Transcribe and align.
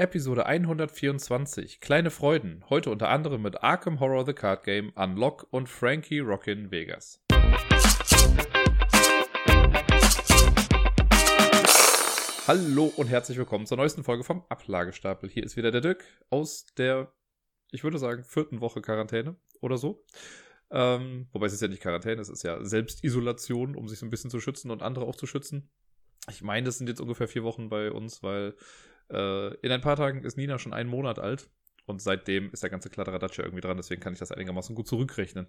Episode 0.00 0.46
124. 0.46 1.78
Kleine 1.78 2.10
Freuden. 2.10 2.64
Heute 2.70 2.88
unter 2.88 3.10
anderem 3.10 3.42
mit 3.42 3.62
Arkham 3.62 4.00
Horror 4.00 4.24
The 4.24 4.32
Card 4.32 4.64
Game, 4.64 4.94
Unlock 4.94 5.46
und 5.50 5.68
Frankie 5.68 6.20
Rockin' 6.20 6.70
Vegas. 6.70 7.22
Hallo 12.46 12.90
und 12.96 13.08
herzlich 13.08 13.36
willkommen 13.36 13.66
zur 13.66 13.76
neuesten 13.76 14.02
Folge 14.02 14.24
vom 14.24 14.42
Ablagestapel. 14.48 15.28
Hier 15.28 15.44
ist 15.44 15.58
wieder 15.58 15.70
der 15.70 15.82
Dirk 15.82 16.02
aus 16.30 16.64
der, 16.78 17.12
ich 17.70 17.84
würde 17.84 17.98
sagen, 17.98 18.24
vierten 18.24 18.62
Woche 18.62 18.80
Quarantäne 18.80 19.36
oder 19.60 19.76
so. 19.76 20.02
Ähm, 20.70 21.28
wobei 21.32 21.44
es 21.44 21.52
ist 21.52 21.60
ja 21.60 21.68
nicht 21.68 21.82
Quarantäne, 21.82 22.22
es 22.22 22.30
ist 22.30 22.42
ja 22.42 22.64
Selbstisolation, 22.64 23.76
um 23.76 23.86
sich 23.86 23.98
so 23.98 24.06
ein 24.06 24.10
bisschen 24.10 24.30
zu 24.30 24.40
schützen 24.40 24.70
und 24.70 24.82
andere 24.82 25.04
auch 25.04 25.16
zu 25.16 25.26
schützen. 25.26 25.68
Ich 26.30 26.40
meine, 26.40 26.64
das 26.64 26.78
sind 26.78 26.88
jetzt 26.88 27.02
ungefähr 27.02 27.28
vier 27.28 27.44
Wochen 27.44 27.68
bei 27.68 27.92
uns, 27.92 28.22
weil 28.22 28.54
äh, 29.10 29.54
in 29.56 29.72
ein 29.72 29.80
paar 29.80 29.96
Tagen 29.96 30.24
ist 30.24 30.36
Nina 30.36 30.58
schon 30.58 30.72
einen 30.72 30.90
Monat 30.90 31.18
alt 31.18 31.50
und 31.86 32.00
seitdem 32.00 32.50
ist 32.52 32.62
der 32.62 32.70
ganze 32.70 32.90
Kladderadatsch 32.90 33.38
irgendwie 33.38 33.60
dran, 33.60 33.76
deswegen 33.76 34.00
kann 34.00 34.12
ich 34.12 34.18
das 34.18 34.32
einigermaßen 34.32 34.74
gut 34.74 34.86
zurückrechnen. 34.86 35.46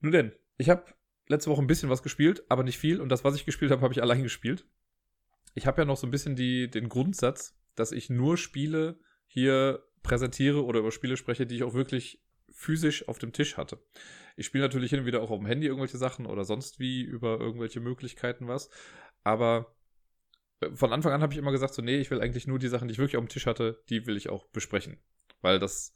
Nun 0.00 0.12
denn, 0.12 0.32
ich 0.58 0.70
habe 0.70 0.84
letzte 1.28 1.50
Woche 1.50 1.62
ein 1.62 1.66
bisschen 1.66 1.90
was 1.90 2.02
gespielt, 2.02 2.44
aber 2.48 2.62
nicht 2.62 2.78
viel 2.78 3.00
und 3.00 3.08
das, 3.08 3.24
was 3.24 3.36
ich 3.36 3.44
gespielt 3.44 3.70
habe, 3.70 3.82
habe 3.82 3.94
ich 3.94 4.02
allein 4.02 4.22
gespielt. 4.22 4.66
Ich 5.54 5.66
habe 5.66 5.82
ja 5.82 5.84
noch 5.84 5.96
so 5.96 6.06
ein 6.06 6.10
bisschen 6.10 6.36
die, 6.36 6.70
den 6.70 6.88
Grundsatz, 6.88 7.58
dass 7.74 7.92
ich 7.92 8.10
nur 8.10 8.36
Spiele 8.36 9.00
hier 9.26 9.84
präsentiere 10.02 10.64
oder 10.64 10.80
über 10.80 10.92
Spiele 10.92 11.16
spreche, 11.16 11.46
die 11.46 11.56
ich 11.56 11.62
auch 11.62 11.74
wirklich 11.74 12.22
physisch 12.52 13.08
auf 13.08 13.18
dem 13.18 13.32
Tisch 13.32 13.56
hatte. 13.56 13.78
Ich 14.36 14.46
spiele 14.46 14.64
natürlich 14.64 14.90
hin 14.90 15.00
und 15.00 15.06
wieder 15.06 15.22
auch 15.22 15.30
auf 15.30 15.38
dem 15.38 15.46
Handy 15.46 15.66
irgendwelche 15.66 15.98
Sachen 15.98 16.26
oder 16.26 16.44
sonst 16.44 16.78
wie 16.78 17.02
über 17.02 17.38
irgendwelche 17.38 17.80
Möglichkeiten 17.80 18.48
was. 18.48 18.70
Aber 19.22 19.74
von 20.74 20.92
Anfang 20.92 21.12
an 21.12 21.22
habe 21.22 21.32
ich 21.32 21.38
immer 21.38 21.52
gesagt, 21.52 21.74
so, 21.74 21.82
nee, 21.82 21.98
ich 21.98 22.10
will 22.10 22.20
eigentlich 22.20 22.46
nur 22.46 22.58
die 22.58 22.68
Sachen, 22.68 22.88
die 22.88 22.92
ich 22.92 22.98
wirklich 22.98 23.16
auf 23.16 23.24
dem 23.24 23.28
Tisch 23.28 23.46
hatte, 23.46 23.82
die 23.88 24.06
will 24.06 24.16
ich 24.16 24.28
auch 24.28 24.46
besprechen. 24.48 24.98
Weil 25.40 25.58
das, 25.58 25.94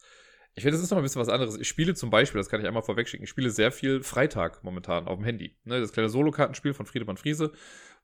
ich 0.54 0.62
finde, 0.62 0.76
das 0.76 0.82
ist 0.82 0.90
noch 0.90 0.98
ein 0.98 1.02
bisschen 1.02 1.20
was 1.20 1.28
anderes. 1.28 1.58
Ich 1.58 1.68
spiele 1.68 1.94
zum 1.94 2.10
Beispiel, 2.10 2.38
das 2.38 2.48
kann 2.48 2.60
ich 2.60 2.66
einmal 2.66 2.82
vorwegschicken, 2.82 3.24
ich 3.24 3.30
spiele 3.30 3.50
sehr 3.50 3.72
viel 3.72 4.02
Freitag 4.02 4.64
momentan 4.64 5.06
auf 5.06 5.18
dem 5.18 5.24
Handy. 5.24 5.56
Ne, 5.64 5.80
das 5.80 5.92
kleine 5.92 6.08
Solo-Kartenspiel 6.08 6.74
von 6.74 6.86
Friedemann 6.86 7.16
Friese, 7.16 7.52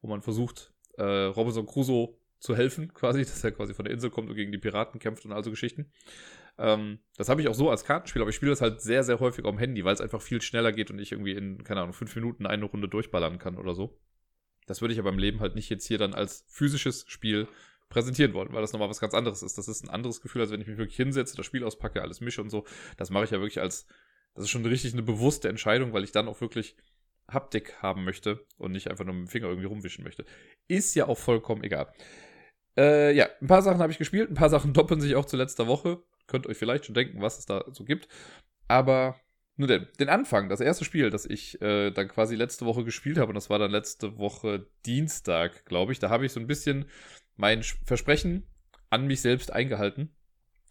wo 0.02 0.08
man 0.08 0.22
versucht, 0.22 0.72
äh, 0.98 1.02
Robinson 1.02 1.66
Crusoe 1.66 2.14
zu 2.40 2.56
helfen, 2.56 2.92
quasi, 2.94 3.20
dass 3.20 3.42
er 3.42 3.52
quasi 3.52 3.72
von 3.72 3.86
der 3.86 3.94
Insel 3.94 4.10
kommt 4.10 4.28
und 4.28 4.36
gegen 4.36 4.52
die 4.52 4.58
Piraten 4.58 5.00
kämpft 5.00 5.24
und 5.24 5.32
also 5.32 5.50
Geschichten. 5.50 5.90
Ähm, 6.58 6.98
das 7.16 7.30
habe 7.30 7.40
ich 7.40 7.48
auch 7.48 7.54
so 7.54 7.70
als 7.70 7.84
Kartenspiel, 7.84 8.20
aber 8.20 8.28
ich 8.28 8.36
spiele 8.36 8.50
das 8.50 8.60
halt 8.60 8.82
sehr, 8.82 9.02
sehr 9.02 9.18
häufig 9.18 9.46
auf 9.46 9.50
dem 9.50 9.58
Handy, 9.58 9.84
weil 9.84 9.94
es 9.94 10.00
einfach 10.02 10.20
viel 10.20 10.42
schneller 10.42 10.72
geht 10.72 10.90
und 10.90 10.98
ich 10.98 11.12
irgendwie 11.12 11.32
in, 11.32 11.64
keine 11.64 11.80
Ahnung, 11.80 11.94
fünf 11.94 12.14
Minuten 12.14 12.44
eine 12.44 12.66
Runde 12.66 12.88
durchballern 12.88 13.38
kann 13.38 13.56
oder 13.56 13.74
so. 13.74 13.98
Das 14.70 14.80
würde 14.80 14.94
ich 14.94 15.00
aber 15.00 15.08
im 15.08 15.18
Leben 15.18 15.40
halt 15.40 15.56
nicht 15.56 15.68
jetzt 15.68 15.84
hier 15.84 15.98
dann 15.98 16.14
als 16.14 16.44
physisches 16.46 17.04
Spiel 17.08 17.48
präsentieren 17.88 18.34
wollen, 18.34 18.52
weil 18.52 18.60
das 18.60 18.72
nochmal 18.72 18.88
was 18.88 19.00
ganz 19.00 19.14
anderes 19.14 19.42
ist. 19.42 19.58
Das 19.58 19.66
ist 19.66 19.82
ein 19.82 19.90
anderes 19.90 20.20
Gefühl, 20.20 20.42
als 20.42 20.52
wenn 20.52 20.60
ich 20.60 20.68
mich 20.68 20.78
wirklich 20.78 20.96
hinsetze, 20.96 21.36
das 21.36 21.44
Spiel 21.44 21.64
auspacke, 21.64 22.00
alles 22.00 22.20
mische 22.20 22.40
und 22.40 22.50
so. 22.50 22.64
Das 22.96 23.10
mache 23.10 23.24
ich 23.24 23.32
ja 23.32 23.40
wirklich 23.40 23.60
als, 23.60 23.88
das 24.36 24.44
ist 24.44 24.50
schon 24.50 24.64
richtig 24.64 24.92
eine 24.92 25.02
bewusste 25.02 25.48
Entscheidung, 25.48 25.92
weil 25.92 26.04
ich 26.04 26.12
dann 26.12 26.28
auch 26.28 26.40
wirklich 26.40 26.76
Haptik 27.26 27.82
haben 27.82 28.04
möchte 28.04 28.46
und 28.58 28.70
nicht 28.70 28.88
einfach 28.88 29.04
nur 29.04 29.12
mit 29.12 29.26
dem 29.26 29.28
Finger 29.28 29.48
irgendwie 29.48 29.66
rumwischen 29.66 30.04
möchte. 30.04 30.24
Ist 30.68 30.94
ja 30.94 31.08
auch 31.08 31.18
vollkommen 31.18 31.64
egal. 31.64 31.92
Äh, 32.78 33.12
ja, 33.16 33.28
ein 33.40 33.48
paar 33.48 33.62
Sachen 33.62 33.80
habe 33.80 33.90
ich 33.90 33.98
gespielt, 33.98 34.30
ein 34.30 34.34
paar 34.34 34.50
Sachen 34.50 34.72
doppeln 34.72 35.00
sich 35.00 35.16
auch 35.16 35.26
zu 35.26 35.36
letzter 35.36 35.66
Woche. 35.66 36.00
Könnt 36.28 36.46
euch 36.46 36.56
vielleicht 36.56 36.84
schon 36.84 36.94
denken, 36.94 37.20
was 37.20 37.40
es 37.40 37.46
da 37.46 37.64
so 37.72 37.82
gibt. 37.82 38.06
Aber 38.68 39.18
nur 39.60 39.68
den, 39.68 39.86
den 39.98 40.08
Anfang, 40.08 40.48
das 40.48 40.60
erste 40.60 40.86
Spiel, 40.86 41.10
das 41.10 41.26
ich 41.26 41.60
äh, 41.60 41.90
dann 41.90 42.08
quasi 42.08 42.34
letzte 42.34 42.64
Woche 42.64 42.82
gespielt 42.82 43.18
habe, 43.18 43.28
und 43.28 43.34
das 43.34 43.50
war 43.50 43.58
dann 43.58 43.70
letzte 43.70 44.16
Woche 44.18 44.66
Dienstag, 44.86 45.66
glaube 45.66 45.92
ich, 45.92 45.98
da 45.98 46.08
habe 46.08 46.24
ich 46.24 46.32
so 46.32 46.40
ein 46.40 46.46
bisschen 46.46 46.86
mein 47.36 47.62
Versprechen 47.62 48.46
an 48.88 49.06
mich 49.06 49.20
selbst 49.20 49.52
eingehalten 49.52 50.16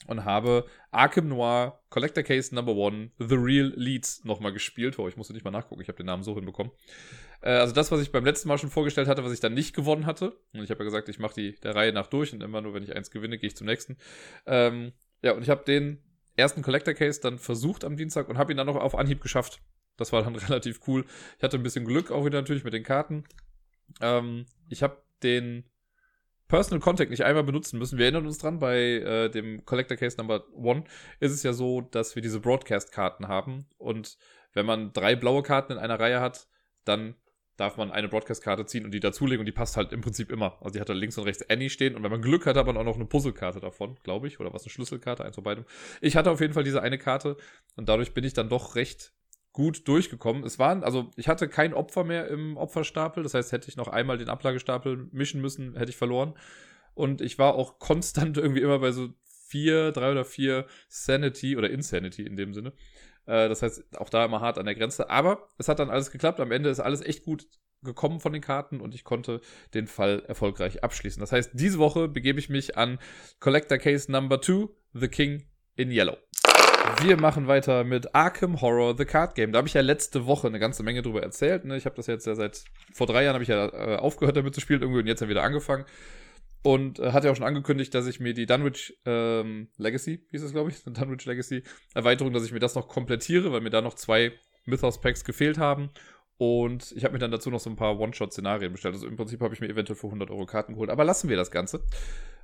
und 0.07 0.25
habe 0.25 0.65
Arkham 0.89 1.27
Noir 1.27 1.83
Collector 1.89 2.23
Case 2.23 2.53
Number 2.53 2.73
One 2.73 3.11
The 3.19 3.35
Real 3.35 3.71
Leads 3.75 4.25
nochmal 4.25 4.53
gespielt. 4.53 4.97
Oh, 4.97 5.07
ich 5.07 5.17
musste 5.17 5.33
nicht 5.33 5.45
mal 5.45 5.51
nachgucken, 5.51 5.81
ich 5.81 5.87
habe 5.87 5.97
den 5.97 6.07
Namen 6.07 6.23
so 6.23 6.33
hinbekommen. 6.33 6.71
Äh, 7.41 7.51
also 7.51 7.75
das, 7.75 7.91
was 7.91 8.01
ich 8.01 8.11
beim 8.11 8.25
letzten 8.25 8.47
Mal 8.47 8.57
schon 8.57 8.71
vorgestellt 8.71 9.07
hatte, 9.07 9.23
was 9.23 9.33
ich 9.33 9.39
dann 9.39 9.53
nicht 9.53 9.75
gewonnen 9.75 10.07
hatte. 10.07 10.35
Und 10.53 10.63
ich 10.63 10.71
habe 10.71 10.79
ja 10.79 10.85
gesagt, 10.85 11.09
ich 11.09 11.19
mache 11.19 11.35
die 11.35 11.59
der 11.59 11.75
Reihe 11.75 11.93
nach 11.93 12.07
durch 12.07 12.33
und 12.33 12.41
immer 12.41 12.61
nur, 12.61 12.73
wenn 12.73 12.83
ich 12.83 12.95
eins 12.95 13.11
gewinne, 13.11 13.37
gehe 13.37 13.49
ich 13.49 13.55
zum 13.55 13.67
nächsten. 13.67 13.97
Ähm, 14.47 14.93
ja, 15.21 15.33
und 15.33 15.43
ich 15.43 15.49
habe 15.49 15.63
den 15.63 16.01
ersten 16.39 16.61
Collector 16.61 16.93
Case 16.93 17.21
dann 17.21 17.37
versucht 17.37 17.83
am 17.83 17.97
Dienstag 17.97 18.29
und 18.29 18.37
habe 18.37 18.51
ihn 18.53 18.57
dann 18.57 18.67
noch 18.67 18.75
auf 18.75 18.95
Anhieb 18.95 19.21
geschafft. 19.21 19.61
Das 19.97 20.11
war 20.11 20.23
dann 20.23 20.35
relativ 20.47 20.81
cool. 20.87 21.05
Ich 21.37 21.43
hatte 21.43 21.57
ein 21.57 21.63
bisschen 21.63 21.85
Glück 21.85 22.11
auch 22.11 22.25
wieder 22.25 22.39
natürlich 22.39 22.63
mit 22.63 22.73
den 22.73 22.83
Karten. 22.83 23.25
Ähm, 24.01 24.45
ich 24.69 24.83
habe 24.83 25.01
den 25.23 25.65
Personal 26.47 26.79
Contact 26.79 27.11
nicht 27.11 27.23
einmal 27.23 27.43
benutzen 27.43 27.77
müssen. 27.77 27.97
Wir 27.99 28.05
erinnern 28.05 28.25
uns 28.25 28.39
dran, 28.39 28.59
bei 28.59 28.77
äh, 28.77 29.29
dem 29.29 29.65
Collector 29.65 29.97
Case 29.97 30.17
Number 30.17 30.45
One 30.53 30.83
ist 31.19 31.31
es 31.31 31.43
ja 31.43 31.53
so, 31.53 31.81
dass 31.81 32.15
wir 32.15 32.23
diese 32.23 32.39
Broadcast-Karten 32.39 33.27
haben. 33.27 33.67
Und 33.77 34.17
wenn 34.53 34.65
man 34.65 34.91
drei 34.91 35.15
blaue 35.15 35.43
Karten 35.43 35.73
in 35.73 35.77
einer 35.77 35.99
Reihe 35.99 36.21
hat, 36.21 36.47
dann 36.85 37.15
darf 37.59 37.77
man 37.77 37.91
eine 37.91 38.07
Broadcast-Karte 38.07 38.65
ziehen 38.65 38.85
und 38.85 38.91
die 38.91 38.99
dazulegen 38.99 39.41
und 39.41 39.45
die 39.45 39.51
passt 39.51 39.77
halt 39.77 39.91
im 39.91 40.01
Prinzip 40.01 40.31
immer. 40.31 40.57
Also 40.61 40.73
die 40.73 40.81
hat 40.81 40.89
da 40.89 40.93
links 40.93 41.17
und 41.17 41.25
rechts 41.25 41.49
Annie 41.49 41.69
stehen 41.69 41.95
und 41.95 42.03
wenn 42.03 42.11
man 42.11 42.21
Glück 42.21 42.45
hat, 42.45 42.55
hat 42.55 42.65
man 42.65 42.77
auch 42.77 42.83
noch 42.83 42.95
eine 42.95 43.05
Puzzle-Karte 43.05 43.59
davon, 43.59 43.97
glaube 44.03 44.27
ich, 44.27 44.39
oder 44.39 44.53
was 44.53 44.63
eine 44.63 44.69
Schlüsselkarte, 44.69 45.25
eins 45.25 45.35
von 45.35 45.43
beidem. 45.43 45.65
Ich 46.01 46.15
hatte 46.15 46.31
auf 46.31 46.39
jeden 46.41 46.53
Fall 46.53 46.63
diese 46.63 46.81
eine 46.81 46.97
Karte 46.97 47.37
und 47.75 47.89
dadurch 47.89 48.13
bin 48.13 48.23
ich 48.23 48.33
dann 48.33 48.49
doch 48.49 48.75
recht 48.75 49.13
gut 49.51 49.87
durchgekommen. 49.87 50.43
Es 50.43 50.59
waren, 50.59 50.83
also 50.83 51.11
ich 51.15 51.27
hatte 51.27 51.49
kein 51.49 51.73
Opfer 51.73 52.03
mehr 52.03 52.27
im 52.27 52.55
Opferstapel, 52.55 53.23
das 53.23 53.33
heißt, 53.33 53.51
hätte 53.51 53.69
ich 53.69 53.77
noch 53.77 53.87
einmal 53.87 54.17
den 54.17 54.29
Ablagestapel 54.29 55.09
mischen 55.11 55.41
müssen, 55.41 55.75
hätte 55.75 55.89
ich 55.89 55.97
verloren. 55.97 56.35
Und 56.93 57.21
ich 57.21 57.39
war 57.39 57.55
auch 57.55 57.79
konstant 57.79 58.37
irgendwie 58.37 58.61
immer 58.61 58.79
bei 58.79 58.91
so 58.91 59.09
vier, 59.49 59.91
drei 59.91 60.11
oder 60.11 60.25
vier 60.25 60.65
Sanity 60.87 61.57
oder 61.57 61.69
Insanity 61.69 62.23
in 62.23 62.35
dem 62.35 62.53
Sinne. 62.53 62.73
Äh, 63.29 63.47
das 63.47 63.61
heißt, 63.61 63.97
auch 63.97 64.09
da 64.09 64.25
immer 64.25 64.41
hart 64.41 64.57
an 64.57 64.65
der 64.65 64.75
Grenze. 64.75 65.09
Aber 65.09 65.47
es 65.57 65.67
hat 65.67 65.79
dann 65.79 65.89
alles 65.89 66.11
geklappt. 66.11 66.39
Am 66.39 66.51
Ende 66.51 66.69
ist 66.69 66.79
alles 66.79 67.01
echt 67.01 67.23
gut 67.23 67.47
gekommen 67.81 68.19
von 68.19 68.33
den 68.33 68.41
Karten 68.41 68.81
und 68.81 68.93
ich 68.93 69.05
konnte 69.05 69.39
den 69.73 69.87
Fall 69.87 70.23
erfolgreich 70.27 70.83
abschließen. 70.83 71.21
Das 71.21 71.31
heißt, 71.31 71.51
diese 71.53 71.77
Woche 71.77 72.09
begebe 72.09 72.39
ich 72.39 72.49
mich 72.49 72.77
an 72.77 72.99
Collector 73.39 73.77
Case 73.77 74.11
Number 74.11 74.41
2, 74.41 74.67
The 74.93 75.07
King 75.07 75.45
in 75.75 75.91
Yellow. 75.91 76.17
Wir 77.01 77.17
machen 77.17 77.47
weiter 77.47 77.83
mit 77.83 78.13
Arkham 78.15 78.61
Horror 78.61 78.97
The 78.97 79.05
Card 79.05 79.35
Game. 79.35 79.53
Da 79.53 79.59
habe 79.59 79.67
ich 79.67 79.75
ja 79.75 79.81
letzte 79.81 80.25
Woche 80.25 80.47
eine 80.47 80.59
ganze 80.59 80.83
Menge 80.83 81.01
drüber 81.01 81.21
erzählt. 81.21 81.63
Ne? 81.63 81.77
Ich 81.77 81.85
habe 81.85 81.95
das 81.95 82.07
jetzt 82.07 82.25
ja 82.25 82.35
seit 82.35 82.63
vor 82.93 83.07
drei 83.07 83.23
Jahren 83.23 83.35
habe 83.35 83.43
ich 83.43 83.49
ja 83.49 83.67
äh, 83.67 83.95
aufgehört 83.95 84.35
damit 84.35 84.55
zu 84.55 84.59
spielen 84.59 84.81
irgendwie 84.81 84.99
und 84.99 85.07
jetzt 85.07 85.21
ja 85.21 85.29
wieder 85.29 85.43
angefangen. 85.43 85.85
Und 86.61 86.99
äh, 86.99 87.13
hat 87.13 87.23
ja 87.23 87.31
auch 87.31 87.35
schon 87.35 87.45
angekündigt, 87.45 87.93
dass 87.93 88.07
ich 88.07 88.19
mir 88.19 88.33
die 88.33 88.45
Dunwich 88.45 88.99
ähm, 89.05 89.69
Legacy, 89.77 90.25
hieß 90.31 90.43
es 90.43 90.51
glaube 90.51 90.71
ich, 90.71 90.83
Dunwich 90.85 91.25
Legacy 91.25 91.63
Erweiterung, 91.93 92.33
dass 92.33 92.43
ich 92.43 92.51
mir 92.51 92.59
das 92.59 92.75
noch 92.75 92.87
komplettiere, 92.87 93.51
weil 93.51 93.61
mir 93.61 93.69
da 93.69 93.81
noch 93.81 93.93
zwei 93.93 94.33
Mythos 94.65 94.99
Packs 94.99 95.23
gefehlt 95.23 95.57
haben. 95.57 95.89
Und 96.37 96.93
ich 96.93 97.03
habe 97.03 97.13
mir 97.13 97.19
dann 97.19 97.31
dazu 97.31 97.49
noch 97.49 97.59
so 97.59 97.69
ein 97.69 97.75
paar 97.75 97.99
One-Shot-Szenarien 97.99 98.71
bestellt. 98.71 98.95
Also 98.95 99.07
im 99.07 99.17
Prinzip 99.17 99.41
habe 99.41 99.53
ich 99.53 99.59
mir 99.59 99.67
eventuell 99.67 99.97
für 99.97 100.07
100 100.07 100.29
Euro 100.31 100.45
Karten 100.45 100.73
geholt. 100.73 100.89
Aber 100.89 101.03
lassen 101.03 101.27
wir 101.27 101.35
das 101.35 101.51
Ganze. 101.51 101.83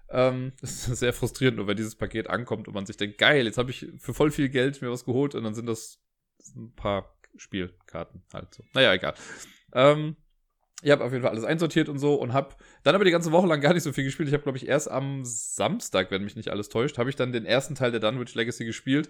Ähm, 0.09 0.51
das 0.61 0.87
ist 0.87 0.99
sehr 0.99 1.13
frustrierend, 1.13 1.57
nur 1.57 1.67
wenn 1.67 1.77
dieses 1.77 1.95
Paket 1.95 2.29
ankommt 2.29 2.67
und 2.67 2.73
man 2.73 2.85
sich 2.85 2.97
denkt, 2.97 3.17
geil, 3.17 3.45
jetzt 3.45 3.57
habe 3.57 3.71
ich 3.71 3.87
für 3.97 4.13
voll 4.13 4.31
viel 4.31 4.49
Geld 4.49 4.81
mir 4.81 4.91
was 4.91 5.05
geholt 5.05 5.35
und 5.35 5.43
dann 5.43 5.55
sind 5.55 5.67
das 5.67 6.01
ein 6.55 6.73
paar 6.75 7.15
Spielkarten 7.37 8.23
halt 8.33 8.53
so. 8.53 8.63
Naja, 8.73 8.93
egal. 8.93 9.13
Ähm, 9.73 10.15
ich 10.81 10.91
habe 10.91 11.03
auf 11.03 11.11
jeden 11.11 11.23
Fall 11.23 11.31
alles 11.31 11.45
einsortiert 11.45 11.89
und 11.89 11.99
so 11.99 12.15
und 12.15 12.33
habe 12.33 12.55
dann 12.83 12.95
aber 12.95 13.05
die 13.05 13.11
ganze 13.11 13.31
Woche 13.31 13.47
lang 13.47 13.61
gar 13.61 13.73
nicht 13.73 13.83
so 13.83 13.93
viel 13.93 14.03
gespielt. 14.03 14.27
Ich 14.27 14.33
habe, 14.33 14.43
glaube 14.43 14.57
ich, 14.57 14.67
erst 14.67 14.91
am 14.91 15.23
Samstag, 15.23 16.11
wenn 16.11 16.23
mich 16.23 16.35
nicht 16.35 16.49
alles 16.49 16.69
täuscht, 16.69 16.97
habe 16.97 17.09
ich 17.09 17.15
dann 17.15 17.31
den 17.31 17.45
ersten 17.45 17.75
Teil 17.75 17.91
der 17.91 18.01
Dunwich 18.01 18.35
Legacy 18.35 18.65
gespielt. 18.65 19.09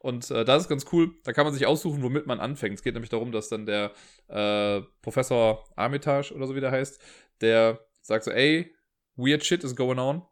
Und 0.00 0.30
äh, 0.30 0.44
das 0.44 0.62
ist 0.62 0.68
ganz 0.68 0.86
cool. 0.92 1.14
Da 1.24 1.32
kann 1.32 1.44
man 1.44 1.52
sich 1.52 1.66
aussuchen, 1.66 2.02
womit 2.02 2.26
man 2.26 2.40
anfängt. 2.40 2.74
Es 2.74 2.82
geht 2.82 2.94
nämlich 2.94 3.10
darum, 3.10 3.32
dass 3.32 3.48
dann 3.48 3.66
der 3.66 3.92
äh, 4.28 4.82
Professor 5.02 5.64
Armitage 5.76 6.32
oder 6.34 6.46
so 6.46 6.54
wie 6.54 6.60
der 6.60 6.70
heißt, 6.70 7.00
der 7.40 7.80
sagt 8.00 8.24
so, 8.24 8.30
ey, 8.30 8.74
weird 9.16 9.44
shit 9.44 9.62
is 9.64 9.76
going 9.76 9.98
on. 9.98 10.22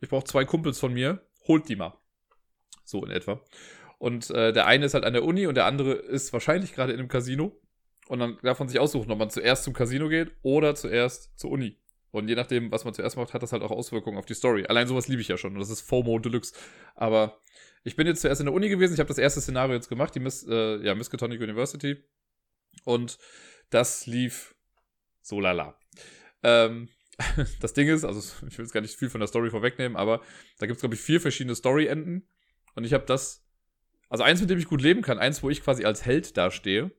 Ich 0.00 0.08
brauche 0.08 0.24
zwei 0.24 0.44
Kumpels 0.44 0.78
von 0.78 0.92
mir. 0.92 1.26
Holt 1.46 1.68
die 1.68 1.76
mal. 1.76 1.98
So 2.84 3.04
in 3.04 3.10
etwa. 3.10 3.40
Und 3.98 4.30
äh, 4.30 4.52
der 4.52 4.66
eine 4.66 4.86
ist 4.86 4.94
halt 4.94 5.04
an 5.04 5.12
der 5.12 5.24
Uni 5.24 5.46
und 5.46 5.56
der 5.56 5.66
andere 5.66 5.92
ist 5.92 6.32
wahrscheinlich 6.32 6.72
gerade 6.72 6.92
in 6.92 6.98
einem 6.98 7.08
Casino. 7.08 7.60
Und 8.08 8.20
dann 8.20 8.38
darf 8.42 8.58
man 8.58 8.68
sich 8.68 8.80
aussuchen, 8.80 9.10
ob 9.10 9.18
man 9.18 9.28
zuerst 9.28 9.64
zum 9.64 9.74
Casino 9.74 10.08
geht 10.08 10.32
oder 10.42 10.74
zuerst 10.74 11.38
zur 11.38 11.50
Uni. 11.50 11.78
Und 12.10 12.28
je 12.28 12.34
nachdem, 12.34 12.72
was 12.72 12.86
man 12.86 12.94
zuerst 12.94 13.18
macht, 13.18 13.34
hat 13.34 13.42
das 13.42 13.52
halt 13.52 13.62
auch 13.62 13.70
Auswirkungen 13.70 14.16
auf 14.16 14.24
die 14.24 14.34
Story. 14.34 14.64
Allein 14.66 14.88
sowas 14.88 15.08
liebe 15.08 15.20
ich 15.20 15.28
ja 15.28 15.36
schon. 15.36 15.52
Und 15.52 15.60
das 15.60 15.68
ist 15.68 15.82
FOMO 15.82 16.18
Deluxe. 16.18 16.54
Aber 16.94 17.38
ich 17.84 17.96
bin 17.96 18.06
jetzt 18.06 18.22
zuerst 18.22 18.40
in 18.40 18.46
der 18.46 18.54
Uni 18.54 18.70
gewesen. 18.70 18.94
Ich 18.94 18.98
habe 18.98 19.08
das 19.08 19.18
erste 19.18 19.42
Szenario 19.42 19.74
jetzt 19.74 19.90
gemacht, 19.90 20.14
die 20.14 20.20
Miss, 20.20 20.42
äh, 20.48 20.82
ja, 20.82 20.94
Miskatonic 20.94 21.38
University. 21.38 22.02
Und 22.84 23.18
das 23.68 24.06
lief 24.06 24.54
so 25.20 25.38
lala. 25.38 25.78
Ähm, 26.42 26.88
das 27.60 27.74
Ding 27.74 27.88
ist, 27.88 28.04
also 28.04 28.20
ich 28.46 28.56
will 28.56 28.64
jetzt 28.64 28.72
gar 28.72 28.80
nicht 28.80 28.96
viel 28.96 29.10
von 29.10 29.20
der 29.20 29.28
Story 29.28 29.50
vorwegnehmen, 29.50 29.98
aber 29.98 30.22
da 30.58 30.66
gibt 30.66 30.76
es, 30.76 30.80
glaube 30.80 30.94
ich, 30.94 31.02
vier 31.02 31.20
verschiedene 31.20 31.54
Story-Enden. 31.54 32.26
Und 32.74 32.84
ich 32.84 32.94
habe 32.94 33.04
das, 33.04 33.44
also 34.08 34.24
eins, 34.24 34.40
mit 34.40 34.48
dem 34.48 34.58
ich 34.58 34.66
gut 34.66 34.80
leben 34.80 35.02
kann, 35.02 35.18
eins, 35.18 35.42
wo 35.42 35.50
ich 35.50 35.62
quasi 35.62 35.84
als 35.84 36.06
Held 36.06 36.38
dastehe 36.38 36.90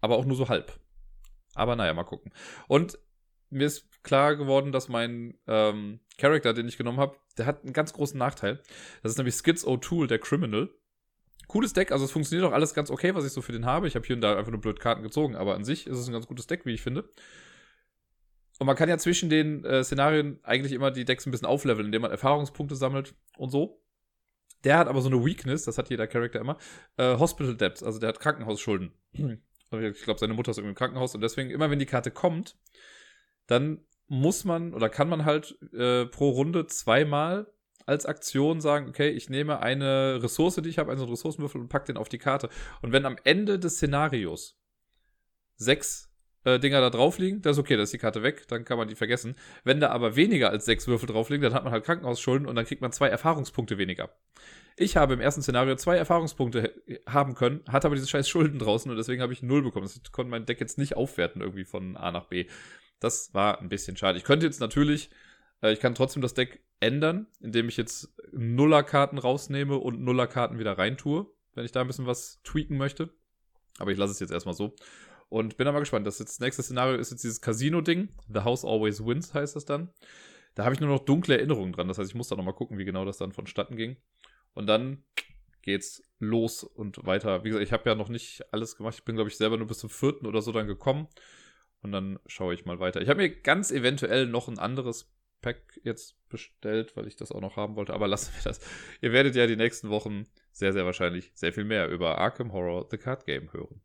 aber 0.00 0.16
auch 0.16 0.24
nur 0.24 0.36
so 0.36 0.48
halb. 0.48 0.78
Aber 1.54 1.76
naja, 1.76 1.94
mal 1.94 2.04
gucken. 2.04 2.32
Und 2.68 2.98
mir 3.50 3.66
ist 3.66 4.02
klar 4.02 4.36
geworden, 4.36 4.72
dass 4.72 4.88
mein 4.88 5.38
ähm, 5.46 6.00
Charakter, 6.18 6.52
den 6.52 6.68
ich 6.68 6.76
genommen 6.76 7.00
habe, 7.00 7.16
der 7.38 7.46
hat 7.46 7.64
einen 7.64 7.72
ganz 7.72 7.92
großen 7.92 8.18
Nachteil. 8.18 8.60
Das 9.02 9.12
ist 9.12 9.18
nämlich 9.18 9.34
Skids 9.34 9.66
O'Toole, 9.66 10.06
der 10.06 10.18
Criminal. 10.18 10.70
Cooles 11.48 11.72
Deck, 11.72 11.92
also 11.92 12.04
es 12.04 12.10
funktioniert 12.10 12.48
auch 12.48 12.54
alles 12.54 12.74
ganz 12.74 12.90
okay, 12.90 13.14
was 13.14 13.24
ich 13.24 13.32
so 13.32 13.40
für 13.40 13.52
den 13.52 13.66
habe. 13.66 13.86
Ich 13.86 13.94
habe 13.94 14.04
hier 14.06 14.16
und 14.16 14.22
da 14.22 14.36
einfach 14.36 14.50
nur 14.50 14.60
blöd 14.60 14.80
Karten 14.80 15.02
gezogen, 15.02 15.36
aber 15.36 15.54
an 15.54 15.64
sich 15.64 15.86
ist 15.86 15.96
es 15.96 16.08
ein 16.08 16.12
ganz 16.12 16.26
gutes 16.26 16.46
Deck, 16.46 16.66
wie 16.66 16.74
ich 16.74 16.82
finde. 16.82 17.08
Und 18.58 18.66
man 18.66 18.74
kann 18.74 18.88
ja 18.88 18.98
zwischen 18.98 19.30
den 19.30 19.64
äh, 19.64 19.84
Szenarien 19.84 20.40
eigentlich 20.42 20.72
immer 20.72 20.90
die 20.90 21.04
Decks 21.04 21.26
ein 21.26 21.30
bisschen 21.30 21.46
aufleveln, 21.46 21.86
indem 21.86 22.02
man 22.02 22.10
Erfahrungspunkte 22.10 22.74
sammelt 22.74 23.14
und 23.36 23.50
so. 23.50 23.82
Der 24.64 24.78
hat 24.78 24.88
aber 24.88 25.00
so 25.02 25.08
eine 25.08 25.24
Weakness, 25.24 25.64
das 25.64 25.78
hat 25.78 25.90
jeder 25.90 26.06
Charakter 26.06 26.40
immer, 26.40 26.56
äh, 26.96 27.16
Hospital 27.18 27.56
Debts, 27.56 27.82
also 27.82 28.00
der 28.00 28.08
hat 28.08 28.18
Krankenhausschulden. 28.18 28.92
Ich 29.72 30.02
glaube, 30.02 30.20
seine 30.20 30.34
Mutter 30.34 30.50
ist 30.50 30.58
irgendwie 30.58 30.70
im 30.70 30.76
Krankenhaus 30.76 31.14
und 31.14 31.20
deswegen, 31.20 31.50
immer 31.50 31.70
wenn 31.70 31.78
die 31.78 31.86
Karte 31.86 32.10
kommt, 32.10 32.56
dann 33.46 33.84
muss 34.08 34.44
man 34.44 34.72
oder 34.74 34.88
kann 34.88 35.08
man 35.08 35.24
halt 35.24 35.58
äh, 35.72 36.06
pro 36.06 36.30
Runde 36.30 36.66
zweimal 36.66 37.52
als 37.86 38.06
Aktion 38.06 38.60
sagen, 38.60 38.88
okay, 38.88 39.10
ich 39.10 39.30
nehme 39.30 39.60
eine 39.60 40.20
Ressource, 40.22 40.56
die 40.56 40.68
ich 40.68 40.78
habe, 40.78 40.90
einen 40.92 41.00
Ressourcenwürfel 41.00 41.60
und 41.60 41.68
pack 41.68 41.84
den 41.86 41.96
auf 41.96 42.08
die 42.08 42.18
Karte. 42.18 42.48
Und 42.82 42.92
wenn 42.92 43.06
am 43.06 43.16
Ende 43.24 43.58
des 43.58 43.76
Szenarios 43.76 44.58
sechs 45.56 46.12
äh, 46.46 46.60
Dinger 46.60 46.80
da 46.80 46.90
drauf 46.90 47.18
liegen, 47.18 47.42
das 47.42 47.56
ist 47.56 47.60
okay, 47.60 47.76
da 47.76 47.82
ist 47.82 47.92
die 47.92 47.98
Karte 47.98 48.22
weg, 48.22 48.46
dann 48.46 48.64
kann 48.64 48.78
man 48.78 48.86
die 48.86 48.94
vergessen. 48.94 49.34
Wenn 49.64 49.80
da 49.80 49.90
aber 49.90 50.14
weniger 50.14 50.50
als 50.50 50.64
sechs 50.64 50.86
Würfel 50.86 51.08
drauf 51.08 51.28
liegen, 51.28 51.42
dann 51.42 51.52
hat 51.52 51.64
man 51.64 51.72
halt 51.72 51.84
Krankenhausschulden 51.84 52.46
und 52.46 52.54
dann 52.54 52.64
kriegt 52.64 52.80
man 52.80 52.92
zwei 52.92 53.08
Erfahrungspunkte 53.08 53.78
weniger. 53.78 54.10
Ich 54.76 54.96
habe 54.96 55.14
im 55.14 55.20
ersten 55.20 55.42
Szenario 55.42 55.74
zwei 55.74 55.96
Erfahrungspunkte 55.96 56.72
haben 57.08 57.34
können, 57.34 57.64
hatte 57.68 57.88
aber 57.88 57.96
diese 57.96 58.06
scheiß 58.06 58.28
Schulden 58.28 58.60
draußen 58.60 58.88
und 58.88 58.96
deswegen 58.96 59.22
habe 59.22 59.32
ich 59.32 59.42
null 59.42 59.62
bekommen. 59.62 59.86
Das 59.86 60.12
konnte 60.12 60.30
mein 60.30 60.46
Deck 60.46 60.60
jetzt 60.60 60.78
nicht 60.78 60.96
aufwerten 60.96 61.42
irgendwie 61.42 61.64
von 61.64 61.96
A 61.96 62.12
nach 62.12 62.26
B. 62.26 62.46
Das 63.00 63.34
war 63.34 63.60
ein 63.60 63.68
bisschen 63.68 63.96
schade. 63.96 64.16
Ich 64.16 64.24
könnte 64.24 64.46
jetzt 64.46 64.60
natürlich, 64.60 65.10
äh, 65.62 65.72
ich 65.72 65.80
kann 65.80 65.96
trotzdem 65.96 66.22
das 66.22 66.34
Deck 66.34 66.62
ändern, 66.78 67.26
indem 67.40 67.68
ich 67.68 67.76
jetzt 67.76 68.14
Nuller-Karten 68.30 69.18
rausnehme 69.18 69.78
und 69.78 70.00
Nuller-Karten 70.00 70.60
wieder 70.60 70.78
reintue, 70.78 71.26
wenn 71.54 71.64
ich 71.64 71.72
da 71.72 71.80
ein 71.80 71.88
bisschen 71.88 72.06
was 72.06 72.40
tweaken 72.44 72.76
möchte. 72.76 73.10
Aber 73.78 73.90
ich 73.90 73.98
lasse 73.98 74.12
es 74.12 74.20
jetzt 74.20 74.30
erstmal 74.30 74.54
so. 74.54 74.76
Und 75.28 75.56
bin 75.56 75.64
da 75.64 75.72
mal 75.72 75.80
gespannt. 75.80 76.06
Das, 76.06 76.18
jetzt, 76.18 76.34
das 76.34 76.40
nächste 76.40 76.62
Szenario 76.62 76.96
ist 76.96 77.10
jetzt 77.10 77.24
dieses 77.24 77.40
Casino-Ding. 77.40 78.08
The 78.32 78.40
House 78.40 78.64
Always 78.64 79.04
Wins 79.04 79.34
heißt 79.34 79.56
das 79.56 79.64
dann. 79.64 79.90
Da 80.54 80.64
habe 80.64 80.74
ich 80.74 80.80
nur 80.80 80.88
noch 80.88 81.04
dunkle 81.04 81.36
Erinnerungen 81.36 81.72
dran. 81.72 81.88
Das 81.88 81.98
heißt, 81.98 82.10
ich 82.10 82.14
muss 82.14 82.28
da 82.28 82.36
nochmal 82.36 82.54
gucken, 82.54 82.78
wie 82.78 82.84
genau 82.84 83.04
das 83.04 83.18
dann 83.18 83.32
vonstatten 83.32 83.76
ging. 83.76 83.96
Und 84.54 84.66
dann 84.66 85.04
geht's 85.62 86.02
los 86.18 86.62
und 86.62 87.04
weiter. 87.04 87.44
Wie 87.44 87.48
gesagt, 87.48 87.66
ich 87.66 87.72
habe 87.72 87.88
ja 87.90 87.94
noch 87.94 88.08
nicht 88.08 88.42
alles 88.52 88.76
gemacht. 88.76 88.94
Ich 88.96 89.04
bin, 89.04 89.16
glaube 89.16 89.28
ich, 89.28 89.36
selber 89.36 89.58
nur 89.58 89.66
bis 89.66 89.78
zum 89.78 89.90
vierten 89.90 90.26
oder 90.26 90.40
so 90.40 90.52
dann 90.52 90.66
gekommen. 90.66 91.08
Und 91.82 91.92
dann 91.92 92.18
schaue 92.26 92.54
ich 92.54 92.64
mal 92.64 92.78
weiter. 92.78 93.02
Ich 93.02 93.08
habe 93.08 93.20
mir 93.20 93.30
ganz 93.30 93.70
eventuell 93.70 94.26
noch 94.26 94.48
ein 94.48 94.58
anderes 94.58 95.12
Pack 95.42 95.78
jetzt 95.82 96.16
bestellt, 96.28 96.96
weil 96.96 97.06
ich 97.06 97.16
das 97.16 97.32
auch 97.32 97.40
noch 97.40 97.56
haben 97.56 97.76
wollte. 97.76 97.94
Aber 97.94 98.08
lassen 98.08 98.32
wir 98.34 98.42
das. 98.44 98.60
Ihr 99.00 99.12
werdet 99.12 99.34
ja 99.34 99.46
die 99.46 99.56
nächsten 99.56 99.90
Wochen 99.90 100.24
sehr, 100.52 100.72
sehr 100.72 100.86
wahrscheinlich 100.86 101.32
sehr 101.34 101.52
viel 101.52 101.64
mehr 101.64 101.88
über 101.88 102.18
Arkham 102.18 102.52
Horror 102.52 102.86
The 102.90 102.96
Card 102.96 103.26
Game 103.26 103.52
hören. 103.52 103.82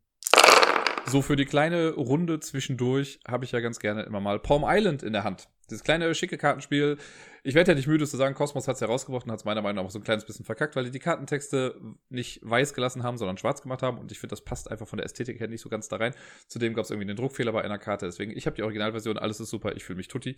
So, 1.06 1.20
für 1.20 1.36
die 1.36 1.44
kleine 1.44 1.90
Runde 1.90 2.40
zwischendurch 2.40 3.20
habe 3.26 3.44
ich 3.44 3.52
ja 3.52 3.60
ganz 3.60 3.80
gerne 3.80 4.02
immer 4.04 4.20
mal 4.20 4.38
Palm 4.38 4.62
Island 4.64 5.02
in 5.02 5.12
der 5.12 5.24
Hand. 5.24 5.48
Dieses 5.68 5.84
kleine, 5.84 6.14
schicke 6.14 6.38
Kartenspiel. 6.38 6.96
Ich 7.44 7.54
werde 7.54 7.72
ja 7.72 7.74
nicht 7.74 7.86
müde 7.86 8.06
zu 8.06 8.16
sagen, 8.16 8.34
Cosmos 8.34 8.68
hat 8.68 8.76
es 8.76 8.80
herausgebracht 8.80 9.24
und 9.26 9.32
hat 9.32 9.40
es 9.40 9.44
meiner 9.44 9.62
Meinung 9.62 9.76
nach 9.76 9.88
auch 9.88 9.90
so 9.90 9.98
ein 9.98 10.04
kleines 10.04 10.24
bisschen 10.24 10.44
verkackt, 10.44 10.76
weil 10.76 10.84
die 10.84 10.90
die 10.90 11.00
Kartentexte 11.00 11.80
nicht 12.08 12.40
weiß 12.42 12.74
gelassen 12.74 13.02
haben, 13.02 13.18
sondern 13.18 13.36
schwarz 13.36 13.62
gemacht 13.62 13.82
haben. 13.82 13.98
Und 13.98 14.12
ich 14.12 14.18
finde, 14.18 14.32
das 14.32 14.42
passt 14.42 14.70
einfach 14.70 14.86
von 14.86 14.98
der 14.98 15.04
Ästhetik 15.04 15.40
her 15.40 15.48
nicht 15.48 15.60
so 15.60 15.68
ganz 15.68 15.88
da 15.88 15.96
rein. 15.96 16.14
Zudem 16.46 16.74
gab 16.74 16.84
es 16.84 16.90
irgendwie 16.90 17.08
einen 17.08 17.16
Druckfehler 17.16 17.52
bei 17.52 17.62
einer 17.62 17.78
Karte. 17.78 18.06
Deswegen, 18.06 18.36
ich 18.36 18.46
habe 18.46 18.56
die 18.56 18.62
Originalversion, 18.62 19.18
alles 19.18 19.40
ist 19.40 19.50
super, 19.50 19.74
ich 19.74 19.84
fühle 19.84 19.96
mich 19.96 20.08
tutti. 20.08 20.36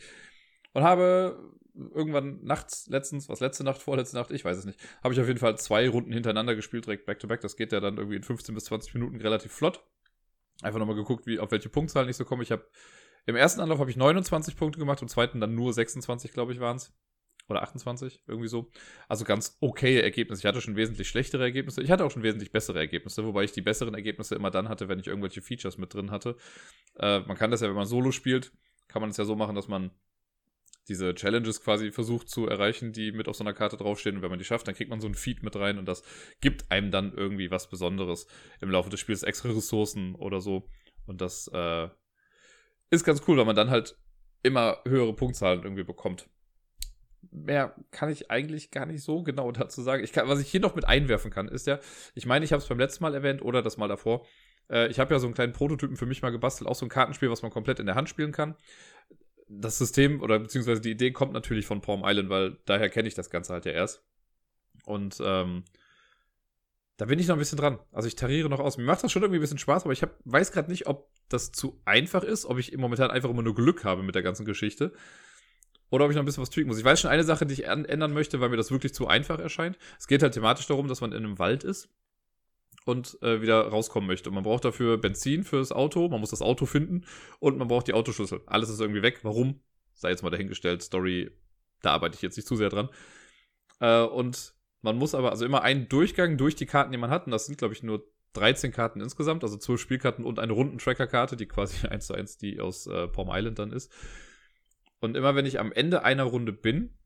Und 0.72 0.82
habe 0.82 1.52
irgendwann 1.74 2.40
nachts, 2.42 2.88
letztens, 2.88 3.28
was 3.28 3.40
letzte 3.40 3.64
Nacht, 3.64 3.82
vorletzte 3.82 4.16
Nacht, 4.16 4.30
ich 4.30 4.44
weiß 4.44 4.58
es 4.58 4.64
nicht, 4.64 4.80
habe 5.02 5.14
ich 5.14 5.20
auf 5.20 5.26
jeden 5.26 5.38
Fall 5.38 5.56
zwei 5.58 5.88
Runden 5.88 6.12
hintereinander 6.12 6.54
gespielt, 6.56 6.86
direkt 6.86 7.06
back-to-back. 7.06 7.40
-back. 7.40 7.42
Das 7.42 7.56
geht 7.56 7.72
ja 7.72 7.80
dann 7.80 7.96
irgendwie 7.96 8.16
in 8.16 8.22
15 8.22 8.54
bis 8.54 8.64
20 8.64 8.94
Minuten 8.94 9.20
relativ 9.20 9.52
flott. 9.52 9.84
Einfach 10.62 10.78
nochmal 10.78 10.96
geguckt, 10.96 11.26
wie, 11.26 11.38
auf 11.38 11.50
welche 11.50 11.68
Punktzahl 11.68 12.08
ich 12.08 12.16
so 12.16 12.24
komme. 12.24 12.42
Ich 12.42 12.52
habe 12.52 12.66
im 13.26 13.36
ersten 13.36 13.60
Anlauf 13.60 13.78
habe 13.78 13.90
ich 13.90 13.96
29 13.96 14.56
Punkte 14.56 14.78
gemacht, 14.78 15.00
im 15.02 15.08
zweiten 15.08 15.40
dann 15.40 15.54
nur 15.54 15.72
26, 15.72 16.32
glaube 16.32 16.52
ich, 16.52 16.60
waren 16.60 16.76
es. 16.76 16.92
Oder 17.48 17.62
28, 17.62 18.22
irgendwie 18.26 18.48
so. 18.48 18.70
Also 19.06 19.24
ganz 19.24 19.58
okay 19.60 20.00
Ergebnisse. 20.00 20.40
Ich 20.40 20.46
hatte 20.46 20.62
schon 20.62 20.76
wesentlich 20.76 21.08
schlechtere 21.08 21.42
Ergebnisse. 21.42 21.82
Ich 21.82 21.90
hatte 21.90 22.04
auch 22.04 22.10
schon 22.10 22.22
wesentlich 22.22 22.52
bessere 22.52 22.78
Ergebnisse, 22.78 23.24
wobei 23.24 23.44
ich 23.44 23.52
die 23.52 23.60
besseren 23.60 23.92
Ergebnisse 23.94 24.34
immer 24.34 24.50
dann 24.50 24.70
hatte, 24.70 24.88
wenn 24.88 24.98
ich 24.98 25.08
irgendwelche 25.08 25.42
Features 25.42 25.76
mit 25.76 25.92
drin 25.92 26.10
hatte. 26.10 26.36
Äh, 26.98 27.20
man 27.20 27.36
kann 27.36 27.50
das 27.50 27.60
ja, 27.60 27.68
wenn 27.68 27.76
man 27.76 27.86
Solo 27.86 28.12
spielt, 28.12 28.52
kann 28.88 29.02
man 29.02 29.10
es 29.10 29.18
ja 29.18 29.26
so 29.26 29.36
machen, 29.36 29.54
dass 29.54 29.68
man 29.68 29.90
diese 30.88 31.14
Challenges 31.14 31.62
quasi 31.62 31.90
versucht 31.90 32.28
zu 32.28 32.46
erreichen, 32.46 32.92
die 32.92 33.12
mit 33.12 33.28
auf 33.28 33.36
so 33.36 33.44
einer 33.44 33.54
Karte 33.54 33.76
draufstehen. 33.76 34.16
Und 34.16 34.22
wenn 34.22 34.30
man 34.30 34.38
die 34.38 34.44
schafft, 34.44 34.68
dann 34.68 34.74
kriegt 34.74 34.90
man 34.90 35.00
so 35.00 35.08
ein 35.08 35.14
Feed 35.14 35.42
mit 35.42 35.56
rein 35.56 35.78
und 35.78 35.86
das 35.86 36.02
gibt 36.40 36.70
einem 36.70 36.90
dann 36.90 37.12
irgendwie 37.14 37.50
was 37.50 37.68
Besonderes 37.68 38.26
im 38.60 38.70
Laufe 38.70 38.90
des 38.90 39.00
Spiels, 39.00 39.22
extra 39.22 39.50
Ressourcen 39.50 40.14
oder 40.14 40.40
so. 40.40 40.68
Und 41.06 41.20
das 41.20 41.50
äh, 41.52 41.88
ist 42.90 43.04
ganz 43.04 43.22
cool, 43.26 43.36
weil 43.38 43.46
man 43.46 43.56
dann 43.56 43.70
halt 43.70 43.96
immer 44.42 44.78
höhere 44.86 45.14
Punktzahlen 45.14 45.62
irgendwie 45.62 45.84
bekommt. 45.84 46.28
Mehr 47.30 47.74
kann 47.90 48.10
ich 48.10 48.30
eigentlich 48.30 48.70
gar 48.70 48.84
nicht 48.84 49.02
so 49.02 49.22
genau 49.22 49.50
dazu 49.52 49.80
sagen. 49.80 50.04
Ich 50.04 50.12
kann, 50.12 50.28
was 50.28 50.40
ich 50.40 50.50
hier 50.50 50.60
noch 50.60 50.74
mit 50.74 50.86
einwerfen 50.86 51.30
kann, 51.30 51.48
ist 51.48 51.66
ja, 51.66 51.80
ich 52.14 52.26
meine, 52.26 52.44
ich 52.44 52.52
habe 52.52 52.62
es 52.62 52.68
beim 52.68 52.78
letzten 52.78 53.04
Mal 53.04 53.14
erwähnt 53.14 53.40
oder 53.40 53.62
das 53.62 53.78
Mal 53.78 53.88
davor. 53.88 54.26
Äh, 54.70 54.88
ich 54.88 54.98
habe 54.98 55.14
ja 55.14 55.18
so 55.18 55.26
einen 55.26 55.34
kleinen 55.34 55.54
Prototypen 55.54 55.96
für 55.96 56.06
mich 56.06 56.20
mal 56.20 56.30
gebastelt, 56.30 56.68
auch 56.68 56.74
so 56.74 56.84
ein 56.84 56.90
Kartenspiel, 56.90 57.30
was 57.30 57.40
man 57.40 57.50
komplett 57.50 57.80
in 57.80 57.86
der 57.86 57.94
Hand 57.94 58.10
spielen 58.10 58.32
kann 58.32 58.54
das 59.48 59.78
System 59.78 60.20
oder 60.20 60.38
beziehungsweise 60.38 60.80
die 60.80 60.90
Idee 60.90 61.12
kommt 61.12 61.32
natürlich 61.32 61.66
von 61.66 61.80
Palm 61.80 62.02
Island, 62.04 62.28
weil 62.28 62.58
daher 62.64 62.88
kenne 62.88 63.08
ich 63.08 63.14
das 63.14 63.30
Ganze 63.30 63.52
halt 63.52 63.66
ja 63.66 63.72
erst. 63.72 64.02
Und 64.84 65.18
ähm, 65.24 65.64
da 66.96 67.06
bin 67.06 67.18
ich 67.18 67.26
noch 67.26 67.36
ein 67.36 67.40
bisschen 67.40 67.58
dran. 67.58 67.78
Also 67.92 68.06
ich 68.06 68.16
tariere 68.16 68.48
noch 68.48 68.60
aus. 68.60 68.76
Mir 68.76 68.84
macht 68.84 69.02
das 69.02 69.10
schon 69.10 69.22
irgendwie 69.22 69.38
ein 69.38 69.42
bisschen 69.42 69.58
Spaß, 69.58 69.84
aber 69.84 69.92
ich 69.92 70.02
hab, 70.02 70.18
weiß 70.24 70.52
gerade 70.52 70.70
nicht, 70.70 70.86
ob 70.86 71.10
das 71.28 71.52
zu 71.52 71.80
einfach 71.84 72.22
ist, 72.22 72.46
ob 72.46 72.58
ich 72.58 72.76
momentan 72.76 73.10
einfach 73.10 73.30
immer 73.30 73.42
nur 73.42 73.54
Glück 73.54 73.84
habe 73.84 74.02
mit 74.02 74.14
der 74.14 74.22
ganzen 74.22 74.44
Geschichte. 74.44 74.92
Oder 75.90 76.04
ob 76.04 76.10
ich 76.10 76.16
noch 76.16 76.22
ein 76.22 76.26
bisschen 76.26 76.42
was 76.42 76.50
tweaken 76.50 76.68
muss. 76.68 76.78
Ich 76.78 76.84
weiß 76.84 77.00
schon 77.00 77.10
eine 77.10 77.24
Sache, 77.24 77.46
die 77.46 77.54
ich 77.54 77.66
ändern 77.66 78.12
möchte, 78.12 78.40
weil 78.40 78.48
mir 78.48 78.56
das 78.56 78.70
wirklich 78.70 78.94
zu 78.94 79.06
einfach 79.06 79.38
erscheint. 79.38 79.78
Es 79.98 80.06
geht 80.06 80.22
halt 80.22 80.34
thematisch 80.34 80.66
darum, 80.66 80.88
dass 80.88 81.00
man 81.00 81.12
in 81.12 81.24
einem 81.24 81.38
Wald 81.38 81.64
ist 81.64 81.88
und 82.84 83.18
äh, 83.22 83.40
wieder 83.40 83.68
rauskommen 83.68 84.06
möchte. 84.06 84.28
Und 84.28 84.34
man 84.34 84.44
braucht 84.44 84.64
dafür 84.64 84.98
Benzin 84.98 85.44
fürs 85.44 85.72
Auto, 85.72 86.08
man 86.08 86.20
muss 86.20 86.30
das 86.30 86.42
Auto 86.42 86.66
finden 86.66 87.04
und 87.40 87.58
man 87.58 87.68
braucht 87.68 87.88
die 87.88 87.94
Autoschlüssel. 87.94 88.42
Alles 88.46 88.68
ist 88.68 88.80
irgendwie 88.80 89.02
weg. 89.02 89.20
Warum? 89.22 89.60
Sei 89.94 90.10
jetzt 90.10 90.22
mal 90.22 90.30
dahingestellt. 90.30 90.82
Story, 90.82 91.30
da 91.82 91.92
arbeite 91.92 92.16
ich 92.16 92.22
jetzt 92.22 92.36
nicht 92.36 92.48
zu 92.48 92.56
sehr 92.56 92.68
dran. 92.68 92.88
Äh, 93.80 94.02
und 94.02 94.54
man 94.82 94.96
muss 94.96 95.14
aber 95.14 95.30
also 95.30 95.46
immer 95.46 95.62
einen 95.62 95.88
Durchgang 95.88 96.36
durch 96.36 96.56
die 96.56 96.66
Karten, 96.66 96.92
die 96.92 96.98
man 96.98 97.10
hat, 97.10 97.26
und 97.26 97.32
das 97.32 97.46
sind, 97.46 97.58
glaube 97.58 97.74
ich, 97.74 97.82
nur 97.82 98.06
13 98.34 98.72
Karten 98.72 99.00
insgesamt, 99.00 99.42
also 99.44 99.56
12 99.56 99.80
Spielkarten 99.80 100.24
und 100.24 100.38
eine 100.38 100.52
Rundentracker-Karte, 100.52 101.36
die 101.36 101.46
quasi 101.46 101.86
eins 101.88 102.06
zu 102.06 102.14
eins 102.14 102.36
die 102.36 102.60
aus 102.60 102.86
äh, 102.86 103.08
Palm 103.08 103.28
Island 103.30 103.58
dann 103.58 103.72
ist. 103.72 103.90
Und 105.00 105.16
immer 105.16 105.34
wenn 105.34 105.46
ich 105.46 105.60
am 105.60 105.72
Ende 105.72 106.02
einer 106.02 106.24
Runde 106.24 106.52
bin, 106.52 106.96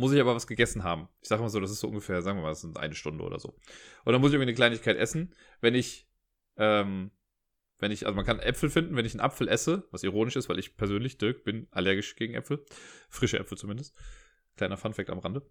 muss 0.00 0.12
ich 0.12 0.20
aber 0.20 0.34
was 0.34 0.46
gegessen 0.46 0.82
haben. 0.82 1.08
Ich 1.20 1.28
sage 1.28 1.42
mal 1.42 1.48
so, 1.48 1.60
das 1.60 1.70
ist 1.70 1.80
so 1.80 1.88
ungefähr, 1.88 2.22
sagen 2.22 2.38
wir 2.38 2.42
mal, 2.42 2.48
das 2.48 2.62
sind 2.62 2.78
eine 2.78 2.94
Stunde 2.94 3.22
oder 3.22 3.38
so. 3.38 3.50
Und 4.04 4.12
dann 4.12 4.20
muss 4.20 4.30
ich 4.30 4.34
irgendwie 4.34 4.48
eine 4.48 4.54
Kleinigkeit 4.54 4.96
essen. 4.96 5.34
Wenn 5.60 5.74
ich, 5.74 6.08
ähm, 6.56 7.10
wenn 7.78 7.92
ich, 7.92 8.06
also 8.06 8.16
man 8.16 8.24
kann 8.24 8.40
Äpfel 8.40 8.70
finden, 8.70 8.96
wenn 8.96 9.04
ich 9.04 9.14
einen 9.14 9.20
Apfel 9.20 9.48
esse, 9.48 9.86
was 9.90 10.02
ironisch 10.02 10.36
ist, 10.36 10.48
weil 10.48 10.58
ich 10.58 10.76
persönlich, 10.76 11.18
Dirk, 11.18 11.44
bin 11.44 11.68
allergisch 11.70 12.16
gegen 12.16 12.34
Äpfel. 12.34 12.64
Frische 13.08 13.38
Äpfel 13.38 13.56
zumindest. 13.56 13.94
Kleiner 14.56 14.76
Funfact 14.76 15.10
am 15.10 15.18
Rande. 15.18 15.42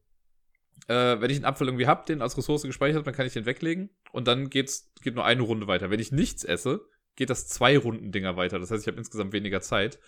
Äh, 0.87 1.21
wenn 1.21 1.29
ich 1.29 1.37
einen 1.37 1.45
Apfel 1.45 1.67
irgendwie 1.67 1.87
habe, 1.87 2.05
den 2.05 2.21
als 2.21 2.37
Ressource 2.37 2.63
gespeichert 2.63 2.95
habe, 2.95 3.05
dann 3.05 3.15
kann 3.15 3.27
ich 3.27 3.33
den 3.33 3.45
weglegen 3.45 3.89
und 4.11 4.27
dann 4.27 4.49
geht's, 4.49 4.91
geht 5.01 5.15
nur 5.15 5.25
eine 5.25 5.41
Runde 5.41 5.67
weiter. 5.67 5.89
Wenn 5.89 5.99
ich 5.99 6.11
nichts 6.11 6.43
esse, 6.43 6.85
geht 7.15 7.29
das 7.29 7.47
zwei 7.47 7.77
Runden 7.77 8.11
Dinger 8.11 8.37
weiter. 8.37 8.59
Das 8.59 8.71
heißt, 8.71 8.83
ich 8.83 8.87
habe 8.87 8.97
insgesamt 8.97 9.33
weniger 9.33 9.61
Zeit. 9.61 9.99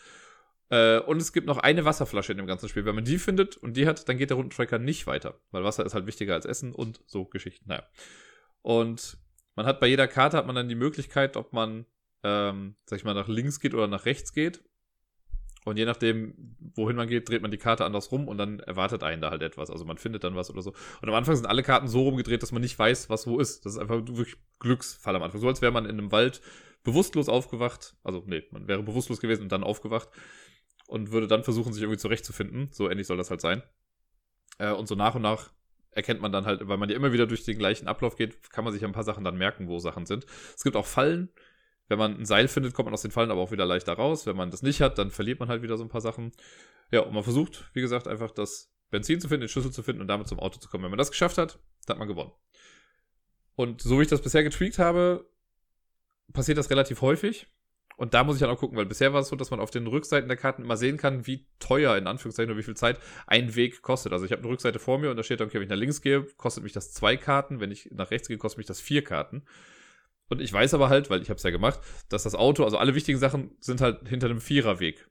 Äh, 0.71 0.99
und 0.99 1.21
es 1.21 1.33
gibt 1.33 1.47
noch 1.47 1.57
eine 1.57 1.83
Wasserflasche 1.83 2.31
in 2.31 2.37
dem 2.37 2.47
ganzen 2.47 2.69
Spiel. 2.69 2.85
Wenn 2.85 2.95
man 2.95 3.03
die 3.03 3.19
findet 3.19 3.57
und 3.57 3.75
die 3.75 3.85
hat, 3.87 4.07
dann 4.07 4.17
geht 4.17 4.29
der 4.29 4.37
Rundentracker 4.37 4.79
nicht 4.79 5.05
weiter. 5.05 5.39
Weil 5.51 5.63
Wasser 5.63 5.85
ist 5.85 5.93
halt 5.93 6.07
wichtiger 6.07 6.33
als 6.33 6.45
Essen 6.45 6.73
und 6.73 7.01
so 7.05 7.25
Geschichten. 7.25 7.65
Naja. 7.67 7.83
Und 8.61 9.17
man 9.55 9.65
hat 9.65 9.81
bei 9.81 9.87
jeder 9.87 10.07
Karte 10.07 10.37
hat 10.37 10.47
man 10.47 10.55
dann 10.55 10.69
die 10.69 10.75
Möglichkeit, 10.75 11.35
ob 11.35 11.51
man, 11.51 11.85
ähm, 12.23 12.75
sag 12.85 12.99
ich 12.99 13.03
mal, 13.03 13.13
nach 13.13 13.27
links 13.27 13.59
geht 13.59 13.73
oder 13.73 13.87
nach 13.87 14.05
rechts 14.05 14.31
geht. 14.31 14.63
Und 15.65 15.77
je 15.77 15.85
nachdem, 15.85 16.55
wohin 16.73 16.95
man 16.95 17.07
geht, 17.07 17.27
dreht 17.27 17.41
man 17.41 17.51
die 17.51 17.57
Karte 17.57 17.83
anders 17.83 18.11
rum 18.11 18.29
und 18.29 18.37
dann 18.37 18.61
erwartet 18.61 19.03
einen 19.03 19.21
da 19.21 19.29
halt 19.29 19.43
etwas. 19.43 19.69
Also 19.69 19.83
man 19.83 19.97
findet 19.97 20.23
dann 20.23 20.35
was 20.35 20.49
oder 20.49 20.61
so. 20.61 20.73
Und 21.01 21.09
am 21.09 21.13
Anfang 21.13 21.35
sind 21.35 21.47
alle 21.47 21.63
Karten 21.63 21.89
so 21.89 22.03
rumgedreht, 22.03 22.41
dass 22.41 22.53
man 22.53 22.61
nicht 22.61 22.79
weiß, 22.79 23.09
was 23.09 23.27
wo 23.27 23.39
ist. 23.39 23.65
Das 23.65 23.73
ist 23.73 23.77
einfach 23.77 23.95
wirklich 23.95 24.37
Glücksfall 24.59 25.17
am 25.17 25.21
Anfang. 25.21 25.41
So 25.41 25.49
als 25.49 25.61
wäre 25.61 25.73
man 25.73 25.83
in 25.83 25.99
einem 25.99 26.13
Wald 26.13 26.41
bewusstlos 26.83 27.29
aufgewacht. 27.29 27.95
Also, 28.03 28.23
nee, 28.25 28.43
man 28.51 28.67
wäre 28.69 28.81
bewusstlos 28.81 29.19
gewesen 29.19 29.43
und 29.43 29.51
dann 29.51 29.63
aufgewacht 29.63 30.09
und 30.91 31.13
würde 31.13 31.27
dann 31.27 31.45
versuchen, 31.45 31.71
sich 31.71 31.81
irgendwie 31.81 31.97
zurechtzufinden. 31.97 32.67
So 32.73 32.89
ähnlich 32.89 33.07
soll 33.07 33.15
das 33.15 33.29
halt 33.29 33.39
sein. 33.39 33.63
Äh, 34.57 34.71
und 34.71 34.87
so 34.87 34.95
nach 34.95 35.15
und 35.15 35.21
nach 35.21 35.49
erkennt 35.91 36.19
man 36.19 36.33
dann 36.33 36.45
halt, 36.45 36.67
weil 36.67 36.77
man 36.77 36.89
ja 36.89 36.97
immer 36.97 37.13
wieder 37.13 37.27
durch 37.27 37.45
den 37.45 37.57
gleichen 37.57 37.87
Ablauf 37.87 38.17
geht, 38.17 38.51
kann 38.51 38.65
man 38.65 38.73
sich 38.73 38.83
ein 38.83 38.91
paar 38.91 39.05
Sachen 39.05 39.23
dann 39.23 39.37
merken, 39.37 39.69
wo 39.69 39.79
Sachen 39.79 40.05
sind. 40.05 40.25
Es 40.53 40.63
gibt 40.63 40.75
auch 40.75 40.85
Fallen. 40.85 41.29
Wenn 41.87 41.97
man 41.97 42.17
ein 42.17 42.25
Seil 42.25 42.49
findet, 42.49 42.73
kommt 42.73 42.87
man 42.87 42.93
aus 42.93 43.03
den 43.03 43.11
Fallen 43.11 43.31
aber 43.31 43.39
auch 43.39 43.51
wieder 43.51 43.65
leichter 43.65 43.93
raus. 43.93 44.25
Wenn 44.25 44.35
man 44.35 44.51
das 44.51 44.63
nicht 44.63 44.81
hat, 44.81 44.97
dann 44.97 45.11
verliert 45.11 45.39
man 45.39 45.47
halt 45.47 45.61
wieder 45.61 45.77
so 45.77 45.83
ein 45.83 45.89
paar 45.89 46.01
Sachen. 46.01 46.33
Ja, 46.91 47.01
und 47.01 47.13
man 47.13 47.23
versucht, 47.23 47.69
wie 47.73 47.81
gesagt, 47.81 48.09
einfach 48.09 48.31
das 48.31 48.73
Benzin 48.89 49.21
zu 49.21 49.29
finden, 49.29 49.41
den 49.43 49.49
Schlüssel 49.49 49.71
zu 49.71 49.83
finden 49.83 50.01
und 50.01 50.09
damit 50.09 50.27
zum 50.27 50.39
Auto 50.39 50.59
zu 50.59 50.67
kommen. 50.67 50.83
Wenn 50.83 50.91
man 50.91 50.97
das 50.97 51.11
geschafft 51.11 51.37
hat, 51.37 51.57
dann 51.85 51.95
hat 51.95 51.99
man 51.99 52.09
gewonnen. 52.09 52.33
Und 53.55 53.81
so 53.81 53.97
wie 53.97 54.03
ich 54.03 54.09
das 54.09 54.21
bisher 54.21 54.43
getweakt 54.43 54.77
habe, 54.77 55.25
passiert 56.33 56.57
das 56.57 56.69
relativ 56.69 56.99
häufig. 56.99 57.47
Und 58.01 58.15
da 58.15 58.23
muss 58.23 58.37
ich 58.37 58.39
dann 58.39 58.49
auch 58.49 58.57
gucken, 58.57 58.79
weil 58.79 58.87
bisher 58.87 59.13
war 59.13 59.21
es 59.21 59.27
so, 59.27 59.35
dass 59.35 59.51
man 59.51 59.59
auf 59.59 59.69
den 59.69 59.85
Rückseiten 59.85 60.27
der 60.27 60.35
Karten 60.35 60.63
immer 60.63 60.75
sehen 60.75 60.97
kann, 60.97 61.27
wie 61.27 61.45
teuer, 61.59 61.95
in 61.97 62.07
Anführungszeichen, 62.07 62.49
oder 62.49 62.57
wie 62.57 62.63
viel 62.63 62.75
Zeit 62.75 62.97
ein 63.27 63.53
Weg 63.53 63.83
kostet. 63.83 64.11
Also 64.11 64.25
ich 64.25 64.31
habe 64.31 64.41
eine 64.41 64.49
Rückseite 64.49 64.79
vor 64.79 64.97
mir 64.97 65.11
und 65.11 65.17
da 65.17 65.21
steht 65.21 65.39
dann, 65.39 65.49
okay, 65.49 65.57
wenn 65.57 65.65
ich 65.65 65.69
nach 65.69 65.77
links 65.77 66.01
gehe, 66.01 66.23
kostet 66.35 66.63
mich 66.63 66.73
das 66.73 66.93
zwei 66.93 67.15
Karten, 67.15 67.59
wenn 67.59 67.69
ich 67.69 67.91
nach 67.91 68.09
rechts 68.09 68.27
gehe, 68.27 68.39
kostet 68.39 68.57
mich 68.57 68.65
das 68.65 68.81
vier 68.81 69.03
Karten. 69.03 69.43
Und 70.29 70.41
ich 70.41 70.51
weiß 70.51 70.73
aber 70.73 70.89
halt, 70.89 71.11
weil 71.11 71.21
ich 71.21 71.29
habe 71.29 71.37
es 71.37 71.43
ja 71.43 71.51
gemacht, 71.51 71.79
dass 72.09 72.23
das 72.23 72.33
Auto, 72.33 72.63
also 72.63 72.79
alle 72.79 72.95
wichtigen 72.95 73.19
Sachen 73.19 73.51
sind 73.59 73.81
halt 73.81 74.09
hinter 74.09 74.31
einem 74.31 74.41
Viererweg. 74.41 75.07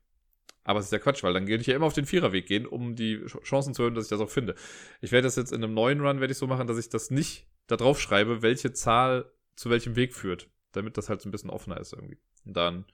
Aber 0.64 0.80
es 0.80 0.86
ist 0.86 0.92
ja 0.92 0.98
Quatsch, 0.98 1.22
weil 1.22 1.32
dann 1.32 1.46
gehe 1.46 1.58
ich 1.58 1.68
ja 1.68 1.76
immer 1.76 1.86
auf 1.86 1.92
den 1.92 2.06
Viererweg 2.06 2.46
gehen, 2.46 2.66
um 2.66 2.96
die 2.96 3.24
Chancen 3.44 3.72
zu 3.72 3.82
erhöhen, 3.82 3.94
dass 3.94 4.06
ich 4.06 4.10
das 4.10 4.20
auch 4.20 4.30
finde. 4.30 4.56
Ich 5.00 5.12
werde 5.12 5.28
das 5.28 5.36
jetzt 5.36 5.52
in 5.52 5.62
einem 5.62 5.74
neuen 5.74 6.00
Run 6.00 6.18
werde 6.18 6.32
ich 6.32 6.38
so 6.38 6.48
machen, 6.48 6.66
dass 6.66 6.76
ich 6.76 6.88
das 6.88 7.12
nicht 7.12 7.46
da 7.68 7.76
drauf 7.76 8.00
schreibe, 8.00 8.42
welche 8.42 8.72
Zahl 8.72 9.30
zu 9.54 9.70
welchem 9.70 9.94
Weg 9.94 10.12
führt, 10.12 10.48
damit 10.72 10.98
das 10.98 11.08
halt 11.08 11.20
so 11.20 11.28
ein 11.28 11.30
bisschen 11.30 11.50
offener 11.50 11.78
ist 11.78 11.92
irgendwie. 11.92 12.18
Dann 12.44 12.84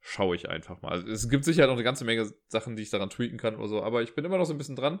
schaue 0.00 0.36
ich 0.36 0.48
einfach 0.48 0.80
mal. 0.82 0.92
Also, 0.92 1.08
es 1.08 1.28
gibt 1.28 1.44
sicher 1.44 1.66
noch 1.66 1.74
eine 1.74 1.82
ganze 1.82 2.04
Menge 2.04 2.32
Sachen, 2.48 2.76
die 2.76 2.82
ich 2.82 2.90
daran 2.90 3.10
tweeten 3.10 3.38
kann 3.38 3.56
oder 3.56 3.68
so, 3.68 3.82
aber 3.82 4.02
ich 4.02 4.14
bin 4.14 4.24
immer 4.24 4.38
noch 4.38 4.44
so 4.44 4.54
ein 4.54 4.58
bisschen 4.58 4.76
dran. 4.76 5.00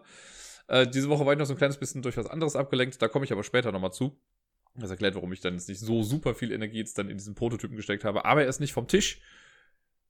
Äh, 0.68 0.86
diese 0.88 1.08
Woche 1.08 1.24
war 1.24 1.32
ich 1.32 1.38
noch 1.38 1.46
so 1.46 1.54
ein 1.54 1.58
kleines 1.58 1.78
bisschen 1.78 2.02
durch 2.02 2.16
was 2.16 2.26
anderes 2.26 2.56
abgelenkt, 2.56 3.00
da 3.00 3.08
komme 3.08 3.24
ich 3.24 3.32
aber 3.32 3.44
später 3.44 3.72
nochmal 3.72 3.92
zu. 3.92 4.20
Das 4.74 4.90
erklärt, 4.90 5.14
warum 5.14 5.32
ich 5.32 5.40
dann 5.40 5.54
jetzt 5.54 5.68
nicht 5.68 5.80
so 5.80 6.02
super 6.02 6.34
viel 6.34 6.52
Energie 6.52 6.78
jetzt 6.78 6.98
dann 6.98 7.08
in 7.08 7.16
diesen 7.16 7.34
Prototypen 7.34 7.76
gesteckt 7.76 8.04
habe. 8.04 8.24
Aber 8.26 8.42
er 8.42 8.48
ist 8.48 8.60
nicht 8.60 8.74
vom 8.74 8.88
Tisch. 8.88 9.20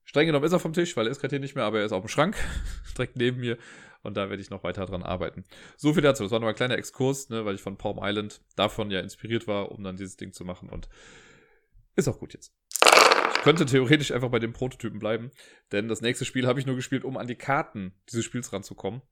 Streng 0.02 0.26
genommen 0.26 0.44
ist 0.44 0.52
er 0.52 0.58
vom 0.58 0.72
Tisch, 0.72 0.96
weil 0.96 1.06
er 1.06 1.12
ist 1.12 1.20
gerade 1.20 1.34
hier 1.34 1.40
nicht 1.40 1.54
mehr, 1.54 1.64
aber 1.64 1.80
er 1.80 1.86
ist 1.86 1.92
auf 1.92 2.02
dem 2.02 2.08
Schrank, 2.08 2.36
direkt 2.96 3.16
neben 3.16 3.38
mir. 3.38 3.58
Und 4.02 4.16
da 4.16 4.28
werde 4.28 4.40
ich 4.40 4.50
noch 4.50 4.64
weiter 4.64 4.86
dran 4.86 5.02
arbeiten. 5.02 5.44
So 5.76 5.92
viel 5.92 6.02
dazu. 6.02 6.22
Das 6.22 6.32
war 6.32 6.40
noch 6.40 6.48
ein 6.48 6.54
kleiner 6.54 6.78
Exkurs, 6.78 7.28
ne, 7.28 7.44
weil 7.44 7.56
ich 7.56 7.60
von 7.62 7.76
Palm 7.76 7.98
Island 8.00 8.40
davon 8.56 8.90
ja 8.90 9.00
inspiriert 9.00 9.46
war, 9.46 9.72
um 9.72 9.82
dann 9.84 9.96
dieses 9.96 10.16
Ding 10.16 10.32
zu 10.32 10.44
machen. 10.44 10.68
Und 10.68 10.88
ist 11.96 12.08
auch 12.08 12.18
gut 12.18 12.34
jetzt 12.34 12.52
könnte 13.46 13.64
theoretisch 13.64 14.10
einfach 14.10 14.28
bei 14.28 14.40
dem 14.40 14.52
Prototypen 14.52 14.98
bleiben, 14.98 15.30
denn 15.70 15.86
das 15.86 16.00
nächste 16.00 16.24
Spiel 16.24 16.48
habe 16.48 16.58
ich 16.58 16.66
nur 16.66 16.74
gespielt, 16.74 17.04
um 17.04 17.16
an 17.16 17.28
die 17.28 17.36
Karten 17.36 17.94
dieses 18.10 18.24
Spiels 18.24 18.52
ranzukommen. 18.52 19.02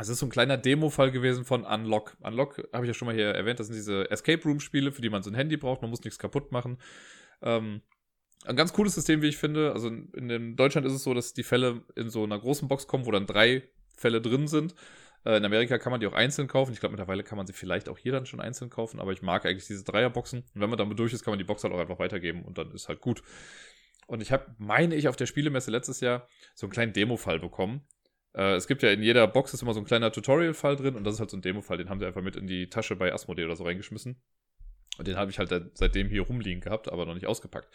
Es 0.00 0.08
ist 0.08 0.18
so 0.18 0.26
ein 0.26 0.30
kleiner 0.30 0.56
Demo-Fall 0.56 1.12
gewesen 1.12 1.44
von 1.44 1.64
Unlock. 1.64 2.16
Unlock 2.20 2.68
habe 2.72 2.84
ich 2.84 2.88
ja 2.88 2.94
schon 2.94 3.06
mal 3.06 3.14
hier 3.14 3.28
erwähnt, 3.28 3.60
das 3.60 3.68
sind 3.68 3.76
diese 3.76 4.10
Escape 4.10 4.42
Room-Spiele, 4.42 4.90
für 4.90 5.00
die 5.00 5.10
man 5.10 5.22
so 5.22 5.30
ein 5.30 5.36
Handy 5.36 5.56
braucht, 5.56 5.80
man 5.80 5.90
muss 5.90 6.02
nichts 6.02 6.18
kaputt 6.18 6.50
machen. 6.50 6.78
Ähm, 7.40 7.82
ein 8.44 8.56
ganz 8.56 8.72
cooles 8.72 8.94
System, 8.94 9.22
wie 9.22 9.28
ich 9.28 9.36
finde. 9.36 9.72
Also 9.72 9.88
in, 9.88 10.30
in 10.30 10.56
Deutschland 10.56 10.84
ist 10.86 10.92
es 10.92 11.04
so, 11.04 11.14
dass 11.14 11.34
die 11.34 11.44
Fälle 11.44 11.84
in 11.94 12.10
so 12.10 12.24
einer 12.24 12.38
großen 12.38 12.66
Box 12.66 12.88
kommen, 12.88 13.06
wo 13.06 13.12
dann 13.12 13.26
drei 13.26 13.68
Fälle 13.96 14.20
drin 14.20 14.48
sind. 14.48 14.74
Äh, 15.24 15.36
in 15.36 15.44
Amerika 15.44 15.78
kann 15.78 15.90
man 15.90 16.00
die 16.00 16.06
auch 16.06 16.12
einzeln 16.12 16.48
kaufen. 16.48 16.72
Ich 16.72 16.80
glaube, 16.80 16.92
mittlerweile 16.92 17.22
kann 17.22 17.36
man 17.36 17.46
sie 17.46 17.52
vielleicht 17.52 17.88
auch 17.88 17.98
hier 17.98 18.12
dann 18.12 18.26
schon 18.26 18.40
einzeln 18.40 18.70
kaufen, 18.70 19.00
aber 19.00 19.12
ich 19.12 19.22
mag 19.22 19.46
eigentlich 19.46 19.66
diese 19.66 19.84
Dreierboxen. 19.84 20.40
Und 20.40 20.60
wenn 20.60 20.70
man 20.70 20.78
damit 20.78 20.98
durch 20.98 21.12
ist, 21.12 21.24
kann 21.24 21.32
man 21.32 21.38
die 21.38 21.44
Box 21.44 21.64
halt 21.64 21.72
auch 21.74 21.78
einfach 21.78 21.98
weitergeben 21.98 22.44
und 22.44 22.58
dann 22.58 22.70
ist 22.72 22.88
halt 22.88 23.00
gut. 23.00 23.22
Und 24.06 24.22
ich 24.22 24.32
habe, 24.32 24.54
meine 24.58 24.94
ich, 24.94 25.08
auf 25.08 25.16
der 25.16 25.26
Spielemesse 25.26 25.70
letztes 25.70 26.00
Jahr 26.00 26.26
so 26.54 26.66
einen 26.66 26.72
kleinen 26.72 26.92
Demo-Fall 26.92 27.40
bekommen. 27.40 27.86
Äh, 28.34 28.54
es 28.54 28.66
gibt 28.66 28.82
ja 28.82 28.90
in 28.90 29.02
jeder 29.02 29.26
Box 29.26 29.52
ist 29.54 29.62
immer 29.62 29.74
so 29.74 29.80
ein 29.80 29.86
kleiner 29.86 30.10
Tutorial-Fall 30.12 30.76
drin 30.76 30.94
und 30.94 31.04
das 31.04 31.14
ist 31.14 31.20
halt 31.20 31.30
so 31.30 31.36
ein 31.36 31.42
Demo-Fall, 31.42 31.76
den 31.76 31.90
haben 31.90 32.00
sie 32.00 32.06
einfach 32.06 32.22
mit 32.22 32.36
in 32.36 32.46
die 32.46 32.70
Tasche 32.70 32.96
bei 32.96 33.12
Asmodee 33.12 33.44
oder 33.44 33.56
so 33.56 33.64
reingeschmissen. 33.64 34.20
Und 34.98 35.06
den 35.06 35.16
habe 35.16 35.30
ich 35.30 35.38
halt 35.38 35.52
seitdem 35.74 36.08
hier 36.08 36.22
rumliegen 36.22 36.60
gehabt, 36.60 36.90
aber 36.90 37.06
noch 37.06 37.14
nicht 37.14 37.26
ausgepackt. 37.26 37.68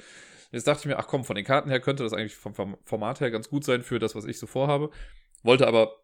Jetzt 0.52 0.68
dachte 0.68 0.82
ich 0.82 0.86
mir, 0.86 1.00
ach 1.00 1.08
komm, 1.08 1.24
von 1.24 1.36
den 1.36 1.46
Karten 1.46 1.70
her 1.70 1.80
könnte 1.80 2.04
das 2.04 2.14
eigentlich 2.14 2.36
vom 2.36 2.78
Format 2.84 3.22
her 3.22 3.32
ganz 3.32 3.50
gut 3.50 3.64
sein 3.64 3.82
für 3.82 3.98
das, 3.98 4.14
was 4.14 4.26
ich 4.26 4.38
so 4.38 4.46
vorhabe. 4.46 4.92
Wollte 5.42 5.68
aber 5.68 6.03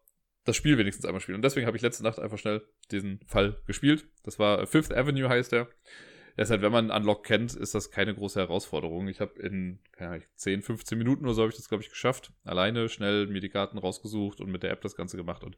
das 0.50 0.56
Spiel 0.56 0.78
wenigstens 0.78 1.04
einmal 1.04 1.20
spielen. 1.20 1.36
Und 1.36 1.42
deswegen 1.42 1.66
habe 1.66 1.76
ich 1.76 1.82
letzte 1.82 2.02
Nacht 2.02 2.18
einfach 2.18 2.38
schnell 2.38 2.62
diesen 2.90 3.20
Fall 3.26 3.60
gespielt. 3.66 4.06
Das 4.24 4.38
war 4.38 4.66
Fifth 4.66 4.92
Avenue 4.92 5.28
heißt 5.28 5.52
der. 5.52 5.68
Deshalb, 6.36 6.62
wenn 6.62 6.72
man 6.72 6.90
Unlock 6.90 7.24
kennt, 7.24 7.54
ist 7.54 7.74
das 7.74 7.90
keine 7.90 8.14
große 8.14 8.40
Herausforderung. 8.40 9.08
Ich 9.08 9.20
habe 9.20 9.40
in 9.40 9.78
ja, 9.98 10.18
10, 10.36 10.62
15 10.62 10.96
Minuten 10.96 11.24
oder 11.24 11.34
so 11.34 11.42
habe 11.42 11.50
ich 11.50 11.56
das, 11.56 11.68
glaube 11.68 11.82
ich, 11.82 11.90
geschafft. 11.90 12.32
Alleine 12.44 12.88
schnell 12.88 13.26
mir 13.26 13.40
die 13.40 13.48
Karten 13.48 13.78
rausgesucht 13.78 14.40
und 14.40 14.50
mit 14.50 14.62
der 14.62 14.70
App 14.70 14.80
das 14.80 14.96
Ganze 14.96 15.16
gemacht 15.16 15.44
und 15.44 15.56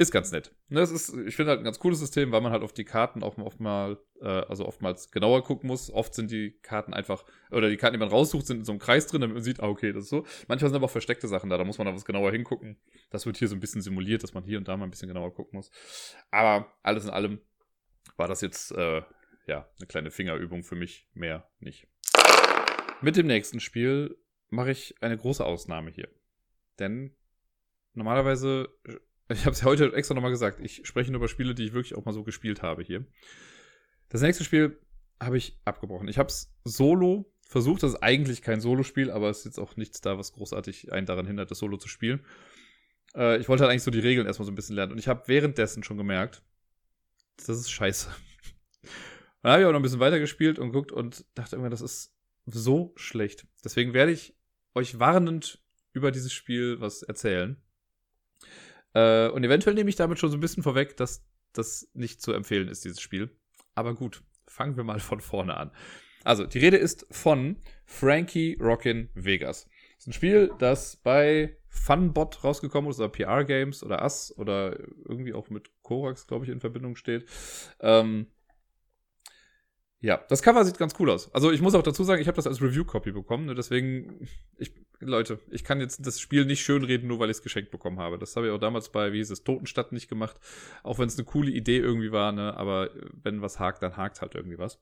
ist 0.00 0.12
ganz 0.12 0.32
nett. 0.32 0.54
Das 0.70 0.90
ist, 0.90 1.12
ich 1.26 1.36
finde 1.36 1.50
halt 1.50 1.60
ein 1.60 1.64
ganz 1.64 1.78
cooles 1.78 1.98
System, 1.98 2.32
weil 2.32 2.40
man 2.40 2.52
halt 2.52 2.62
auf 2.62 2.72
die 2.72 2.84
Karten 2.84 3.22
auch 3.22 3.36
oft 3.36 3.60
mal, 3.60 3.98
äh, 4.22 4.26
also 4.26 4.66
oftmals 4.66 5.10
genauer 5.10 5.44
gucken 5.44 5.66
muss. 5.66 5.90
Oft 5.90 6.14
sind 6.14 6.30
die 6.30 6.58
Karten 6.62 6.94
einfach, 6.94 7.22
oder 7.50 7.68
die 7.68 7.76
Karten, 7.76 7.94
die 7.94 8.00
man 8.00 8.08
raussucht, 8.08 8.46
sind 8.46 8.60
in 8.60 8.64
so 8.64 8.72
einem 8.72 8.78
Kreis 8.78 9.06
drin, 9.06 9.20
damit 9.20 9.34
man 9.34 9.42
sieht, 9.44 9.60
ah, 9.60 9.68
okay, 9.68 9.92
das 9.92 10.04
ist 10.04 10.08
so. 10.08 10.24
Manchmal 10.48 10.70
sind 10.70 10.76
aber 10.76 10.86
auch 10.86 10.90
versteckte 10.90 11.28
Sachen 11.28 11.50
da, 11.50 11.58
da 11.58 11.64
muss 11.64 11.76
man 11.76 11.84
dann 11.84 11.94
was 11.94 12.06
genauer 12.06 12.32
hingucken. 12.32 12.80
Das 13.10 13.26
wird 13.26 13.36
hier 13.36 13.48
so 13.48 13.54
ein 13.54 13.60
bisschen 13.60 13.82
simuliert, 13.82 14.22
dass 14.22 14.32
man 14.32 14.42
hier 14.42 14.56
und 14.56 14.68
da 14.68 14.76
mal 14.78 14.86
ein 14.86 14.90
bisschen 14.90 15.08
genauer 15.08 15.34
gucken 15.34 15.58
muss. 15.58 15.70
Aber 16.30 16.72
alles 16.82 17.04
in 17.04 17.10
allem 17.10 17.40
war 18.16 18.26
das 18.26 18.40
jetzt 18.40 18.72
äh, 18.72 19.02
ja, 19.46 19.68
eine 19.76 19.86
kleine 19.86 20.10
Fingerübung 20.10 20.62
für 20.62 20.76
mich, 20.76 21.10
mehr 21.12 21.46
nicht. 21.58 21.88
Mit 23.02 23.16
dem 23.16 23.26
nächsten 23.26 23.60
Spiel 23.60 24.16
mache 24.48 24.70
ich 24.70 24.94
eine 25.02 25.18
große 25.18 25.44
Ausnahme 25.44 25.90
hier. 25.90 26.08
Denn 26.78 27.14
normalerweise, 27.92 28.70
ich 29.30 29.46
habe 29.46 29.54
es 29.54 29.64
heute 29.64 29.92
extra 29.94 30.14
nochmal 30.14 30.30
gesagt, 30.30 30.60
ich 30.60 30.86
spreche 30.86 31.10
nur 31.10 31.20
über 31.20 31.28
Spiele, 31.28 31.54
die 31.54 31.64
ich 31.64 31.72
wirklich 31.72 31.94
auch 31.94 32.04
mal 32.04 32.12
so 32.12 32.24
gespielt 32.24 32.62
habe 32.62 32.82
hier. 32.82 33.04
Das 34.08 34.22
nächste 34.22 34.44
Spiel 34.44 34.78
habe 35.20 35.36
ich 35.36 35.58
abgebrochen. 35.64 36.08
Ich 36.08 36.18
habe 36.18 36.28
es 36.28 36.52
solo 36.64 37.32
versucht, 37.50 37.82
das 37.82 37.94
ist 37.94 38.02
eigentlich 38.02 38.42
kein 38.42 38.60
Solo-Spiel, 38.60 39.10
aber 39.10 39.28
es 39.28 39.38
ist 39.38 39.44
jetzt 39.44 39.58
auch 39.58 39.76
nichts 39.76 40.00
da, 40.00 40.16
was 40.16 40.32
großartig 40.32 40.92
einen 40.92 41.06
daran 41.06 41.26
hindert, 41.26 41.50
das 41.50 41.58
Solo 41.58 41.76
zu 41.78 41.88
spielen. 41.88 42.24
Äh, 43.14 43.38
ich 43.38 43.48
wollte 43.48 43.64
halt 43.64 43.72
eigentlich 43.72 43.82
so 43.82 43.90
die 43.90 43.98
Regeln 43.98 44.26
erstmal 44.26 44.46
so 44.46 44.52
ein 44.52 44.54
bisschen 44.54 44.76
lernen 44.76 44.92
und 44.92 44.98
ich 44.98 45.08
habe 45.08 45.24
währenddessen 45.26 45.82
schon 45.82 45.96
gemerkt, 45.96 46.42
das 47.36 47.48
ist 47.48 47.70
scheiße. 47.70 48.08
Dann 49.42 49.52
habe 49.52 49.62
ich 49.62 49.66
auch 49.66 49.72
noch 49.72 49.80
ein 49.80 49.82
bisschen 49.82 49.98
weitergespielt 49.98 50.60
und 50.60 50.68
geguckt 50.68 50.92
und 50.92 51.24
dachte 51.34 51.56
immer, 51.56 51.70
das 51.70 51.80
ist 51.80 52.14
so 52.46 52.92
schlecht. 52.96 53.46
Deswegen 53.64 53.94
werde 53.94 54.12
ich 54.12 54.36
euch 54.74 55.00
warnend 55.00 55.60
über 55.92 56.12
dieses 56.12 56.32
Spiel 56.32 56.80
was 56.80 57.02
erzählen. 57.02 57.60
Äh, 58.94 59.28
und 59.28 59.44
eventuell 59.44 59.74
nehme 59.74 59.90
ich 59.90 59.96
damit 59.96 60.18
schon 60.18 60.30
so 60.30 60.36
ein 60.36 60.40
bisschen 60.40 60.62
vorweg, 60.62 60.96
dass 60.96 61.24
das 61.52 61.88
nicht 61.94 62.22
zu 62.22 62.32
empfehlen 62.32 62.68
ist, 62.68 62.84
dieses 62.84 63.00
Spiel. 63.00 63.36
Aber 63.74 63.94
gut, 63.94 64.22
fangen 64.46 64.76
wir 64.76 64.84
mal 64.84 65.00
von 65.00 65.20
vorne 65.20 65.56
an. 65.56 65.70
Also, 66.22 66.44
die 66.44 66.58
Rede 66.58 66.76
ist 66.76 67.06
von 67.10 67.56
Frankie 67.86 68.58
Rockin' 68.60 69.08
Vegas. 69.14 69.68
Das 69.94 70.04
ist 70.04 70.06
ein 70.08 70.12
Spiel, 70.12 70.52
das 70.58 70.96
bei 70.96 71.56
Funbot 71.68 72.44
rausgekommen 72.44 72.90
ist, 72.90 72.98
oder 72.98 73.08
PR 73.08 73.44
Games 73.44 73.82
oder 73.82 74.02
Us 74.02 74.34
oder 74.36 74.78
irgendwie 75.06 75.32
auch 75.32 75.50
mit 75.50 75.70
Korax, 75.82 76.26
glaube 76.26 76.44
ich, 76.44 76.50
in 76.50 76.60
Verbindung 76.60 76.96
steht. 76.96 77.26
Ähm, 77.80 78.26
ja, 80.00 80.24
das 80.28 80.42
Cover 80.42 80.64
sieht 80.64 80.78
ganz 80.78 80.94
cool 80.98 81.10
aus. 81.10 81.32
Also 81.34 81.50
ich 81.50 81.60
muss 81.60 81.74
auch 81.74 81.82
dazu 81.82 82.04
sagen, 82.04 82.22
ich 82.22 82.28
habe 82.28 82.36
das 82.36 82.46
als 82.46 82.62
Review-Copy 82.62 83.12
bekommen. 83.12 83.46
Ne? 83.46 83.54
Deswegen, 83.54 84.26
ich, 84.56 84.72
Leute, 85.00 85.38
ich 85.50 85.64
kann 85.64 85.80
jetzt 85.80 86.06
das 86.06 86.20
Spiel 86.20 86.44
nicht 86.44 86.60
schönreden, 86.60 87.08
nur 87.08 87.18
weil 87.18 87.30
ich 87.30 87.38
es 87.38 87.42
geschenkt 87.42 87.70
bekommen 87.70 87.98
habe. 87.98 88.18
Das 88.18 88.36
habe 88.36 88.46
ich 88.46 88.52
auch 88.52 88.58
damals 88.58 88.90
bei, 88.90 89.12
wie 89.12 89.18
hieß 89.18 89.30
es, 89.30 89.44
Totenstadt 89.44 89.92
nicht 89.92 90.08
gemacht. 90.08 90.38
Auch 90.82 90.98
wenn 90.98 91.08
es 91.08 91.16
eine 91.16 91.24
coole 91.24 91.50
Idee 91.50 91.78
irgendwie 91.78 92.12
war, 92.12 92.32
ne? 92.32 92.56
Aber 92.56 92.90
wenn 93.22 93.40
was 93.40 93.58
hakt, 93.58 93.82
dann 93.82 93.96
hakt 93.96 94.20
halt 94.20 94.34
irgendwie 94.34 94.58
was. 94.58 94.78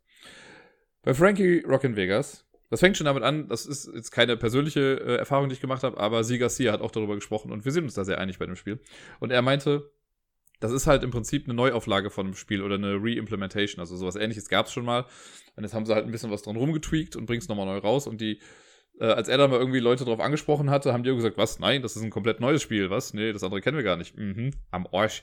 Bei 1.03 1.15
Frankie 1.15 1.65
Rockin' 1.67 1.97
Vegas, 1.97 2.45
das 2.71 2.81
fängt 2.81 2.97
schon 2.97 3.07
damit 3.07 3.23
an, 3.23 3.49
das 3.49 3.65
ist 3.65 3.91
jetzt 3.95 4.11
keine 4.11 4.37
persönliche 4.37 5.01
äh, 5.01 5.17
Erfahrung, 5.17 5.49
die 5.49 5.55
ich 5.55 5.61
gemacht 5.61 5.83
habe, 5.83 5.99
aber 5.99 6.25
Sie 6.25 6.39
Garcia 6.39 6.73
hat 6.73 6.81
auch 6.81 6.91
darüber 6.91 7.15
gesprochen 7.15 7.51
und 7.53 7.65
wir 7.65 7.73
sind 7.73 7.85
uns 7.85 7.95
da 7.95 8.05
sehr 8.05 8.19
einig 8.19 8.39
bei 8.39 8.47
dem 8.47 8.57
Spiel. 8.57 8.81
Und 9.21 9.31
er 9.31 9.41
meinte, 9.41 9.91
das 10.61 10.73
ist 10.73 10.87
halt 10.87 11.03
im 11.03 11.11
Prinzip 11.11 11.45
eine 11.45 11.55
Neuauflage 11.55 12.11
von 12.11 12.27
einem 12.27 12.35
Spiel 12.35 12.63
oder 12.63 12.75
eine 12.75 12.95
Re-Implementation. 12.95 13.81
Also 13.81 13.97
sowas 13.97 14.17
ähnliches 14.17 14.49
gab 14.49 14.67
es 14.67 14.73
schon 14.73 14.85
mal. 14.85 15.07
Und 15.57 15.63
jetzt 15.63 15.73
haben 15.73 15.87
sie 15.87 15.95
halt 15.95 16.05
ein 16.05 16.11
bisschen 16.11 16.31
was 16.31 16.43
dran 16.43 16.57
rumgetweakt 16.57 17.15
und 17.17 17.27
bringen 17.27 17.41
es 17.41 17.49
nochmal 17.49 17.67
neu 17.67 17.79
raus. 17.79 18.07
Und 18.07 18.21
die, 18.21 18.41
äh, 19.01 19.07
als 19.07 19.29
er 19.29 19.39
dann 19.39 19.51
mal 19.51 19.59
irgendwie 19.59 19.81
Leute 19.81 20.05
drauf 20.05 20.21
angesprochen 20.21 20.71
hatte, 20.71 20.93
haben 20.93 21.03
die 21.03 21.15
gesagt, 21.15 21.39
was? 21.39 21.59
Nein, 21.59 21.83
das 21.83 21.97
ist 21.97 22.03
ein 22.03 22.11
komplett 22.11 22.41
neues 22.41 22.63
Spiel. 22.63 22.91
Was? 22.91 23.15
Nee, 23.15 23.33
das 23.33 23.43
andere 23.43 23.61
kennen 23.61 23.77
wir 23.77 23.85
gar 23.85 23.97
nicht. 23.97 24.17
Mhm, 24.17 24.53
am 24.71 24.87
Arsch. 24.93 25.23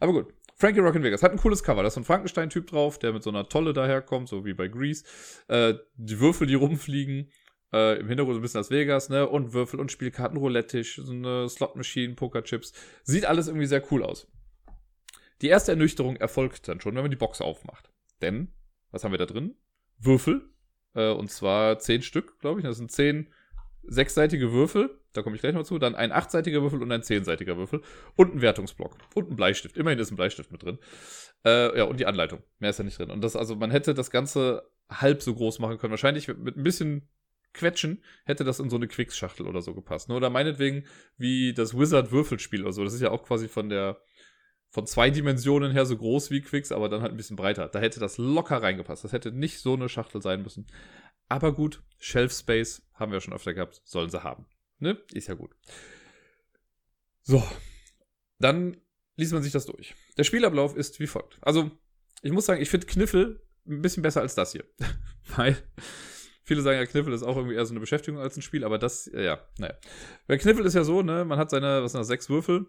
Aber 0.00 0.12
gut. 0.12 0.34
Frankie 0.60 0.80
Rockin' 0.80 1.04
Vegas 1.04 1.22
hat 1.22 1.30
ein 1.30 1.38
cooles 1.38 1.62
Cover. 1.62 1.82
Da 1.82 1.88
ist 1.88 1.94
so 1.94 2.00
ein 2.00 2.04
Frankenstein-Typ 2.04 2.66
drauf, 2.66 2.98
der 2.98 3.12
mit 3.12 3.22
so 3.22 3.30
einer 3.30 3.48
Tolle 3.48 3.72
daherkommt, 3.72 4.28
so 4.28 4.44
wie 4.44 4.54
bei 4.54 4.66
Grease. 4.66 5.04
Äh, 5.46 5.74
die 5.94 6.18
Würfel, 6.18 6.48
die 6.48 6.54
rumfliegen. 6.54 7.30
Äh, 7.72 8.00
Im 8.00 8.08
Hintergrund 8.08 8.34
so 8.34 8.40
ein 8.40 8.42
bisschen 8.42 8.58
Las 8.58 8.70
Vegas, 8.70 9.08
ne? 9.08 9.28
Und 9.28 9.52
Würfel 9.52 9.78
und 9.78 9.92
Spielkarten, 9.92 10.36
Roulette-Tisch, 10.36 11.00
so 11.04 11.12
eine 11.12 11.48
Slot-Machine, 11.48 12.14
Poker-Chips. 12.14 12.72
Sieht 13.04 13.26
alles 13.26 13.46
irgendwie 13.46 13.66
sehr 13.66 13.84
cool 13.92 14.02
aus. 14.02 14.26
Die 15.42 15.48
erste 15.48 15.72
Ernüchterung 15.72 16.16
erfolgt 16.16 16.66
dann 16.66 16.80
schon, 16.80 16.96
wenn 16.96 17.02
man 17.02 17.10
die 17.10 17.16
Box 17.16 17.40
aufmacht. 17.40 17.90
Denn, 18.20 18.52
was 18.90 19.04
haben 19.04 19.12
wir 19.12 19.18
da 19.18 19.26
drin? 19.26 19.54
Würfel. 19.98 20.50
Äh, 20.98 21.12
und 21.12 21.30
zwar 21.30 21.78
zehn 21.78 22.02
Stück, 22.02 22.40
glaube 22.40 22.60
ich. 22.60 22.66
Das 22.66 22.76
sind 22.76 22.90
zehn 22.90 23.28
sechsseitige 23.84 24.52
Würfel. 24.52 24.98
Da 25.12 25.22
komme 25.22 25.36
ich 25.36 25.40
gleich 25.40 25.54
noch 25.54 25.62
zu. 25.62 25.78
Dann 25.78 25.94
ein 25.94 26.12
achtseitiger 26.12 26.60
Würfel 26.60 26.82
und 26.82 26.90
ein 26.90 27.02
zehnseitiger 27.02 27.56
Würfel. 27.56 27.82
Und 28.16 28.34
ein 28.34 28.40
Wertungsblock. 28.40 28.98
Und 29.14 29.30
ein 29.30 29.36
Bleistift. 29.36 29.76
Immerhin 29.76 29.98
ist 30.00 30.10
ein 30.10 30.16
Bleistift 30.16 30.50
mit 30.50 30.62
drin. 30.62 30.78
Äh, 31.44 31.78
ja, 31.78 31.84
und 31.84 32.00
die 32.00 32.06
Anleitung. 32.06 32.42
Mehr 32.58 32.70
ist 32.70 32.78
ja 32.78 32.84
nicht 32.84 32.98
drin. 32.98 33.10
Und 33.10 33.22
das, 33.22 33.36
also, 33.36 33.54
man 33.54 33.70
hätte 33.70 33.94
das 33.94 34.10
Ganze 34.10 34.68
halb 34.90 35.22
so 35.22 35.34
groß 35.34 35.60
machen 35.60 35.78
können. 35.78 35.92
Wahrscheinlich 35.92 36.28
mit 36.28 36.56
ein 36.56 36.64
bisschen 36.64 37.08
quetschen, 37.54 38.02
hätte 38.24 38.44
das 38.44 38.60
in 38.60 38.68
so 38.68 38.76
eine 38.76 38.88
Quicks-Schachtel 38.88 39.46
oder 39.46 39.62
so 39.62 39.74
gepasst. 39.74 40.10
Oder 40.10 40.30
meinetwegen 40.30 40.84
wie 41.16 41.54
das 41.54 41.78
Wizard-Würfelspiel 41.78 42.62
oder 42.62 42.72
so. 42.72 42.84
Das 42.84 42.92
ist 42.92 43.00
ja 43.00 43.10
auch 43.10 43.22
quasi 43.22 43.48
von 43.48 43.68
der, 43.68 44.00
von 44.70 44.86
zwei 44.86 45.10
Dimensionen 45.10 45.72
her 45.72 45.86
so 45.86 45.96
groß 45.96 46.30
wie 46.30 46.42
Quicks, 46.42 46.72
aber 46.72 46.88
dann 46.88 47.02
halt 47.02 47.12
ein 47.12 47.16
bisschen 47.16 47.36
breiter. 47.36 47.68
Da 47.68 47.78
hätte 47.78 48.00
das 48.00 48.18
locker 48.18 48.62
reingepasst. 48.62 49.04
Das 49.04 49.12
hätte 49.12 49.32
nicht 49.32 49.60
so 49.60 49.74
eine 49.74 49.88
Schachtel 49.88 50.20
sein 50.20 50.42
müssen. 50.42 50.66
Aber 51.28 51.54
gut, 51.54 51.82
Shelf 51.98 52.32
Space 52.32 52.82
haben 52.94 53.12
wir 53.12 53.20
schon 53.20 53.34
öfter 53.34 53.54
gehabt, 53.54 53.80
sollen 53.84 54.10
sie 54.10 54.22
haben. 54.22 54.46
Ne? 54.78 54.98
Ist 55.12 55.28
ja 55.28 55.34
gut. 55.34 55.54
So. 57.22 57.42
Dann 58.38 58.76
liest 59.16 59.32
man 59.32 59.42
sich 59.42 59.52
das 59.52 59.66
durch. 59.66 59.94
Der 60.16 60.24
Spielablauf 60.24 60.76
ist 60.76 61.00
wie 61.00 61.06
folgt. 61.06 61.38
Also, 61.40 61.70
ich 62.22 62.32
muss 62.32 62.46
sagen, 62.46 62.62
ich 62.62 62.70
finde 62.70 62.86
Kniffel 62.86 63.42
ein 63.66 63.82
bisschen 63.82 64.02
besser 64.02 64.20
als 64.20 64.34
das 64.34 64.52
hier. 64.52 64.64
Weil 65.36 65.56
viele 66.44 66.62
sagen 66.62 66.78
ja, 66.78 66.86
Kniffel 66.86 67.12
ist 67.12 67.22
auch 67.22 67.36
irgendwie 67.36 67.56
eher 67.56 67.66
so 67.66 67.72
eine 67.72 67.80
Beschäftigung 67.80 68.20
als 68.20 68.36
ein 68.36 68.42
Spiel, 68.42 68.64
aber 68.64 68.78
das, 68.78 69.10
ja, 69.12 69.40
naja. 69.58 69.74
Bei 70.26 70.38
Kniffel 70.38 70.64
ist 70.64 70.74
ja 70.74 70.84
so, 70.84 71.02
ne, 71.02 71.24
man 71.24 71.38
hat 71.38 71.50
seine, 71.50 71.82
was 71.82 71.92
sind 71.92 72.00
das, 72.00 72.08
sechs 72.08 72.30
Würfel 72.30 72.66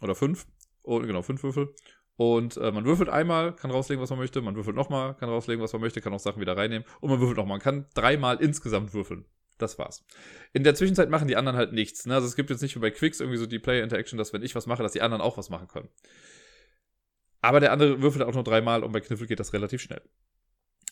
oder 0.00 0.14
fünf, 0.14 0.46
oh, 0.82 1.00
genau, 1.00 1.22
fünf 1.22 1.42
Würfel. 1.42 1.74
Und 2.16 2.56
äh, 2.56 2.70
man 2.70 2.84
würfelt 2.84 3.08
einmal, 3.08 3.56
kann 3.56 3.70
rauslegen, 3.70 4.02
was 4.02 4.10
man 4.10 4.18
möchte. 4.18 4.42
Man 4.42 4.54
würfelt 4.54 4.76
nochmal, 4.76 5.14
kann 5.16 5.28
rauslegen, 5.28 5.62
was 5.62 5.72
man 5.72 5.80
möchte, 5.80 6.00
kann 6.00 6.12
auch 6.12 6.20
Sachen 6.20 6.40
wieder 6.40 6.56
reinnehmen. 6.56 6.86
Und 7.00 7.10
man 7.10 7.20
würfelt 7.20 7.38
nochmal. 7.38 7.58
Man 7.58 7.62
kann 7.62 7.86
dreimal 7.94 8.36
insgesamt 8.40 8.92
würfeln. 8.94 9.24
Das 9.58 9.78
war's. 9.78 10.04
In 10.52 10.64
der 10.64 10.74
Zwischenzeit 10.74 11.08
machen 11.08 11.28
die 11.28 11.36
anderen 11.36 11.56
halt 11.56 11.72
nichts. 11.72 12.06
Ne? 12.06 12.14
Also 12.14 12.26
es 12.26 12.36
gibt 12.36 12.50
jetzt 12.50 12.62
nicht 12.62 12.74
wie 12.76 12.80
bei 12.80 12.90
Quicks 12.90 13.20
irgendwie 13.20 13.38
so 13.38 13.46
die 13.46 13.58
Player 13.58 13.82
Interaction, 13.82 14.18
dass 14.18 14.32
wenn 14.32 14.42
ich 14.42 14.54
was 14.54 14.66
mache, 14.66 14.82
dass 14.82 14.92
die 14.92 15.02
anderen 15.02 15.22
auch 15.22 15.38
was 15.38 15.50
machen 15.50 15.68
können. 15.68 15.88
Aber 17.40 17.60
der 17.60 17.72
andere 17.72 18.02
würfelt 18.02 18.24
auch 18.24 18.34
nur 18.34 18.44
dreimal 18.44 18.84
und 18.84 18.92
bei 18.92 19.00
Kniffel 19.00 19.26
geht 19.26 19.40
das 19.40 19.52
relativ 19.52 19.80
schnell. 19.80 20.02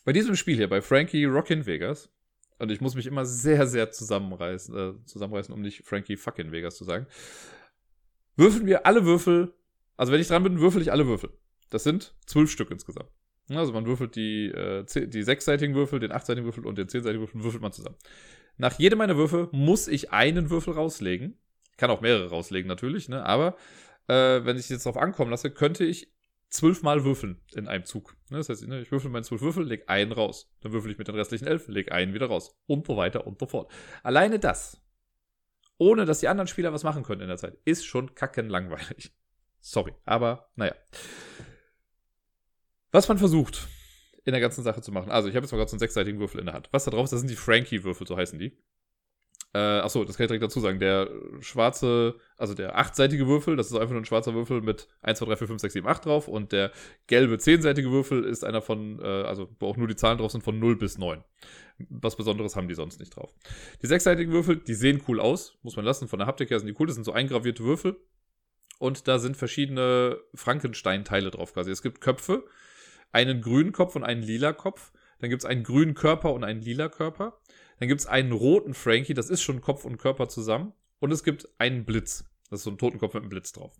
Bei 0.04 0.12
diesem 0.12 0.36
Spiel 0.36 0.56
hier, 0.56 0.68
bei 0.68 0.82
Frankie 0.82 1.24
Rockin' 1.24 1.66
Vegas, 1.66 2.10
und 2.58 2.70
ich 2.70 2.80
muss 2.80 2.94
mich 2.94 3.06
immer 3.06 3.24
sehr, 3.24 3.66
sehr 3.66 3.90
zusammenreißen, 3.90 4.76
äh, 4.76 5.04
zusammenreißen, 5.04 5.54
um 5.54 5.62
nicht 5.62 5.84
Frankie 5.84 6.16
fucking 6.16 6.52
Vegas 6.52 6.76
zu 6.76 6.84
sagen, 6.84 7.06
würfeln 8.36 8.66
wir 8.66 8.86
alle 8.86 9.04
Würfel, 9.04 9.54
also 10.00 10.14
wenn 10.14 10.20
ich 10.22 10.28
dran 10.28 10.42
bin, 10.42 10.60
würfel 10.60 10.80
ich 10.80 10.90
alle 10.90 11.06
Würfel. 11.06 11.30
Das 11.68 11.84
sind 11.84 12.14
zwölf 12.24 12.50
Stück 12.50 12.70
insgesamt. 12.70 13.10
Also 13.50 13.74
man 13.74 13.84
würfelt 13.84 14.16
die, 14.16 14.46
äh, 14.46 14.82
die 14.86 15.22
sechsseitigen 15.22 15.74
Würfel, 15.74 16.00
den 16.00 16.10
achtseitigen 16.10 16.46
Würfel 16.46 16.64
und 16.64 16.78
den 16.78 16.88
zehnseitigen 16.88 17.20
Würfel, 17.20 17.44
würfelt 17.44 17.62
man 17.62 17.70
zusammen. 17.70 17.96
Nach 18.56 18.78
jedem 18.78 18.96
meiner 18.96 19.18
Würfel 19.18 19.50
muss 19.52 19.88
ich 19.88 20.10
einen 20.10 20.48
Würfel 20.48 20.72
rauslegen. 20.72 21.38
Kann 21.76 21.90
auch 21.90 22.00
mehrere 22.00 22.30
rauslegen 22.30 22.66
natürlich, 22.66 23.10
ne? 23.10 23.26
aber 23.26 23.56
äh, 24.08 24.42
wenn 24.42 24.56
ich 24.56 24.70
jetzt 24.70 24.86
drauf 24.86 24.96
ankommen 24.96 25.30
lasse, 25.30 25.50
könnte 25.50 25.84
ich 25.84 26.10
zwölfmal 26.48 27.04
würfeln 27.04 27.42
in 27.54 27.68
einem 27.68 27.84
Zug. 27.84 28.16
Ne, 28.30 28.38
das 28.38 28.48
heißt, 28.48 28.66
ne, 28.68 28.80
ich 28.80 28.90
würfel 28.90 29.10
meine 29.10 29.24
zwölf 29.26 29.42
Würfel, 29.42 29.66
leg 29.66 29.84
einen 29.88 30.12
raus. 30.12 30.50
Dann 30.62 30.72
würfel 30.72 30.90
ich 30.90 30.96
mit 30.96 31.08
den 31.08 31.14
restlichen 31.14 31.46
elf, 31.46 31.68
leg 31.68 31.92
einen 31.92 32.14
wieder 32.14 32.28
raus. 32.28 32.56
Und 32.66 32.86
so 32.86 32.96
weiter 32.96 33.26
und 33.26 33.38
so 33.38 33.44
fort. 33.44 33.70
Alleine 34.02 34.38
das, 34.38 34.80
ohne 35.76 36.06
dass 36.06 36.20
die 36.20 36.28
anderen 36.28 36.48
Spieler 36.48 36.72
was 36.72 36.84
machen 36.84 37.02
können 37.02 37.20
in 37.20 37.28
der 37.28 37.36
Zeit, 37.36 37.58
ist 37.66 37.84
schon 37.84 38.14
kackenlangweilig. 38.14 39.12
Sorry, 39.60 39.92
aber 40.04 40.50
naja. 40.56 40.74
Was 42.92 43.08
man 43.08 43.18
versucht 43.18 43.68
in 44.24 44.32
der 44.32 44.40
ganzen 44.40 44.62
Sache 44.62 44.82
zu 44.82 44.92
machen. 44.92 45.10
Also, 45.10 45.28
ich 45.28 45.34
habe 45.34 45.44
jetzt 45.44 45.52
mal 45.52 45.58
gerade 45.58 45.70
so 45.70 45.74
einen 45.74 45.80
sechsseitigen 45.80 46.20
Würfel 46.20 46.40
in 46.40 46.46
der 46.46 46.54
Hand. 46.54 46.68
Was 46.72 46.84
da 46.84 46.90
drauf 46.90 47.04
ist, 47.04 47.12
das 47.12 47.20
sind 47.20 47.30
die 47.30 47.36
Frankie-Würfel, 47.36 48.06
so 48.06 48.16
heißen 48.16 48.38
die. 48.38 48.56
Äh, 49.52 49.58
achso, 49.58 50.04
das 50.04 50.16
kann 50.16 50.24
ich 50.24 50.28
direkt 50.28 50.44
dazu 50.44 50.60
sagen. 50.60 50.78
Der 50.78 51.08
schwarze, 51.40 52.14
also 52.36 52.54
der 52.54 52.78
achtseitige 52.78 53.26
Würfel, 53.26 53.56
das 53.56 53.66
ist 53.66 53.74
einfach 53.74 53.90
nur 53.90 54.00
ein 54.00 54.04
schwarzer 54.04 54.32
Würfel 54.34 54.60
mit 54.60 54.86
1, 55.02 55.18
2, 55.18 55.26
3, 55.26 55.36
4, 55.36 55.46
5, 55.48 55.60
6, 55.60 55.72
7, 55.72 55.88
8 55.88 56.06
drauf. 56.06 56.28
Und 56.28 56.52
der 56.52 56.70
gelbe 57.08 57.38
zehnseitige 57.38 57.90
Würfel 57.90 58.24
ist 58.24 58.44
einer 58.44 58.62
von, 58.62 59.00
äh, 59.00 59.06
also 59.06 59.48
wo 59.58 59.66
auch 59.66 59.76
nur 59.76 59.88
die 59.88 59.96
Zahlen 59.96 60.18
drauf 60.18 60.30
sind, 60.30 60.44
von 60.44 60.58
0 60.58 60.76
bis 60.76 60.98
9. 60.98 61.24
Was 61.88 62.14
Besonderes 62.14 62.54
haben 62.54 62.68
die 62.68 62.74
sonst 62.74 63.00
nicht 63.00 63.16
drauf. 63.16 63.34
Die 63.82 63.86
sechsseitigen 63.86 64.32
Würfel, 64.32 64.56
die 64.56 64.74
sehen 64.74 65.02
cool 65.08 65.18
aus, 65.18 65.58
muss 65.62 65.74
man 65.74 65.84
lassen. 65.84 66.06
Von 66.06 66.20
der 66.20 66.28
Haptik 66.28 66.50
her 66.50 66.60
sind 66.60 66.68
die 66.68 66.76
cool. 66.78 66.86
Das 66.86 66.94
sind 66.94 67.04
so 67.04 67.12
eingravierte 67.12 67.64
Würfel. 67.64 67.96
Und 68.80 69.08
da 69.08 69.18
sind 69.18 69.36
verschiedene 69.36 70.18
Frankenstein-Teile 70.34 71.30
drauf 71.30 71.52
quasi. 71.52 71.70
Es 71.70 71.82
gibt 71.82 72.00
Köpfe, 72.00 72.46
einen 73.12 73.42
grünen 73.42 73.72
Kopf 73.72 73.94
und 73.94 74.04
einen 74.04 74.22
lila 74.22 74.54
Kopf. 74.54 74.90
Dann 75.18 75.28
gibt 75.28 75.42
es 75.42 75.46
einen 75.46 75.64
grünen 75.64 75.92
Körper 75.92 76.32
und 76.32 76.44
einen 76.44 76.62
lila 76.62 76.88
Körper. 76.88 77.38
Dann 77.78 77.88
gibt 77.88 78.00
es 78.00 78.06
einen 78.06 78.32
roten 78.32 78.72
Frankie, 78.72 79.12
das 79.12 79.28
ist 79.28 79.42
schon 79.42 79.60
Kopf 79.60 79.84
und 79.84 79.98
Körper 79.98 80.30
zusammen. 80.30 80.72
Und 80.98 81.12
es 81.12 81.22
gibt 81.22 81.46
einen 81.58 81.84
Blitz. 81.84 82.24
Das 82.48 82.60
ist 82.60 82.64
so 82.64 82.70
ein 82.70 82.78
Totenkopf 82.78 83.12
mit 83.12 83.22
einem 83.22 83.28
Blitz 83.28 83.52
drauf. 83.52 83.78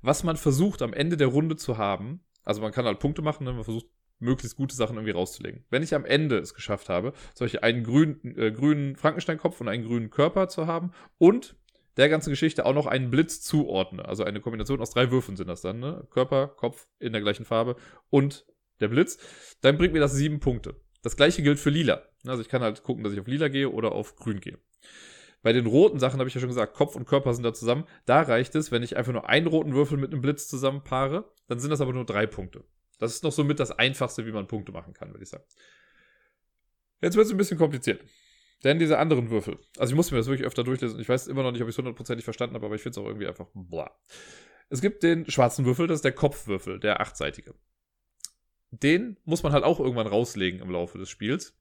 Was 0.00 0.24
man 0.24 0.38
versucht 0.38 0.80
am 0.80 0.94
Ende 0.94 1.18
der 1.18 1.28
Runde 1.28 1.56
zu 1.56 1.76
haben, 1.76 2.24
also 2.42 2.62
man 2.62 2.72
kann 2.72 2.86
halt 2.86 3.00
Punkte 3.00 3.20
machen, 3.20 3.44
ne? 3.44 3.52
man 3.52 3.64
versucht 3.64 3.86
möglichst 4.18 4.56
gute 4.56 4.74
Sachen 4.74 4.96
irgendwie 4.96 5.12
rauszulegen. 5.12 5.66
Wenn 5.68 5.82
ich 5.82 5.94
am 5.94 6.06
Ende 6.06 6.38
es 6.38 6.54
geschafft 6.54 6.88
habe, 6.88 7.12
solche 7.34 7.62
einen 7.62 7.84
grünen, 7.84 8.34
äh, 8.38 8.50
grünen 8.50 8.96
Frankensteinkopf 8.96 9.60
und 9.60 9.68
einen 9.68 9.84
grünen 9.84 10.08
Körper 10.08 10.48
zu 10.48 10.66
haben 10.66 10.92
und 11.18 11.54
der 11.96 12.08
ganzen 12.08 12.30
Geschichte 12.30 12.66
auch 12.66 12.74
noch 12.74 12.86
einen 12.86 13.10
Blitz 13.10 13.40
zuordne, 13.40 14.04
also 14.04 14.24
eine 14.24 14.40
Kombination 14.40 14.80
aus 14.80 14.90
drei 14.90 15.10
Würfeln 15.10 15.36
sind 15.36 15.48
das 15.48 15.62
dann, 15.62 15.80
ne? 15.80 16.06
Körper, 16.10 16.48
Kopf 16.48 16.88
in 16.98 17.12
der 17.12 17.22
gleichen 17.22 17.44
Farbe 17.44 17.76
und 18.10 18.46
der 18.80 18.88
Blitz, 18.88 19.18
dann 19.62 19.78
bringt 19.78 19.94
mir 19.94 20.00
das 20.00 20.12
sieben 20.12 20.40
Punkte. 20.40 20.76
Das 21.02 21.16
gleiche 21.16 21.42
gilt 21.42 21.58
für 21.58 21.70
lila. 21.70 22.02
Also 22.26 22.42
ich 22.42 22.48
kann 22.48 22.62
halt 22.62 22.82
gucken, 22.82 23.04
dass 23.04 23.12
ich 23.12 23.20
auf 23.20 23.26
lila 23.26 23.48
gehe 23.48 23.70
oder 23.70 23.92
auf 23.92 24.16
grün 24.16 24.40
gehe. 24.40 24.58
Bei 25.42 25.52
den 25.52 25.66
roten 25.66 26.00
Sachen 26.00 26.18
habe 26.18 26.28
ich 26.28 26.34
ja 26.34 26.40
schon 26.40 26.50
gesagt, 26.50 26.74
Kopf 26.74 26.96
und 26.96 27.06
Körper 27.06 27.32
sind 27.32 27.44
da 27.44 27.54
zusammen. 27.54 27.84
Da 28.04 28.22
reicht 28.22 28.54
es, 28.56 28.72
wenn 28.72 28.82
ich 28.82 28.96
einfach 28.96 29.12
nur 29.12 29.28
einen 29.28 29.46
roten 29.46 29.74
Würfel 29.74 29.96
mit 29.96 30.12
einem 30.12 30.20
Blitz 30.20 30.48
zusammenpaare, 30.48 31.30
dann 31.46 31.60
sind 31.60 31.70
das 31.70 31.80
aber 31.80 31.92
nur 31.92 32.04
drei 32.04 32.26
Punkte. 32.26 32.64
Das 32.98 33.14
ist 33.14 33.22
noch 33.22 33.32
somit 33.32 33.60
das 33.60 33.70
einfachste, 33.70 34.26
wie 34.26 34.32
man 34.32 34.48
Punkte 34.48 34.72
machen 34.72 34.94
kann, 34.94 35.10
würde 35.12 35.22
ich 35.22 35.28
sagen. 35.28 35.44
Jetzt 37.00 37.16
wird 37.16 37.26
es 37.26 37.32
ein 37.32 37.36
bisschen 37.38 37.58
kompliziert. 37.58 38.02
Denn 38.64 38.78
diese 38.78 38.98
anderen 38.98 39.30
Würfel, 39.30 39.58
also 39.78 39.92
ich 39.92 39.96
musste 39.96 40.14
mir 40.14 40.20
das 40.20 40.28
wirklich 40.28 40.46
öfter 40.46 40.64
durchlesen. 40.64 40.98
Ich 40.98 41.08
weiß 41.08 41.26
immer 41.28 41.42
noch 41.42 41.52
nicht, 41.52 41.62
ob 41.62 41.68
ich 41.68 41.74
es 41.74 41.78
hundertprozentig 41.78 42.24
verstanden 42.24 42.54
habe, 42.54 42.66
aber 42.66 42.74
ich 42.74 42.82
finde 42.82 42.98
es 42.98 43.04
auch 43.04 43.08
irgendwie 43.08 43.26
einfach 43.26 43.46
bla. 43.54 43.90
Es 44.68 44.80
gibt 44.80 45.02
den 45.02 45.30
schwarzen 45.30 45.64
Würfel, 45.64 45.86
das 45.86 45.96
ist 45.96 46.04
der 46.04 46.12
Kopfwürfel, 46.12 46.80
der 46.80 47.00
achtseitige 47.00 47.54
den 48.70 49.16
muss 49.24 49.42
man 49.42 49.52
halt 49.52 49.64
auch 49.64 49.80
irgendwann 49.80 50.06
rauslegen 50.06 50.60
im 50.60 50.70
Laufe 50.70 50.98
des 50.98 51.10
Spiels. 51.10 51.56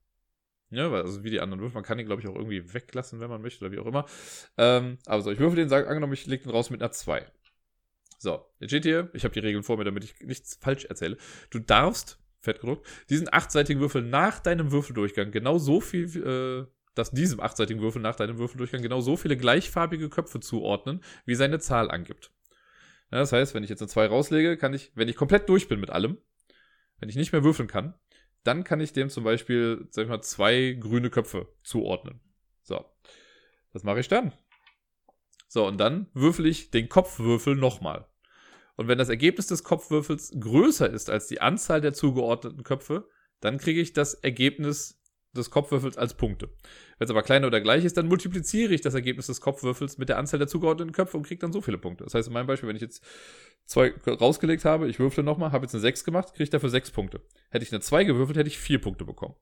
Ja, 0.72 0.92
weil, 0.92 1.04
also 1.04 1.24
wie 1.24 1.30
die 1.30 1.40
anderen 1.40 1.62
Würfel. 1.62 1.76
Man 1.76 1.84
kann 1.84 2.00
ihn, 2.00 2.06
glaube 2.06 2.22
ich, 2.22 2.28
auch 2.28 2.36
irgendwie 2.36 2.74
weglassen, 2.74 3.20
wenn 3.20 3.30
man 3.30 3.42
möchte, 3.42 3.64
oder 3.64 3.72
wie 3.74 3.80
auch 3.80 3.86
immer. 3.86 4.06
Ähm, 4.58 4.98
aber 5.06 5.22
so, 5.22 5.32
ich 5.32 5.40
würfel 5.40 5.58
den, 5.58 5.70
sag, 5.70 5.88
angenommen, 5.88 6.14
ich 6.14 6.26
lege 6.26 6.44
den 6.44 6.52
raus 6.52 6.70
mit 6.70 6.82
einer 6.82 6.92
2. 6.92 7.26
So, 8.18 8.46
jetzt 8.60 8.72
steht 8.72 8.84
hier, 8.84 9.10
ich 9.14 9.24
habe 9.24 9.34
die 9.34 9.40
Regeln 9.40 9.64
vor 9.64 9.78
mir, 9.78 9.84
damit 9.84 10.04
ich 10.04 10.20
nichts 10.22 10.56
falsch 10.56 10.86
erzähle. 10.86 11.18
Du 11.52 11.60
darfst, 11.60 12.20
fett 12.40 12.60
gedruckt, 12.62 12.88
diesen 13.10 13.32
achtseitigen 13.32 13.80
Würfel 13.80 14.02
nach 14.02 14.40
deinem 14.40 14.72
Würfeldurchgang 14.72 15.32
genau 15.32 15.60
so 15.60 15.80
viel, 15.82 16.06
äh, 16.24 16.66
dass 16.96 17.12
diesem 17.12 17.40
achtseitigen 17.40 17.82
Würfel 17.82 18.02
nach 18.02 18.16
deinem 18.16 18.38
Würfeldurchgang 18.38 18.82
genau 18.82 19.02
so 19.02 19.18
viele 19.18 19.38
gleichfarbige 19.38 20.10
Köpfe 20.10 20.40
zuordnen, 20.40 21.04
wie 21.26 21.36
seine 21.36 21.60
Zahl 21.60 21.92
angibt. 21.92 22.32
Ja, 23.12 23.20
das 23.20 23.32
heißt, 23.32 23.54
wenn 23.54 23.64
ich 23.64 23.70
jetzt 23.70 23.82
eine 23.82 23.90
2 23.90 24.08
rauslege, 24.08 24.58
kann 24.58 24.74
ich, 24.74 24.92
wenn 24.96 25.08
ich 25.08 25.16
komplett 25.16 25.48
durch 25.48 25.68
bin 25.68 25.80
mit 25.80 25.92
allem, 25.92 26.18
wenn 27.00 27.10
ich 27.10 27.16
nicht 27.16 27.32
mehr 27.32 27.44
würfeln 27.44 27.68
kann, 27.68 27.94
dann 28.44 28.64
kann 28.64 28.80
ich 28.80 28.94
dem 28.94 29.10
zum 29.10 29.24
Beispiel, 29.24 29.88
sag 29.92 30.04
ich 30.04 30.10
mal, 30.10 30.22
zwei 30.22 30.78
grüne 30.80 31.10
Köpfe 31.10 31.48
zuordnen. 31.64 32.20
So. 32.64 32.84
Das 33.74 33.84
mache 33.84 34.00
ich 34.00 34.08
dann. 34.08 34.32
So, 35.48 35.68
und 35.68 35.78
dann 35.78 36.08
würfel 36.14 36.46
ich 36.46 36.72
den 36.72 36.90
Kopfwürfel 36.90 37.56
nochmal. 37.56 38.08
Und 38.76 38.88
wenn 38.88 38.98
das 38.98 39.10
Ergebnis 39.10 39.48
des 39.48 39.64
Kopfwürfels 39.64 40.34
größer 40.40 40.90
ist 40.90 41.10
als 41.10 41.28
die 41.28 41.42
Anzahl 41.42 41.82
der 41.82 41.94
zugeordneten 41.94 42.64
Köpfe, 42.64 43.08
dann 43.40 43.58
kriege 43.58 43.82
ich 43.82 43.94
das 43.94 44.14
Ergebnis 44.14 45.02
des 45.38 45.52
Kopfwürfels 45.52 45.98
als 45.98 46.14
Punkte. 46.14 46.50
Wenn 46.98 47.06
es 47.06 47.12
aber 47.12 47.24
kleiner 47.24 47.48
oder 47.48 47.62
gleich 47.62 47.86
ist, 47.86 47.98
dann 47.98 48.08
multipliziere 48.08 48.74
ich 48.74 48.82
das 48.82 48.94
Ergebnis 48.94 49.28
des 49.28 49.42
Kopfwürfels 49.42 49.98
mit 49.98 50.10
der 50.10 50.18
Anzahl 50.18 50.40
der 50.40 50.48
zugeordneten 50.48 50.94
Köpfe 50.94 51.18
und 51.18 51.28
kriege 51.28 51.40
dann 51.40 51.54
so 51.54 51.62
viele 51.62 51.78
Punkte. 51.78 52.04
Das 52.04 52.14
heißt, 52.14 52.28
in 52.28 52.34
meinem 52.34 52.48
Beispiel, 52.48 52.70
wenn 52.70 52.76
ich 52.76 52.82
jetzt 52.82 53.04
zwei 53.66 53.94
rausgelegt 54.08 54.66
habe, 54.66 54.88
ich 54.88 55.00
würfle 55.00 55.24
nochmal, 55.24 55.52
habe 55.52 55.66
jetzt 55.66 55.76
eine 55.76 55.82
6 55.82 56.04
gemacht, 56.04 56.30
kriege 56.34 56.44
ich 56.44 56.50
dafür 56.50 56.70
6 56.70 56.92
Punkte. 56.92 57.22
Hätte 57.50 57.64
ich 57.64 57.72
eine 57.72 57.82
2 57.82 58.04
gewürfelt, 58.04 58.38
hätte 58.38 58.50
ich 58.50 58.58
4 58.58 58.80
Punkte 58.80 59.06
bekommen. 59.06 59.36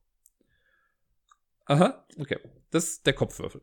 Aha, 1.65 2.05
okay. 2.17 2.39
Das 2.71 2.85
ist 2.85 3.05
der 3.05 3.13
Kopfwürfel. 3.13 3.61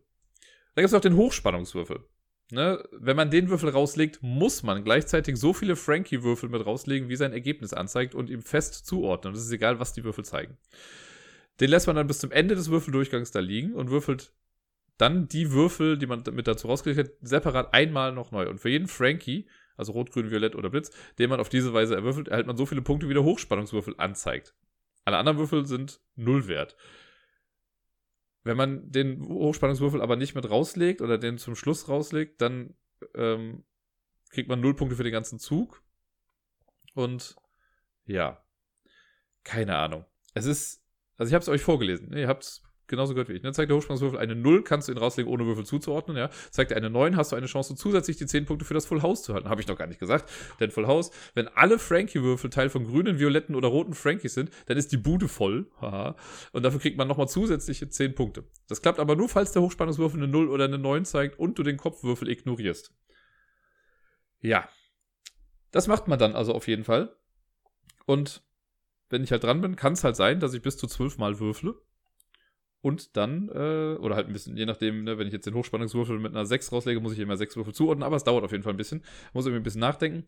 Dann 0.74 0.82
gibt 0.82 0.86
es 0.86 0.92
noch 0.92 1.00
den 1.00 1.16
Hochspannungswürfel. 1.16 2.04
Ne? 2.52 2.82
Wenn 2.92 3.16
man 3.16 3.30
den 3.30 3.48
Würfel 3.48 3.68
rauslegt, 3.70 4.22
muss 4.22 4.62
man 4.62 4.82
gleichzeitig 4.82 5.36
so 5.36 5.52
viele 5.52 5.76
Frankie-Würfel 5.76 6.48
mit 6.48 6.64
rauslegen, 6.64 7.08
wie 7.08 7.16
sein 7.16 7.32
Ergebnis 7.32 7.72
anzeigt 7.72 8.14
und 8.14 8.28
ihm 8.28 8.42
fest 8.42 8.86
zuordnen. 8.86 9.34
Es 9.34 9.44
ist 9.44 9.52
egal, 9.52 9.78
was 9.78 9.92
die 9.92 10.04
Würfel 10.04 10.24
zeigen. 10.24 10.56
Den 11.60 11.70
lässt 11.70 11.86
man 11.86 11.96
dann 11.96 12.06
bis 12.06 12.18
zum 12.18 12.32
Ende 12.32 12.54
des 12.54 12.70
Würfeldurchgangs 12.70 13.30
da 13.30 13.40
liegen 13.40 13.74
und 13.74 13.90
würfelt 13.90 14.32
dann 14.96 15.28
die 15.28 15.52
Würfel, 15.52 15.98
die 15.98 16.06
man 16.06 16.22
mit 16.32 16.46
dazu 16.46 16.68
rausgelegt 16.68 17.00
hat, 17.00 17.16
separat 17.20 17.72
einmal 17.72 18.12
noch 18.12 18.32
neu. 18.32 18.48
Und 18.48 18.58
für 18.58 18.68
jeden 18.68 18.88
Frankie, 18.88 19.48
also 19.76 19.92
Rot, 19.92 20.10
Grün, 20.10 20.30
Violett 20.30 20.54
oder 20.54 20.68
Blitz, 20.68 20.90
den 21.18 21.30
man 21.30 21.40
auf 21.40 21.48
diese 21.48 21.72
Weise 21.72 21.94
erwürfelt, 21.94 22.28
erhält 22.28 22.46
man 22.46 22.56
so 22.56 22.66
viele 22.66 22.82
Punkte, 22.82 23.08
wie 23.08 23.14
der 23.14 23.24
Hochspannungswürfel 23.24 23.94
anzeigt. 23.98 24.54
Alle 25.04 25.16
anderen 25.16 25.38
Würfel 25.38 25.66
sind 25.66 26.00
null 26.16 26.48
wert. 26.48 26.76
Wenn 28.42 28.56
man 28.56 28.90
den 28.90 29.22
Hochspannungswürfel 29.26 30.00
aber 30.00 30.16
nicht 30.16 30.34
mit 30.34 30.48
rauslegt 30.48 31.00
oder 31.00 31.18
den 31.18 31.38
zum 31.38 31.56
Schluss 31.56 31.88
rauslegt, 31.88 32.40
dann 32.40 32.74
ähm, 33.14 33.64
kriegt 34.30 34.48
man 34.48 34.60
null 34.60 34.74
Punkte 34.74 34.96
für 34.96 35.04
den 35.04 35.12
ganzen 35.12 35.38
Zug. 35.38 35.82
Und 36.94 37.36
ja, 38.04 38.42
keine 39.44 39.76
Ahnung. 39.76 40.04
Es 40.34 40.46
ist 40.46 40.82
also 41.20 41.28
ich 41.28 41.34
habe 41.34 41.42
es 41.42 41.50
euch 41.50 41.60
vorgelesen. 41.60 42.16
Ihr 42.16 42.28
habt 42.28 42.44
es 42.44 42.62
genauso 42.86 43.12
gehört 43.12 43.28
wie 43.28 43.34
ich. 43.34 43.42
Ne? 43.42 43.52
Zeigt 43.52 43.68
der 43.68 43.76
Hochspannungswürfel 43.76 44.18
eine 44.18 44.34
0, 44.34 44.64
kannst 44.64 44.88
du 44.88 44.92
ihn 44.92 44.96
rauslegen, 44.96 45.30
ohne 45.30 45.44
Würfel 45.44 45.66
zuzuordnen. 45.66 46.16
Ja? 46.16 46.30
Zeigt 46.50 46.70
er 46.70 46.78
eine 46.78 46.88
9, 46.88 47.14
hast 47.14 47.32
du 47.32 47.36
eine 47.36 47.44
Chance, 47.44 47.74
zusätzlich 47.74 48.16
die 48.16 48.24
10 48.24 48.46
Punkte 48.46 48.64
für 48.64 48.72
das 48.72 48.86
Full 48.86 49.02
House 49.02 49.22
zu 49.22 49.34
halten. 49.34 49.50
Habe 49.50 49.60
ich 49.60 49.68
noch 49.68 49.76
gar 49.76 49.86
nicht 49.86 50.00
gesagt. 50.00 50.30
Denn 50.60 50.70
Full 50.70 50.86
House, 50.86 51.10
wenn 51.34 51.46
alle 51.48 51.78
Frankie-Würfel 51.78 52.48
Teil 52.48 52.70
von 52.70 52.86
grünen, 52.86 53.18
violetten 53.18 53.54
oder 53.54 53.68
roten 53.68 53.92
Frankies 53.92 54.32
sind, 54.32 54.50
dann 54.64 54.78
ist 54.78 54.92
die 54.92 54.96
Bude 54.96 55.28
voll. 55.28 55.70
Haha. 55.78 56.16
Und 56.52 56.62
dafür 56.62 56.80
kriegt 56.80 56.96
man 56.96 57.06
nochmal 57.06 57.28
zusätzliche 57.28 57.86
10 57.86 58.14
Punkte. 58.14 58.44
Das 58.66 58.80
klappt 58.80 58.98
aber 58.98 59.14
nur, 59.14 59.28
falls 59.28 59.52
der 59.52 59.60
Hochspannungswürfel 59.60 60.18
eine 60.22 60.32
0 60.32 60.48
oder 60.48 60.64
eine 60.64 60.78
9 60.78 61.04
zeigt 61.04 61.38
und 61.38 61.58
du 61.58 61.62
den 61.62 61.76
Kopfwürfel 61.76 62.30
ignorierst. 62.30 62.94
Ja. 64.40 64.66
Das 65.70 65.86
macht 65.86 66.08
man 66.08 66.18
dann 66.18 66.34
also 66.34 66.54
auf 66.54 66.66
jeden 66.66 66.84
Fall. 66.84 67.14
Und 68.06 68.42
wenn 69.10 69.22
ich 69.22 69.32
halt 69.32 69.44
dran 69.44 69.60
bin, 69.60 69.76
kann 69.76 69.92
es 69.92 70.04
halt 70.04 70.16
sein, 70.16 70.40
dass 70.40 70.54
ich 70.54 70.62
bis 70.62 70.76
zu 70.78 70.86
12 70.86 71.18
Mal 71.18 71.38
würfle 71.38 71.74
und 72.82 73.16
dann, 73.16 73.48
äh, 73.48 73.96
oder 74.00 74.16
halt 74.16 74.26
ein 74.26 74.32
bisschen, 74.32 74.56
je 74.56 74.64
nachdem, 74.64 75.04
ne, 75.04 75.18
wenn 75.18 75.26
ich 75.26 75.32
jetzt 75.32 75.46
den 75.46 75.54
Hochspannungswürfel 75.54 76.18
mit 76.18 76.32
einer 76.32 76.46
6 76.46 76.72
rauslege, 76.72 77.00
muss 77.00 77.12
ich 77.12 77.18
immer 77.18 77.36
6 77.36 77.56
Würfel 77.56 77.74
zuordnen, 77.74 78.04
aber 78.04 78.16
es 78.16 78.24
dauert 78.24 78.44
auf 78.44 78.52
jeden 78.52 78.62
Fall 78.62 78.72
ein 78.72 78.78
bisschen. 78.78 79.04
Muss 79.34 79.44
irgendwie 79.44 79.60
ein 79.60 79.64
bisschen 79.64 79.82
nachdenken. 79.82 80.26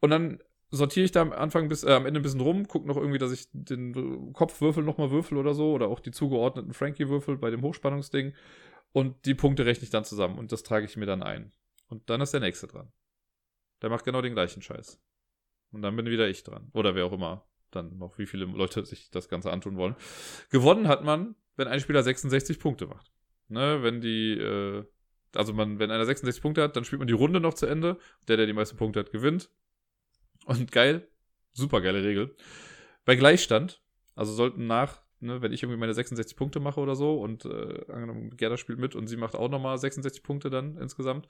Und 0.00 0.10
dann 0.10 0.42
sortiere 0.70 1.04
ich 1.04 1.12
da 1.12 1.22
am 1.22 1.32
Anfang 1.32 1.68
bis, 1.68 1.84
äh, 1.84 1.92
am 1.92 2.04
Ende 2.04 2.20
ein 2.20 2.22
bisschen 2.22 2.40
rum, 2.40 2.68
gucke 2.68 2.86
noch 2.86 2.96
irgendwie, 2.96 3.18
dass 3.18 3.32
ich 3.32 3.48
den 3.52 4.32
Kopfwürfel 4.34 4.82
nochmal 4.82 5.10
würfel 5.10 5.38
oder 5.38 5.54
so, 5.54 5.72
oder 5.72 5.88
auch 5.88 6.00
die 6.00 6.10
zugeordneten 6.10 6.74
Frankie-Würfel 6.74 7.38
bei 7.38 7.50
dem 7.50 7.62
Hochspannungsding. 7.62 8.34
Und 8.92 9.24
die 9.24 9.34
Punkte 9.34 9.64
rechne 9.64 9.84
ich 9.84 9.90
dann 9.90 10.04
zusammen 10.04 10.38
und 10.38 10.52
das 10.52 10.62
trage 10.62 10.84
ich 10.84 10.96
mir 10.96 11.06
dann 11.06 11.22
ein. 11.22 11.52
Und 11.88 12.10
dann 12.10 12.20
ist 12.20 12.32
der 12.32 12.40
nächste 12.40 12.66
dran. 12.66 12.92
Der 13.80 13.90
macht 13.90 14.04
genau 14.04 14.22
den 14.22 14.34
gleichen 14.34 14.62
Scheiß. 14.62 15.00
Und 15.72 15.82
dann 15.82 15.96
bin 15.96 16.06
wieder 16.06 16.28
ich 16.28 16.42
dran. 16.42 16.70
Oder 16.72 16.94
wer 16.94 17.06
auch 17.06 17.12
immer 17.12 17.46
dann 17.70 17.98
noch, 17.98 18.18
wie 18.18 18.26
viele 18.26 18.44
Leute 18.44 18.84
sich 18.84 19.10
das 19.10 19.28
Ganze 19.28 19.52
antun 19.52 19.76
wollen. 19.76 19.96
Gewonnen 20.50 20.88
hat 20.88 21.04
man 21.04 21.34
wenn 21.56 21.68
ein 21.68 21.80
Spieler 21.80 22.02
66 22.02 22.58
Punkte 22.58 22.86
macht. 22.86 23.10
Ne, 23.48 23.82
wenn 23.82 24.00
die, 24.00 24.32
äh, 24.32 24.84
also 25.34 25.52
man, 25.52 25.78
wenn 25.78 25.90
einer 25.90 26.04
66 26.04 26.42
Punkte 26.42 26.62
hat, 26.62 26.76
dann 26.76 26.84
spielt 26.84 26.98
man 26.98 27.08
die 27.08 27.14
Runde 27.14 27.40
noch 27.40 27.54
zu 27.54 27.66
Ende. 27.66 27.98
Der, 28.28 28.36
der 28.36 28.46
die 28.46 28.52
meisten 28.52 28.76
Punkte 28.76 29.00
hat, 29.00 29.12
gewinnt. 29.12 29.50
Und 30.44 30.72
geil, 30.72 31.08
super 31.52 31.80
geile 31.80 32.02
Regel. 32.02 32.36
Bei 33.04 33.16
Gleichstand, 33.16 33.82
also 34.14 34.32
sollten 34.32 34.66
nach, 34.66 35.02
ne, 35.20 35.42
wenn 35.42 35.52
ich 35.52 35.62
irgendwie 35.62 35.78
meine 35.78 35.94
66 35.94 36.36
Punkte 36.36 36.60
mache 36.60 36.80
oder 36.80 36.96
so 36.96 37.20
und 37.20 37.44
äh, 37.44 37.84
angenommen, 37.88 38.36
Gerda 38.36 38.56
spielt 38.56 38.78
mit 38.78 38.94
und 38.94 39.06
sie 39.06 39.16
macht 39.16 39.34
auch 39.34 39.48
nochmal 39.48 39.78
66 39.78 40.22
Punkte 40.22 40.50
dann 40.50 40.76
insgesamt, 40.76 41.28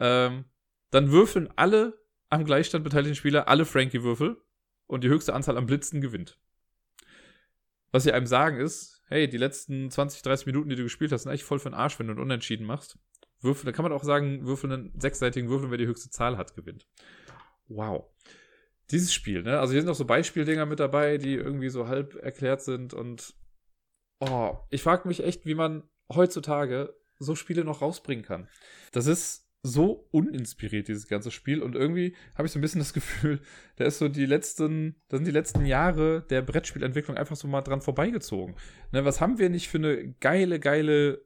ähm, 0.00 0.44
dann 0.90 1.10
würfeln 1.10 1.48
alle 1.56 1.98
am 2.30 2.44
Gleichstand 2.44 2.84
beteiligten 2.84 3.16
Spieler 3.16 3.48
alle 3.48 3.64
Frankie-Würfel 3.64 4.36
und 4.88 5.04
die 5.04 5.08
höchste 5.08 5.34
Anzahl 5.34 5.56
am 5.56 5.66
Blitzen 5.66 6.00
gewinnt. 6.00 6.40
Was 7.92 8.02
sie 8.02 8.12
einem 8.12 8.26
sagen 8.26 8.58
ist, 8.58 9.02
hey, 9.06 9.28
die 9.28 9.38
letzten 9.38 9.90
20, 9.90 10.22
30 10.22 10.46
Minuten, 10.46 10.68
die 10.68 10.76
du 10.76 10.82
gespielt 10.82 11.12
hast, 11.12 11.22
sind 11.22 11.30
eigentlich 11.30 11.44
voll 11.44 11.58
für 11.58 11.70
den 11.70 11.74
Arsch, 11.74 11.98
wenn 11.98 12.08
du 12.08 12.12
einen 12.12 12.22
Unentschieden 12.22 12.66
machst. 12.66 12.98
Würfel, 13.40 13.66
da 13.66 13.72
kann 13.72 13.84
man 13.84 13.92
auch 13.92 14.02
sagen, 14.02 14.44
würfel 14.46 14.72
einen 14.72 15.00
sechsseitigen 15.00 15.48
Würfel, 15.48 15.70
wer 15.70 15.78
die 15.78 15.86
höchste 15.86 16.10
Zahl 16.10 16.36
hat, 16.36 16.54
gewinnt. 16.54 16.86
Wow. 17.68 18.06
Dieses 18.90 19.12
Spiel, 19.14 19.42
ne? 19.42 19.60
Also 19.60 19.72
hier 19.72 19.82
sind 19.82 19.90
auch 19.90 19.94
so 19.94 20.06
Beispieldinger 20.06 20.66
mit 20.66 20.80
dabei, 20.80 21.18
die 21.18 21.34
irgendwie 21.34 21.68
so 21.68 21.86
halb 21.86 22.14
erklärt 22.16 22.62
sind 22.62 22.94
und 22.94 23.34
oh, 24.20 24.56
ich 24.70 24.82
frage 24.82 25.06
mich 25.06 25.22
echt, 25.22 25.46
wie 25.46 25.54
man 25.54 25.88
heutzutage 26.12 26.94
so 27.18 27.34
Spiele 27.34 27.64
noch 27.64 27.82
rausbringen 27.82 28.24
kann. 28.24 28.48
Das 28.92 29.06
ist 29.06 29.47
so 29.62 30.08
uninspiriert, 30.10 30.88
dieses 30.88 31.08
ganze 31.08 31.30
Spiel. 31.30 31.62
Und 31.62 31.74
irgendwie 31.74 32.14
habe 32.36 32.46
ich 32.46 32.52
so 32.52 32.58
ein 32.58 32.62
bisschen 32.62 32.80
das 32.80 32.92
Gefühl, 32.92 33.40
da 33.76 33.84
ist 33.84 33.98
so 33.98 34.08
die 34.08 34.26
letzten, 34.26 34.96
da 35.08 35.16
sind 35.16 35.26
die 35.26 35.32
letzten 35.32 35.66
Jahre 35.66 36.22
der 36.30 36.42
Brettspielentwicklung 36.42 37.16
einfach 37.16 37.36
so 37.36 37.48
mal 37.48 37.62
dran 37.62 37.80
vorbeigezogen. 37.80 38.54
Ne, 38.92 39.04
was 39.04 39.20
haben 39.20 39.38
wir 39.38 39.50
nicht 39.50 39.68
für 39.68 39.78
eine 39.78 40.12
geile, 40.20 40.60
geile, 40.60 41.22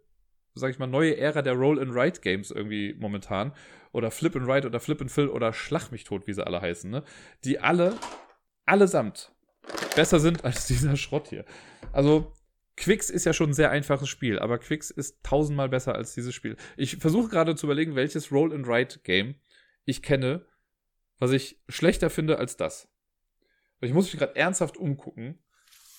sag 0.55 0.71
ich 0.71 0.79
mal, 0.79 0.87
neue 0.87 1.17
Ära 1.17 1.43
der 1.43 1.55
Roll-and-Write-Games 1.55 2.51
irgendwie 2.51 2.95
momentan? 2.99 3.53
Oder 3.93 4.11
Flip-and-Write 4.11 4.67
oder 4.67 4.81
Flip-and-Fill 4.81 5.29
oder 5.29 5.53
Schlag 5.53 5.93
mich 5.93 6.05
tot, 6.05 6.27
wie 6.27 6.33
sie 6.33 6.47
alle 6.47 6.63
heißen, 6.63 6.91
ne? 6.91 7.03
Die 7.45 7.59
alle, 7.59 7.95
allesamt 8.65 9.33
besser 9.95 10.19
sind 10.19 10.45
als 10.45 10.67
dieser 10.67 10.97
Schrott 10.97 11.29
hier. 11.29 11.45
Also, 11.93 12.33
Quicks 12.77 13.11
ist 13.11 13.27
ja 13.27 13.33
schon 13.33 13.51
ein 13.51 13.55
sehr 13.55 13.71
einfaches 13.71 14.09
Spiel, 14.09 14.39
aber 14.39 14.59
Quicks 14.59 14.91
ist 14.91 15.23
tausendmal 15.23 15.69
besser 15.69 15.95
als 15.95 16.15
dieses 16.15 16.35
Spiel. 16.35 16.57
Ich 16.77 16.97
versuche 16.97 17.29
gerade 17.29 17.55
zu 17.55 17.67
überlegen, 17.67 17.95
welches 17.95 18.33
Roll-and-Write-Game 18.33 19.35
ich 19.85 20.03
kenne, 20.03 20.47
was 21.19 21.33
ich 21.33 21.61
schlechter 21.69 22.11
finde 22.11 22.39
als 22.39 22.57
das. 22.57 22.89
Ich 23.81 23.93
muss 23.93 24.07
mich 24.07 24.19
gerade 24.19 24.37
ernsthaft 24.37 24.77
umgucken. 24.77 25.43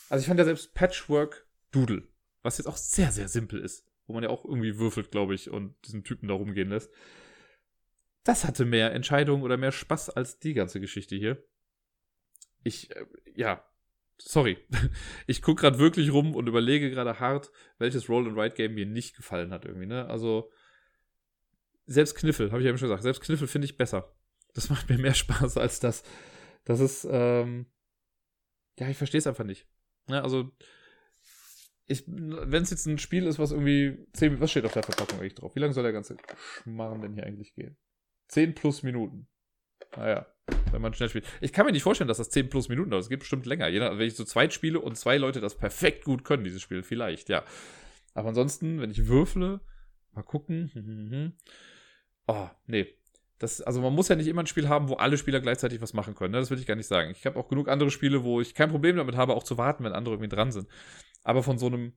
Also 0.10 0.22
ich 0.22 0.28
fand 0.28 0.40
ja 0.40 0.46
selbst 0.46 0.74
Patchwork 0.74 1.48
Doodle, 1.72 2.08
was 2.42 2.58
jetzt 2.58 2.68
auch 2.68 2.78
sehr, 2.78 3.12
sehr 3.12 3.28
simpel 3.28 3.60
ist, 3.60 3.86
wo 4.08 4.14
man 4.14 4.24
ja 4.24 4.30
auch 4.30 4.46
irgendwie 4.46 4.78
würfelt, 4.78 5.12
glaube 5.12 5.36
ich, 5.36 5.50
und 5.50 5.76
diesen 5.86 6.04
Typen 6.04 6.28
da 6.28 6.34
rumgehen 6.34 6.70
lässt. 6.70 6.92
Das 8.24 8.46
hatte 8.46 8.66
mehr 8.66 8.94
Entscheidungen 8.94 9.44
oder 9.44 9.58
mehr 9.58 9.72
Spaß 9.72 10.12
als 10.12 10.40
die 10.40 10.54
ganze 10.54 10.80
Geschichte 10.80 11.16
hier. 11.16 11.44
Ich, 12.64 12.96
äh, 12.96 13.06
ja, 13.36 13.66
sorry. 14.18 14.58
Ich 15.28 15.42
gucke 15.42 15.62
gerade 15.62 15.80
wirklich 15.80 16.12
rum 16.12 16.36
und 16.36 16.48
überlege 16.48 16.90
gerade 16.90 17.20
hart, 17.20 17.52
welches 17.78 18.10
Roll-and-Write-Game 18.10 18.74
mir 18.74 18.86
nicht 18.86 19.16
gefallen 19.16 19.52
hat 19.52 19.66
irgendwie, 19.66 19.88
ne? 19.88 20.08
Also, 20.08 20.52
selbst 21.86 22.16
Kniffel, 22.16 22.52
habe 22.52 22.62
ich 22.62 22.66
ja 22.66 22.70
eben 22.70 22.78
schon 22.78 22.88
gesagt, 22.88 23.04
selbst 23.04 23.22
Kniffel 23.22 23.48
finde 23.48 23.66
ich 23.66 23.78
besser. 23.78 24.16
Das 24.54 24.70
macht 24.70 24.90
mir 24.90 24.98
mehr 24.98 25.14
Spaß 25.14 25.58
als 25.58 25.80
das. 25.80 26.04
Das 26.66 26.80
ist, 26.80 27.08
ähm, 27.10 27.68
ja, 28.80 28.90
ich 28.90 28.98
verstehe 28.98 29.20
es 29.20 29.28
einfach 29.28 29.44
nicht. 29.44 29.68
Ja, 30.08 30.16
ne? 30.16 30.24
also, 30.24 30.52
wenn 32.08 32.64
es 32.64 32.70
jetzt 32.70 32.86
ein 32.86 32.98
Spiel 32.98 33.28
ist, 33.28 33.40
was 33.40 33.52
irgendwie 33.52 34.06
10, 34.14 34.40
was 34.40 34.52
steht 34.52 34.66
auf 34.66 34.74
der 34.74 34.84
Verpackung 34.84 35.20
eigentlich 35.20 35.36
drauf? 35.36 35.54
Wie 35.56 35.60
lange 35.60 35.74
soll 35.74 35.84
der 35.84 35.92
ganze 35.92 36.18
Schmarrn 36.38 37.02
denn 37.02 37.14
hier 37.14 37.26
eigentlich 37.26 37.54
gehen? 37.54 37.78
10 38.30 38.56
plus 38.56 38.84
Minuten. 38.84 39.28
Naja, 39.96 40.33
wenn 40.74 40.82
man 40.82 40.94
schnell 40.94 41.10
spielt. 41.10 41.26
Ich 41.40 41.54
kann 41.54 41.66
mir 41.66 41.72
nicht 41.72 41.84
vorstellen, 41.84 42.08
dass 42.08 42.18
das 42.18 42.30
10 42.32 42.50
plus 42.50 42.68
Minuten 42.68 42.90
dauert. 42.90 43.04
Es 43.04 43.10
geht 43.10 43.20
bestimmt 43.20 43.46
länger. 43.46 43.68
Je 43.70 43.80
nach, 43.80 43.98
wenn 43.98 44.08
ich 44.08 44.16
so 44.16 44.26
zweit 44.26 44.54
spiele 44.54 44.80
und 44.80 44.98
zwei 44.98 45.18
Leute 45.18 45.40
das 45.40 45.56
perfekt 45.56 46.04
gut 46.04 46.26
können, 46.26 46.44
dieses 46.44 46.62
Spiel, 46.62 46.84
vielleicht, 46.84 47.30
ja. 47.30 47.44
Aber 48.14 48.30
ansonsten, 48.30 48.82
wenn 48.82 48.92
ich 48.92 49.08
würfle, 49.08 49.62
mal 50.12 50.24
gucken. 50.24 51.34
Oh, 52.28 52.48
nee. 52.68 52.88
Das, 53.40 53.62
also 53.62 53.82
man 53.82 53.94
muss 53.94 54.08
ja 54.08 54.16
nicht 54.16 54.28
immer 54.28 54.44
ein 54.44 54.48
Spiel 54.48 54.70
haben, 54.70 54.88
wo 54.88 54.94
alle 54.96 55.18
Spieler 55.18 55.42
gleichzeitig 55.42 55.82
was 55.82 55.94
machen 55.94 56.16
können. 56.16 56.32
Ne? 56.32 56.40
Das 56.40 56.50
will 56.50 56.60
ich 56.60 56.66
gar 56.66 56.76
nicht 56.76 56.88
sagen. 56.88 57.12
Ich 57.12 57.26
habe 57.26 57.38
auch 57.38 57.50
genug 57.50 57.68
andere 57.68 57.92
Spiele, 57.92 58.24
wo 58.24 58.40
ich 58.40 58.56
kein 58.56 58.70
Problem 58.70 58.96
damit 58.96 59.18
habe, 59.18 59.34
auch 59.34 59.44
zu 59.44 59.58
warten, 59.58 59.84
wenn 59.84 59.92
andere 59.92 60.16
irgendwie 60.16 60.34
dran 60.34 60.52
sind. 60.52 60.68
Aber 61.24 61.44
von 61.44 61.58
so 61.58 61.66
einem 61.66 61.94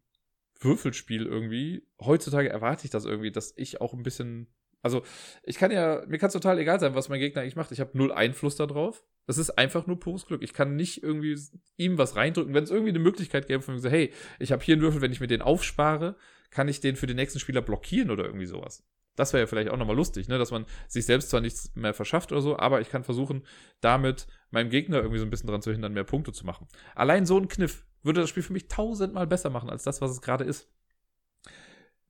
Würfelspiel 0.59 1.25
irgendwie, 1.25 1.87
heutzutage 2.01 2.49
erwarte 2.49 2.87
ich 2.87 2.91
das 2.91 3.05
irgendwie, 3.05 3.31
dass 3.31 3.53
ich 3.57 3.81
auch 3.81 3.93
ein 3.93 4.03
bisschen 4.03 4.49
also, 4.83 5.03
ich 5.43 5.57
kann 5.57 5.71
ja, 5.71 6.03
mir 6.07 6.19
kann 6.19 6.29
es 6.29 6.33
total 6.33 6.59
egal 6.59 6.79
sein, 6.79 6.95
was 6.95 7.09
mein 7.09 7.21
Gegner 7.21 7.43
eigentlich 7.43 7.57
macht. 7.57 7.73
Ich 7.73 7.81
habe 7.81 7.97
null 7.99 8.13
Einfluss 8.13 8.57
darauf. 8.57 9.03
Das 9.27 9.39
ist 9.39 9.51
einfach 9.51 9.87
nur 9.87 9.99
pures 9.99 10.27
Glück. 10.27 10.43
Ich 10.43 10.53
kann 10.53 10.77
nicht 10.77 11.03
irgendwie 11.03 11.37
ihm 11.77 11.99
was 11.99 12.15
reindrücken. 12.15 12.55
Wenn 12.55 12.65
es 12.65 12.71
irgendwie 12.71 12.91
eine 12.91 13.01
Möglichkeit 13.01 13.49
gäbe, 13.49 13.63
von 13.63 13.75
mir 13.75 13.81
so, 13.81 13.89
hey, 13.89 14.13
ich 14.39 14.53
habe 14.53 14.63
hier 14.63 14.75
einen 14.75 14.83
Würfel, 14.83 15.01
wenn 15.01 15.13
ich 15.13 15.21
mir 15.21 15.27
den 15.27 15.43
aufspare, 15.43 16.17
kann 16.51 16.69
ich 16.69 16.81
den 16.81 16.97
für 16.97 17.07
den 17.07 17.17
nächsten 17.17 17.41
Spieler 17.41 17.63
blockieren 17.63 18.11
oder 18.11 18.25
irgendwie 18.25 18.47
sowas. 18.47 18.85
Das 19.17 19.33
wäre 19.33 19.43
ja 19.43 19.47
vielleicht 19.47 19.71
auch 19.71 19.79
nochmal 19.79 19.97
lustig, 19.97 20.29
ne? 20.29 20.39
dass 20.39 20.51
man 20.51 20.67
sich 20.87 21.07
selbst 21.07 21.31
zwar 21.31 21.41
nichts 21.41 21.75
mehr 21.75 21.95
verschafft 21.95 22.33
oder 22.33 22.43
so, 22.43 22.59
aber 22.59 22.83
ich 22.83 22.91
kann 22.91 23.03
versuchen, 23.03 23.45
damit 23.81 24.27
meinem 24.51 24.69
Gegner 24.69 24.99
irgendwie 24.99 25.19
so 25.19 25.25
ein 25.25 25.31
bisschen 25.31 25.47
daran 25.47 25.63
zu 25.63 25.73
hindern, 25.73 25.95
mehr 25.95 26.05
Punkte 26.05 26.33
zu 26.33 26.45
machen. 26.45 26.69
Allein 26.95 27.27
so 27.27 27.39
ein 27.39 27.49
Kniff 27.49 27.87
würde 28.03 28.21
das 28.21 28.31
Spiel 28.31 28.43
für 28.43 28.53
mich 28.53 28.69
tausendmal 28.69 29.27
besser 29.27 29.51
machen 29.51 29.71
als 29.71 29.83
das, 29.83 30.01
was 30.01 30.11
es 30.11 30.21
gerade 30.21 30.45
ist. 30.45 30.71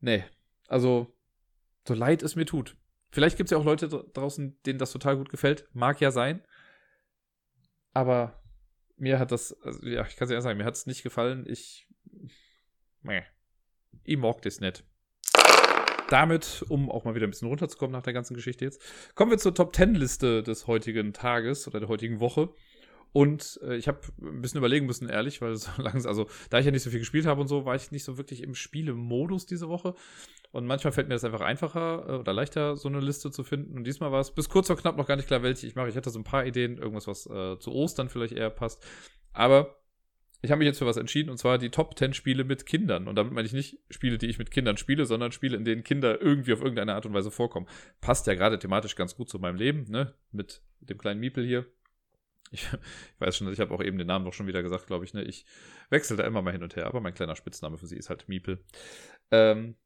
Nee, 0.01 0.25
also 0.69 1.16
so 1.87 1.95
leid 1.95 2.23
es 2.23 2.37
mir 2.37 2.47
tut. 2.47 2.77
Vielleicht 3.11 3.37
gibt 3.37 3.49
es 3.49 3.51
ja 3.53 3.59
auch 3.59 3.65
Leute 3.65 3.89
draußen, 3.89 4.61
denen 4.65 4.79
das 4.79 4.93
total 4.93 5.17
gut 5.17 5.31
gefällt. 5.31 5.69
Mag 5.73 6.01
ja 6.01 6.11
sein. 6.11 6.43
Aber 7.93 8.43
mir 8.97 9.19
hat 9.19 9.33
das, 9.33 9.53
also 9.63 9.87
ja, 9.87 10.07
ich 10.07 10.17
kann 10.17 10.27
es 10.27 10.33
ja 10.33 10.41
sagen, 10.41 10.59
mir 10.59 10.65
hat 10.65 10.75
es 10.75 10.87
nicht 10.87 11.03
gefallen. 11.03 11.45
Ich, 11.49 11.89
meh, 13.03 13.23
ich 14.05 14.17
mag 14.17 14.43
das 14.43 14.61
nicht. 14.61 14.85
Damit, 16.09 16.65
um 16.69 16.91
auch 16.91 17.05
mal 17.05 17.15
wieder 17.15 17.27
ein 17.27 17.31
bisschen 17.31 17.49
runterzukommen 17.49 17.93
nach 17.93 18.03
der 18.03 18.13
ganzen 18.13 18.35
Geschichte 18.35 18.65
jetzt, 18.65 18.81
kommen 19.15 19.31
wir 19.31 19.39
zur 19.39 19.55
Top 19.55 19.75
10 19.75 19.95
Liste 19.95 20.43
des 20.43 20.67
heutigen 20.67 21.13
Tages 21.13 21.67
oder 21.67 21.81
der 21.81 21.89
heutigen 21.89 22.21
Woche. 22.21 22.51
Und 23.13 23.59
äh, 23.63 23.77
ich 23.77 23.89
habe 23.89 24.01
ein 24.21 24.43
bisschen 24.43 24.59
überlegen 24.59 24.87
müssen, 24.87 25.09
ehrlich, 25.09 25.41
weil 25.41 25.57
so 25.57 25.71
langsam, 25.79 26.09
also 26.11 26.27
da 26.51 26.59
ich 26.59 26.67
ja 26.67 26.73
nicht 26.73 26.83
so 26.83 26.91
viel 26.91 26.99
gespielt 26.99 27.27
habe 27.27 27.41
und 27.41 27.49
so, 27.49 27.65
war 27.65 27.75
ich 27.75 27.91
nicht 27.91 28.05
so 28.05 28.19
wirklich 28.19 28.43
im 28.43 28.55
Spielemodus 28.55 29.47
diese 29.47 29.69
Woche. 29.69 29.95
Und 30.53 30.67
manchmal 30.67 30.93
fällt 30.93 31.09
mir 31.09 31.15
das 31.15 31.25
einfach 31.25 31.41
einfacher 31.41 32.07
äh, 32.09 32.13
oder 32.19 32.33
leichter, 32.33 32.77
so 32.77 32.89
eine 32.89 33.01
Liste 33.01 33.31
zu 33.31 33.45
finden. 33.45 33.77
Und 33.77 33.85
diesmal 33.85 34.13
war 34.13 34.21
es 34.21 34.31
bis 34.31 34.49
kurz 34.49 34.69
vor 34.69 34.77
knapp 34.77 34.97
noch 34.97 35.07
gar 35.07 35.17
nicht 35.17 35.29
klar, 35.29 35.43
welche 35.43 35.67
ich 35.67 35.75
mache. 35.75 35.89
Ich 35.89 35.97
hatte 35.97 36.11
so 36.11 36.19
ein 36.19 36.25
paar 36.25 36.47
Ideen, 36.47 36.79
irgendwas, 36.79 37.07
was 37.07 37.27
äh, 37.27 37.59
zu 37.59 37.73
Ostern 37.73 38.09
vielleicht 38.09 38.35
eher 38.35 38.51
passt. 38.51 38.85
Aber 39.33 39.77
ich 40.43 40.51
habe 40.51 40.61
mich 40.61 40.67
jetzt 40.67 40.79
für 40.79 40.87
was 40.87 40.97
entschieden, 40.97 41.31
und 41.31 41.39
zwar 41.39 41.59
die 41.59 41.71
Top 41.71 41.99
10 41.99 42.15
Spiele 42.15 42.45
mit 42.45 42.67
Kindern. 42.67 43.09
Und 43.09 43.17
damit 43.17 43.33
meine 43.33 43.47
ich 43.47 43.53
nicht 43.53 43.79
Spiele, 43.91 44.19
die 44.19 44.27
ich 44.27 44.39
mit 44.39 44.51
Kindern 44.51 44.77
spiele, 44.77 45.05
sondern 45.05 45.33
Spiele, 45.33 45.57
in 45.57 45.65
denen 45.65 45.83
Kinder 45.83 46.21
irgendwie 46.21 46.53
auf 46.53 46.61
irgendeine 46.61 46.95
Art 46.95 47.07
und 47.07 47.15
Weise 47.15 47.31
vorkommen. 47.31 47.67
Passt 48.01 48.27
ja 48.27 48.35
gerade 48.35 48.59
thematisch 48.59 48.97
ganz 48.97 49.17
gut 49.17 49.29
zu 49.29 49.39
meinem 49.39 49.57
Leben, 49.57 49.85
ne? 49.91 50.15
Mit 50.33 50.63
dem 50.81 50.99
kleinen 50.99 51.21
Miepel 51.21 51.45
hier. 51.45 51.67
Ich, 52.53 52.63
ich 52.65 53.21
weiß 53.21 53.37
schon, 53.37 53.53
ich 53.53 53.61
habe 53.61 53.75
auch 53.75 53.83
eben 53.83 53.99
den 53.99 54.07
Namen 54.07 54.25
doch 54.25 54.33
schon 54.33 54.47
wieder 54.47 54.63
gesagt, 54.63 54.87
glaube 54.87 55.05
ich. 55.05 55.15
Ne? 55.15 55.23
Ich 55.23 55.45
wechsle 55.91 56.17
da 56.17 56.25
immer 56.25 56.43
mal 56.43 56.53
hin 56.53 56.63
und 56.63 56.77
her, 56.77 56.87
aber 56.87 57.01
mein 57.01 57.15
kleiner 57.15 57.37
Spitzname 57.37 57.79
für 57.79 57.87
sie 57.87 57.97
ist 57.97 58.09
halt 58.09 58.29
Miepel. 58.29 58.65
Ähm, 59.31 59.77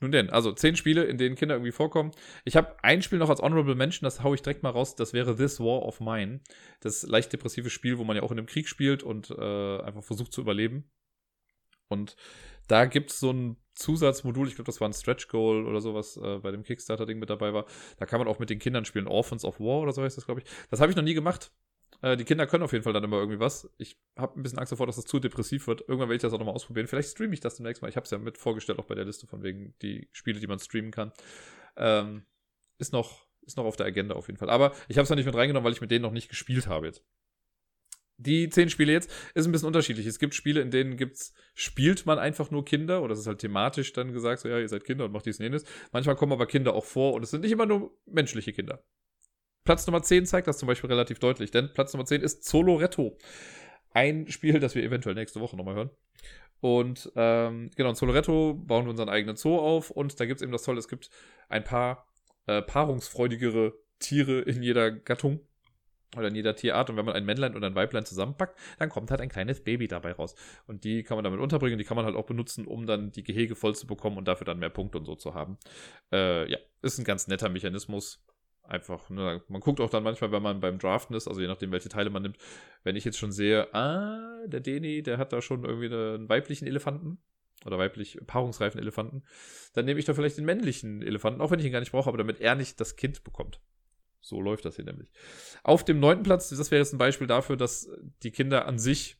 nun 0.00 0.12
denn, 0.12 0.30
also 0.30 0.52
zehn 0.52 0.76
Spiele, 0.76 1.04
in 1.04 1.18
denen 1.18 1.34
Kinder 1.34 1.56
irgendwie 1.56 1.72
vorkommen. 1.72 2.12
Ich 2.44 2.56
habe 2.56 2.76
ein 2.82 3.02
Spiel 3.02 3.18
noch 3.18 3.30
als 3.30 3.40
Honorable 3.40 3.74
Mention, 3.74 4.06
das 4.06 4.22
haue 4.22 4.36
ich 4.36 4.42
direkt 4.42 4.62
mal 4.62 4.70
raus. 4.70 4.94
Das 4.94 5.12
wäre 5.12 5.36
This 5.36 5.58
War 5.58 5.82
of 5.82 6.00
Mine. 6.00 6.40
Das 6.80 7.02
leicht 7.02 7.32
depressive 7.32 7.68
Spiel, 7.68 7.98
wo 7.98 8.04
man 8.04 8.16
ja 8.16 8.22
auch 8.22 8.30
in 8.30 8.38
einem 8.38 8.46
Krieg 8.46 8.68
spielt 8.68 9.02
und 9.02 9.30
äh, 9.30 9.80
einfach 9.80 10.04
versucht 10.04 10.32
zu 10.32 10.40
überleben. 10.40 10.88
Und 11.88 12.16
da 12.68 12.84
gibt 12.84 13.10
es 13.10 13.18
so 13.18 13.32
ein 13.32 13.56
Zusatzmodul, 13.74 14.46
ich 14.46 14.54
glaube, 14.54 14.66
das 14.66 14.80
war 14.80 14.88
ein 14.88 14.92
Stretch 14.92 15.28
Goal 15.28 15.66
oder 15.66 15.80
sowas 15.80 16.16
äh, 16.16 16.38
bei 16.38 16.50
dem 16.50 16.62
Kickstarter-Ding 16.62 17.18
mit 17.18 17.30
dabei 17.30 17.52
war. 17.52 17.64
Da 17.96 18.06
kann 18.06 18.20
man 18.20 18.28
auch 18.28 18.38
mit 18.38 18.50
den 18.50 18.58
Kindern 18.58 18.84
spielen. 18.84 19.08
Orphans 19.08 19.44
of 19.44 19.58
War 19.58 19.80
oder 19.80 19.92
so 19.92 20.02
heißt 20.02 20.16
das, 20.16 20.26
glaube 20.26 20.42
ich. 20.42 20.46
Das 20.70 20.80
habe 20.80 20.90
ich 20.90 20.96
noch 20.96 21.04
nie 21.04 21.14
gemacht. 21.14 21.50
Äh, 22.02 22.16
die 22.16 22.24
Kinder 22.24 22.46
können 22.46 22.64
auf 22.64 22.72
jeden 22.72 22.84
Fall 22.84 22.92
dann 22.92 23.04
immer 23.04 23.18
irgendwie 23.18 23.40
was. 23.40 23.70
Ich 23.78 23.98
habe 24.16 24.38
ein 24.38 24.42
bisschen 24.42 24.58
Angst 24.58 24.72
davor, 24.72 24.86
dass 24.86 24.96
das 24.96 25.04
zu 25.04 25.18
depressiv 25.18 25.66
wird. 25.66 25.80
Irgendwann 25.82 26.08
werde 26.08 26.16
ich 26.16 26.22
das 26.22 26.32
auch 26.32 26.38
nochmal 26.38 26.54
ausprobieren. 26.54 26.86
Vielleicht 26.86 27.10
streame 27.10 27.34
ich 27.34 27.40
das 27.40 27.56
demnächst 27.56 27.82
mal. 27.82 27.88
Ich 27.88 27.96
habe 27.96 28.04
es 28.04 28.10
ja 28.10 28.18
mit 28.18 28.38
vorgestellt, 28.38 28.78
auch 28.78 28.86
bei 28.86 28.94
der 28.94 29.04
Liste 29.04 29.26
von 29.26 29.42
wegen 29.42 29.74
die 29.82 30.08
Spiele, 30.12 30.40
die 30.40 30.46
man 30.46 30.58
streamen 30.58 30.90
kann. 30.90 31.12
Ähm, 31.76 32.24
ist 32.78 32.92
noch 32.92 33.28
ist 33.48 33.56
noch 33.56 33.64
auf 33.64 33.76
der 33.76 33.86
Agenda 33.86 34.14
auf 34.14 34.28
jeden 34.28 34.38
Fall. 34.38 34.50
Aber 34.50 34.72
ich 34.88 34.98
habe 34.98 35.04
es 35.04 35.10
noch 35.10 35.16
nicht 35.16 35.26
mit 35.26 35.34
reingenommen, 35.34 35.64
weil 35.64 35.72
ich 35.72 35.80
mit 35.80 35.90
denen 35.90 36.02
noch 36.02 36.12
nicht 36.12 36.28
gespielt 36.28 36.66
habe 36.66 36.86
jetzt. 36.86 37.02
Die 38.20 38.48
zehn 38.48 38.68
Spiele 38.68 38.92
jetzt 38.92 39.10
ist 39.34 39.46
ein 39.46 39.52
bisschen 39.52 39.68
unterschiedlich. 39.68 40.04
Es 40.04 40.18
gibt 40.18 40.34
Spiele, 40.34 40.60
in 40.60 40.70
denen 40.70 40.96
gibt's, 40.96 41.32
spielt 41.54 42.04
man 42.04 42.18
einfach 42.18 42.50
nur 42.50 42.64
Kinder 42.64 43.02
oder 43.02 43.12
es 43.12 43.20
ist 43.20 43.28
halt 43.28 43.38
thematisch 43.38 43.92
dann 43.92 44.12
gesagt, 44.12 44.40
so 44.40 44.48
ja, 44.48 44.58
ihr 44.58 44.68
seid 44.68 44.84
Kinder 44.84 45.04
und 45.04 45.12
macht 45.12 45.26
dies 45.26 45.38
und 45.38 45.44
jenes. 45.44 45.64
Manchmal 45.92 46.16
kommen 46.16 46.32
aber 46.32 46.46
Kinder 46.46 46.74
auch 46.74 46.84
vor 46.84 47.14
und 47.14 47.22
es 47.22 47.30
sind 47.30 47.42
nicht 47.42 47.52
immer 47.52 47.66
nur 47.66 47.96
menschliche 48.06 48.52
Kinder. 48.52 48.82
Platz 49.68 49.86
Nummer 49.86 50.00
10 50.00 50.24
zeigt 50.24 50.48
das 50.48 50.56
zum 50.56 50.66
Beispiel 50.66 50.88
relativ 50.88 51.18
deutlich, 51.18 51.50
denn 51.50 51.70
Platz 51.74 51.92
Nummer 51.92 52.06
10 52.06 52.22
ist 52.22 52.42
Soloretto. 52.42 53.18
Ein 53.92 54.26
Spiel, 54.28 54.60
das 54.60 54.74
wir 54.74 54.82
eventuell 54.82 55.14
nächste 55.14 55.42
Woche 55.42 55.58
nochmal 55.58 55.74
hören. 55.74 55.90
Und 56.60 57.12
ähm, 57.16 57.70
genau, 57.76 57.90
in 57.90 57.94
Soloretto 57.94 58.54
bauen 58.54 58.86
wir 58.86 58.90
unseren 58.92 59.10
eigenen 59.10 59.36
Zoo 59.36 59.58
auf 59.58 59.90
und 59.90 60.18
da 60.20 60.24
gibt 60.24 60.40
es 60.40 60.42
eben 60.42 60.52
das 60.52 60.62
Tolle, 60.62 60.78
es 60.78 60.88
gibt 60.88 61.10
ein 61.50 61.64
paar 61.64 62.06
äh, 62.46 62.62
paarungsfreudigere 62.62 63.74
Tiere 63.98 64.40
in 64.40 64.62
jeder 64.62 64.90
Gattung 64.90 65.40
oder 66.16 66.28
in 66.28 66.34
jeder 66.34 66.56
Tierart. 66.56 66.88
Und 66.88 66.96
wenn 66.96 67.04
man 67.04 67.14
ein 67.14 67.26
Männlein 67.26 67.54
und 67.54 67.62
ein 67.62 67.74
Weiblein 67.74 68.06
zusammenpackt, 68.06 68.58
dann 68.78 68.88
kommt 68.88 69.10
halt 69.10 69.20
ein 69.20 69.28
kleines 69.28 69.62
Baby 69.62 69.86
dabei 69.86 70.12
raus. 70.12 70.34
Und 70.66 70.84
die 70.84 71.02
kann 71.02 71.18
man 71.18 71.24
damit 71.24 71.40
unterbringen, 71.40 71.76
die 71.76 71.84
kann 71.84 71.96
man 71.98 72.06
halt 72.06 72.16
auch 72.16 72.24
benutzen, 72.24 72.66
um 72.66 72.86
dann 72.86 73.12
die 73.12 73.22
Gehege 73.22 73.54
voll 73.54 73.74
zu 73.74 73.86
bekommen 73.86 74.16
und 74.16 74.28
dafür 74.28 74.46
dann 74.46 74.60
mehr 74.60 74.70
Punkte 74.70 74.96
und 74.96 75.04
so 75.04 75.14
zu 75.14 75.34
haben. 75.34 75.58
Äh, 76.10 76.50
ja, 76.50 76.58
ist 76.80 76.98
ein 76.98 77.04
ganz 77.04 77.28
netter 77.28 77.50
Mechanismus 77.50 78.24
einfach, 78.68 79.08
ne, 79.10 79.42
man 79.48 79.60
guckt 79.60 79.80
auch 79.80 79.90
dann 79.90 80.02
manchmal, 80.02 80.30
wenn 80.30 80.42
man 80.42 80.60
beim 80.60 80.78
Draften 80.78 81.16
ist, 81.16 81.26
also 81.26 81.40
je 81.40 81.46
nachdem, 81.46 81.72
welche 81.72 81.88
Teile 81.88 82.10
man 82.10 82.22
nimmt, 82.22 82.38
wenn 82.84 82.96
ich 82.96 83.04
jetzt 83.04 83.18
schon 83.18 83.32
sehe, 83.32 83.72
ah, 83.74 84.44
der 84.46 84.60
Deni, 84.60 85.02
der 85.02 85.18
hat 85.18 85.32
da 85.32 85.40
schon 85.42 85.64
irgendwie 85.64 85.86
einen 85.86 86.28
weiblichen 86.28 86.66
Elefanten 86.66 87.18
oder 87.64 87.78
weiblich 87.78 88.18
paarungsreifen 88.26 88.80
Elefanten, 88.80 89.24
dann 89.74 89.84
nehme 89.84 89.98
ich 89.98 90.06
da 90.06 90.14
vielleicht 90.14 90.38
den 90.38 90.44
männlichen 90.44 91.02
Elefanten, 91.02 91.40
auch 91.40 91.50
wenn 91.50 91.58
ich 91.58 91.66
ihn 91.66 91.72
gar 91.72 91.80
nicht 91.80 91.92
brauche, 91.92 92.08
aber 92.08 92.18
damit 92.18 92.40
er 92.40 92.54
nicht 92.54 92.80
das 92.80 92.96
Kind 92.96 93.24
bekommt. 93.24 93.60
So 94.20 94.40
läuft 94.40 94.64
das 94.64 94.76
hier 94.76 94.84
nämlich. 94.84 95.10
Auf 95.62 95.84
dem 95.84 96.00
neunten 96.00 96.24
Platz, 96.24 96.50
das 96.50 96.70
wäre 96.70 96.80
jetzt 96.80 96.92
ein 96.92 96.98
Beispiel 96.98 97.26
dafür, 97.26 97.56
dass 97.56 97.88
die 98.22 98.30
Kinder 98.30 98.66
an 98.66 98.78
sich 98.78 99.16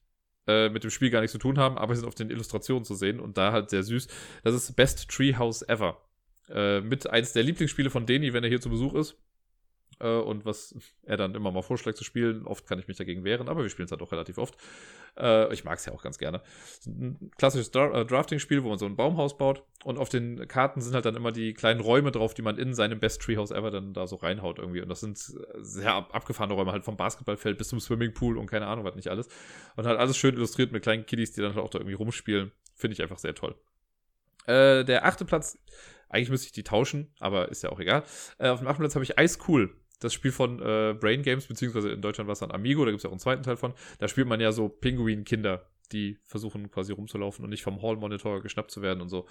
äh, 0.47 0.69
mit 0.69 0.85
dem 0.85 0.91
Spiel 0.91 1.11
gar 1.11 1.21
nichts 1.21 1.33
zu 1.33 1.39
tun 1.39 1.59
haben, 1.59 1.79
aber 1.79 1.95
sie 1.95 2.01
sind 2.01 2.09
auf 2.09 2.15
den 2.15 2.31
Illustrationen 2.31 2.85
zu 2.85 2.95
sehen 2.95 3.21
und 3.21 3.39
da 3.39 3.53
halt 3.53 3.71
sehr 3.71 3.83
süß. 3.83 4.09
Das 4.45 4.55
ist 4.55 4.77
Best 4.77 5.09
Treehouse 5.09 5.63
Ever. 5.63 6.03
Äh, 6.51 6.81
mit 6.81 7.09
eins 7.09 7.33
der 7.33 7.45
Lieblingsspiele 7.45 7.91
von 7.91 8.07
Deni, 8.07 8.33
wenn 8.33 8.43
er 8.43 8.51
hier 8.51 8.61
zu 8.61 8.71
Besuch 8.71 8.95
ist 8.95 9.17
äh, 10.01 10.09
und 10.09 10.45
was 10.45 10.75
er 11.03 11.17
dann 11.17 11.35
immer 11.35 11.51
mal 11.51 11.63
vorschlägt 11.63 11.99
zu 11.99 12.05
spielen. 12.05 12.47
Oft 12.47 12.67
kann 12.67 12.79
ich 12.79 12.89
mich 12.89 12.97
dagegen 12.97 13.25
wehren, 13.25 13.49
aber 13.49 13.63
wir 13.63 13.71
spielen 13.71 13.87
es 13.87 13.93
halt 13.93 14.03
auch 14.03 14.13
relativ 14.13 14.39
oft. 14.39 14.57
Äh, 15.17 15.53
ich 15.53 15.65
mag 15.65 15.79
es 15.79 15.87
ja 15.87 15.93
auch 15.93 16.03
ganz 16.03 16.19
gerne. 16.19 16.43
Ein 16.87 17.31
klassisches 17.37 17.71
Dra 17.71 18.01
äh, 18.01 18.07
Drafting-Spiel, 18.07 18.65
wo 18.65 18.69
man 18.69 18.79
so 18.79 18.87
ein 18.87 18.97
Baumhaus 18.97 19.37
baut 19.37 19.63
und 19.85 19.99
auf 19.99 20.09
den 20.09 20.47
Karten 20.49 20.81
sind 20.81 20.95
halt 20.95 21.05
dann 21.05 21.17
immer 21.17 21.33
die 21.33 21.55
kleinen 21.55 21.81
Räume 21.81 22.11
drauf, 22.11 22.35
die 22.35 22.43
man 22.43 22.59
in 22.59 22.75
seinem 22.75 23.01
Best 23.01 23.23
Treehouse 23.23 23.51
ever 23.51 23.71
dann 23.71 23.93
da 23.93 24.07
so 24.07 24.17
reinhaut 24.17 24.59
irgendwie. 24.59 24.81
Und 24.81 24.89
das 24.89 25.01
sind 25.01 25.19
sehr 25.19 25.95
ab 25.95 26.15
abgefahrene 26.15 26.55
Räume, 26.55 26.73
halt 26.73 26.85
vom 26.85 26.97
Basketballfeld 26.97 27.59
bis 27.59 27.69
zum 27.69 27.81
Swimmingpool 27.81 28.39
und 28.39 28.47
keine 28.47 28.67
Ahnung, 28.67 28.85
was 28.85 28.95
nicht 28.95 29.09
alles. 29.09 29.29
Und 29.77 29.87
halt 29.87 29.99
alles 29.99 30.17
schön 30.17 30.35
illustriert 30.35 30.73
mit 30.73 30.83
kleinen 30.83 31.07
Kiddies, 31.07 31.33
die 31.33 31.41
dann 31.41 31.55
halt 31.55 31.65
auch 31.65 31.71
da 31.71 31.79
irgendwie 31.79 31.95
rumspielen. 31.95 32.53
Finde 32.75 32.95
ich 32.95 33.03
einfach 33.03 33.19
sehr 33.19 33.35
toll. 33.35 33.57
Äh, 34.47 34.85
der 34.85 35.05
achte 35.05 35.25
Platz 35.25 35.59
eigentlich 36.09 36.31
müsste 36.31 36.47
ich 36.47 36.53
die 36.53 36.65
tauschen, 36.65 37.13
aber 37.21 37.51
ist 37.51 37.63
ja 37.63 37.71
auch 37.71 37.81
egal. 37.81 38.03
Äh, 38.39 38.49
auf 38.49 38.61
dem 38.61 38.69
achten 38.69 38.81
Platz 38.81 38.95
habe 38.95 39.05
ich 39.05 39.19
Ice 39.19 39.39
Cool 39.47 39.75
das 40.01 40.15
Spiel 40.15 40.33
von 40.33 40.61
äh, 40.61 40.95
Brain 40.99 41.23
Games, 41.23 41.47
beziehungsweise 41.47 41.91
in 41.91 42.01
Deutschland 42.01 42.29
war 42.29 42.33
es 42.33 42.39
dann 42.39 42.51
Amigo, 42.51 42.85
da 42.85 42.91
gibt 42.91 42.99
es 42.99 43.05
ja 43.05 43.09
auch 43.09 43.13
einen 43.13 43.21
zweiten 43.21 43.43
Teil 43.43 43.57
von. 43.57 43.75
Da 43.99 44.09
spielt 44.09 44.29
man 44.29 44.41
ja 44.41 44.53
so 44.53 44.69
Pinguin-Kinder, 44.69 45.67
die 45.93 46.19
versuchen 46.25 46.71
quasi 46.71 46.93
rumzulaufen 46.93 47.45
und 47.45 47.51
nicht 47.51 47.63
vom 47.63 47.83
Hall-Monitor 47.83 48.43
geschnappt 48.43 48.71
zu 48.71 48.83
werden 48.83 49.01
und 49.01 49.09
so. 49.09 49.27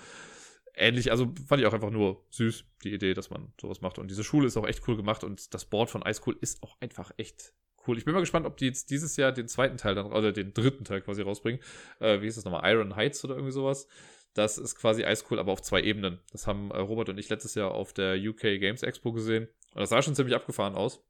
Ähnlich, 0.74 1.10
also 1.10 1.34
fand 1.48 1.62
ich 1.62 1.68
auch 1.68 1.74
einfach 1.74 1.90
nur 1.90 2.24
süß, 2.30 2.66
die 2.84 2.94
Idee, 2.94 3.14
dass 3.16 3.32
man 3.32 3.52
sowas 3.60 3.82
macht. 3.82 3.98
Und 3.98 4.12
diese 4.12 4.24
Schule 4.24 4.48
ist 4.48 4.58
auch 4.58 4.68
echt 4.68 4.88
cool 4.88 4.96
gemacht 4.96 5.24
und 5.24 5.54
das 5.54 5.66
Board 5.66 5.90
von 5.90 6.04
Ice 6.04 6.22
Cool 6.26 6.38
ist 6.40 6.62
auch 6.62 6.80
einfach 6.82 7.12
echt 7.18 7.54
cool. 7.88 7.98
Ich 7.98 8.06
bin 8.06 8.14
mal 8.14 8.20
gespannt, 8.20 8.46
ob 8.46 8.58
die 8.58 8.66
jetzt 8.66 8.92
dieses 8.92 9.18
Jahr 9.18 9.32
den 9.32 9.48
zweiten 9.48 9.78
Teil 9.78 9.96
dann, 9.96 10.12
oder 10.12 10.32
den 10.32 10.54
dritten 10.54 10.84
Teil 10.84 11.02
quasi 11.02 11.24
rausbringen. 11.24 11.62
Äh, 12.00 12.22
wie 12.22 12.26
hieß 12.26 12.36
das 12.36 12.46
nochmal? 12.46 12.72
Iron 12.72 12.96
Heights 12.96 13.24
oder 13.24 13.36
irgendwie 13.36 13.54
sowas. 13.54 13.88
Das 14.34 14.60
ist 14.60 14.76
quasi 14.76 15.04
Ice 15.04 15.24
Cool, 15.30 15.40
aber 15.40 15.52
auf 15.52 15.64
zwei 15.64 15.82
Ebenen. 15.82 16.20
Das 16.32 16.46
haben 16.46 16.70
äh, 16.70 16.78
Robert 16.78 17.10
und 17.10 17.18
ich 17.18 17.30
letztes 17.30 17.56
Jahr 17.56 17.72
auf 17.72 17.92
der 17.94 18.16
UK 18.16 18.60
Games 18.60 18.84
Expo 18.84 19.12
gesehen. 19.12 19.48
Und 19.74 19.82
das 19.82 19.90
sah 19.90 20.02
schon 20.02 20.16
ziemlich 20.16 20.36
abgefahren 20.36 20.76
aus. 20.76 21.04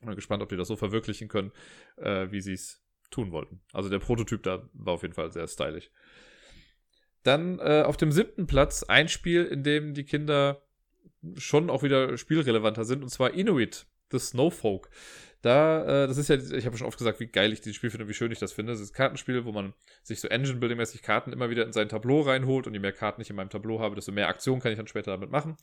Bin 0.00 0.14
gespannt, 0.14 0.42
ob 0.42 0.48
die 0.48 0.56
das 0.56 0.68
so 0.68 0.76
verwirklichen 0.76 1.28
können, 1.28 1.52
äh, 1.96 2.30
wie 2.30 2.40
sie 2.40 2.52
es 2.52 2.82
tun 3.10 3.32
wollten. 3.32 3.60
Also 3.72 3.88
der 3.88 3.98
Prototyp 3.98 4.42
da 4.42 4.68
war 4.72 4.94
auf 4.94 5.02
jeden 5.02 5.14
Fall 5.14 5.32
sehr 5.32 5.46
stylisch. 5.48 5.90
Dann 7.24 7.58
äh, 7.58 7.82
auf 7.84 7.96
dem 7.96 8.12
siebten 8.12 8.46
Platz 8.46 8.84
ein 8.84 9.08
Spiel, 9.08 9.44
in 9.44 9.62
dem 9.62 9.94
die 9.94 10.04
Kinder 10.04 10.62
schon 11.36 11.68
auch 11.68 11.82
wieder 11.82 12.16
spielrelevanter 12.16 12.84
sind, 12.84 13.02
und 13.02 13.08
zwar 13.08 13.34
Inuit, 13.34 13.86
The 14.12 14.18
Snowfolk. 14.18 14.88
Da, 15.42 16.04
äh, 16.04 16.06
das 16.06 16.16
ist 16.16 16.28
ja, 16.28 16.36
ich 16.36 16.66
habe 16.66 16.76
schon 16.76 16.86
oft 16.86 16.98
gesagt, 16.98 17.20
wie 17.20 17.26
geil 17.26 17.52
ich 17.52 17.60
dieses 17.60 17.76
Spiel 17.76 17.90
finde, 17.90 18.08
wie 18.08 18.14
schön 18.14 18.32
ich 18.32 18.38
das 18.38 18.52
finde. 18.52 18.72
Das 18.72 18.80
ist 18.80 18.90
ein 18.90 18.94
Kartenspiel, 18.94 19.44
wo 19.44 19.52
man 19.52 19.72
sich 20.02 20.20
so 20.20 20.28
Engine-Building-mäßig 20.28 21.02
Karten 21.02 21.32
immer 21.32 21.50
wieder 21.50 21.64
in 21.64 21.72
sein 21.72 21.88
Tableau 21.88 22.22
reinholt 22.22 22.66
und 22.66 22.74
je 22.74 22.80
mehr 22.80 22.92
Karten 22.92 23.20
ich 23.20 23.30
in 23.30 23.36
meinem 23.36 23.50
Tableau 23.50 23.80
habe, 23.80 23.94
desto 23.94 24.10
mehr 24.10 24.28
Aktion 24.28 24.60
kann 24.60 24.72
ich 24.72 24.78
dann 24.78 24.88
später 24.88 25.12
damit 25.12 25.30
machen. 25.30 25.56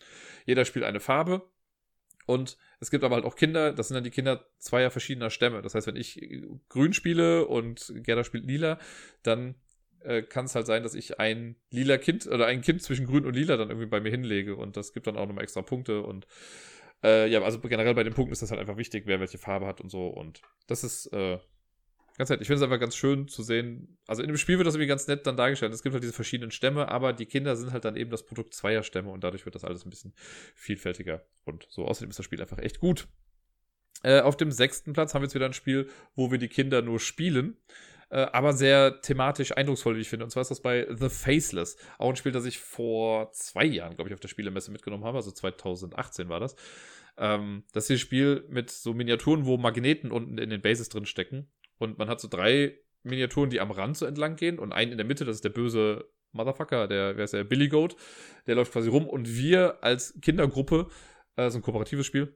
Jeder 0.45 0.63
spielt 0.65 0.85
eine 0.85 0.99
Farbe 0.99 1.41
und 2.25 2.57
es 2.79 2.91
gibt 2.91 3.03
aber 3.03 3.15
halt 3.15 3.25
auch 3.25 3.35
Kinder, 3.35 3.73
das 3.73 3.87
sind 3.87 3.95
dann 3.95 4.03
die 4.03 4.11
Kinder 4.11 4.45
zweier 4.57 4.91
verschiedener 4.91 5.29
Stämme. 5.29 5.61
Das 5.61 5.75
heißt, 5.75 5.87
wenn 5.87 5.95
ich 5.95 6.19
grün 6.69 6.93
spiele 6.93 7.45
und 7.47 7.93
Gerda 7.97 8.23
spielt 8.23 8.45
lila, 8.45 8.79
dann 9.23 9.55
äh, 10.01 10.21
kann 10.21 10.45
es 10.45 10.55
halt 10.55 10.65
sein, 10.65 10.83
dass 10.83 10.95
ich 10.95 11.19
ein 11.19 11.55
lila 11.71 11.97
Kind 11.97 12.27
oder 12.27 12.47
ein 12.47 12.61
Kind 12.61 12.81
zwischen 12.81 13.05
grün 13.05 13.25
und 13.25 13.35
lila 13.35 13.57
dann 13.57 13.69
irgendwie 13.69 13.87
bei 13.87 13.99
mir 13.99 14.11
hinlege. 14.11 14.55
Und 14.55 14.77
das 14.77 14.93
gibt 14.93 15.07
dann 15.07 15.17
auch 15.17 15.27
nochmal 15.27 15.43
extra 15.43 15.61
Punkte. 15.61 16.01
Und 16.01 16.27
äh, 17.03 17.27
ja, 17.29 17.41
also 17.41 17.59
generell 17.59 17.93
bei 17.93 18.03
den 18.03 18.13
Punkten 18.13 18.33
ist 18.33 18.41
das 18.41 18.51
halt 18.51 18.59
einfach 18.59 18.77
wichtig, 18.77 19.03
wer 19.05 19.19
welche 19.19 19.37
Farbe 19.37 19.67
hat 19.67 19.81
und 19.81 19.89
so. 19.89 20.07
Und 20.07 20.41
das 20.67 20.83
ist 20.83 21.07
äh, 21.13 21.39
Ganz 22.17 22.29
nett. 22.29 22.39
Ich 22.41 22.47
finde 22.47 22.57
es 22.57 22.63
einfach 22.63 22.79
ganz 22.79 22.95
schön 22.95 23.27
zu 23.27 23.43
sehen. 23.43 23.97
Also 24.07 24.21
in 24.21 24.29
dem 24.29 24.37
Spiel 24.37 24.57
wird 24.57 24.65
das 24.65 24.75
irgendwie 24.75 24.87
ganz 24.87 25.07
nett 25.07 25.27
dann 25.27 25.35
dargestellt. 25.35 25.73
Es 25.73 25.83
gibt 25.83 25.93
halt 25.93 26.03
diese 26.03 26.13
verschiedenen 26.13 26.51
Stämme, 26.51 26.87
aber 26.87 27.11
die 27.11 27.25
Kinder 27.25 27.55
sind 27.57 27.73
halt 27.73 27.83
dann 27.83 27.97
eben 27.97 28.09
das 28.09 28.25
Produkt 28.25 28.53
zweier 28.53 28.83
Stämme 28.83 29.11
und 29.11 29.23
dadurch 29.23 29.45
wird 29.45 29.55
das 29.55 29.65
alles 29.65 29.85
ein 29.85 29.89
bisschen 29.89 30.13
vielfältiger. 30.55 31.25
Und 31.43 31.67
so 31.69 31.85
außerdem 31.85 32.09
ist 32.09 32.19
das 32.19 32.25
Spiel 32.25 32.41
einfach 32.41 32.59
echt 32.59 32.79
gut. 32.79 33.07
Äh, 34.03 34.21
auf 34.21 34.37
dem 34.37 34.51
sechsten 34.51 34.93
Platz 34.93 35.13
haben 35.13 35.23
wir 35.23 35.25
jetzt 35.25 35.35
wieder 35.35 35.45
ein 35.45 35.53
Spiel, 35.53 35.89
wo 36.15 36.31
wir 36.31 36.37
die 36.37 36.47
Kinder 36.47 36.81
nur 36.81 36.99
spielen. 36.99 37.57
Äh, 38.09 38.27
aber 38.31 38.53
sehr 38.53 39.01
thematisch 39.01 39.51
eindrucksvoll, 39.51 39.97
wie 39.97 40.01
ich 40.01 40.09
finde. 40.09 40.23
Und 40.23 40.31
zwar 40.31 40.41
ist 40.41 40.51
das 40.51 40.61
bei 40.61 40.87
The 40.89 41.09
Faceless. 41.09 41.75
Auch 41.97 42.09
ein 42.09 42.15
Spiel, 42.15 42.31
das 42.31 42.45
ich 42.45 42.59
vor 42.59 43.31
zwei 43.31 43.65
Jahren, 43.65 43.95
glaube 43.95 44.09
ich, 44.09 44.13
auf 44.13 44.19
der 44.19 44.27
Spielemesse 44.29 44.71
mitgenommen 44.71 45.03
habe. 45.03 45.17
Also 45.17 45.31
2018 45.31 46.29
war 46.29 46.39
das. 46.39 46.55
Ähm, 47.17 47.63
das 47.73 47.85
ist 47.85 47.89
ein 47.91 47.97
Spiel 47.97 48.45
mit 48.47 48.69
so 48.69 48.93
Miniaturen, 48.93 49.45
wo 49.45 49.57
Magneten 49.57 50.11
unten 50.11 50.37
in 50.37 50.49
den 50.49 50.61
Bases 50.61 50.87
drin 50.87 51.05
stecken. 51.05 51.49
Und 51.77 51.97
man 51.97 52.09
hat 52.09 52.19
so 52.19 52.27
drei 52.27 52.77
Miniaturen, 53.03 53.49
die 53.49 53.59
am 53.59 53.71
Rand 53.71 53.97
so 53.97 54.05
entlang 54.05 54.35
gehen 54.35 54.59
und 54.59 54.71
einen 54.71 54.91
in 54.91 54.97
der 54.97 55.05
Mitte, 55.05 55.25
das 55.25 55.37
ist 55.37 55.43
der 55.43 55.49
böse 55.49 56.09
Motherfucker, 56.31 56.87
der, 56.87 57.17
wer 57.17 57.23
ist 57.23 57.33
der, 57.33 57.43
Billy 57.43 57.69
Goat, 57.69 57.95
der 58.47 58.55
läuft 58.55 58.73
quasi 58.73 58.89
rum 58.89 59.07
und 59.07 59.35
wir 59.35 59.83
als 59.83 60.19
Kindergruppe, 60.21 60.87
äh, 61.35 61.49
so 61.49 61.59
ein 61.59 61.61
kooperatives 61.61 62.05
Spiel, 62.05 62.35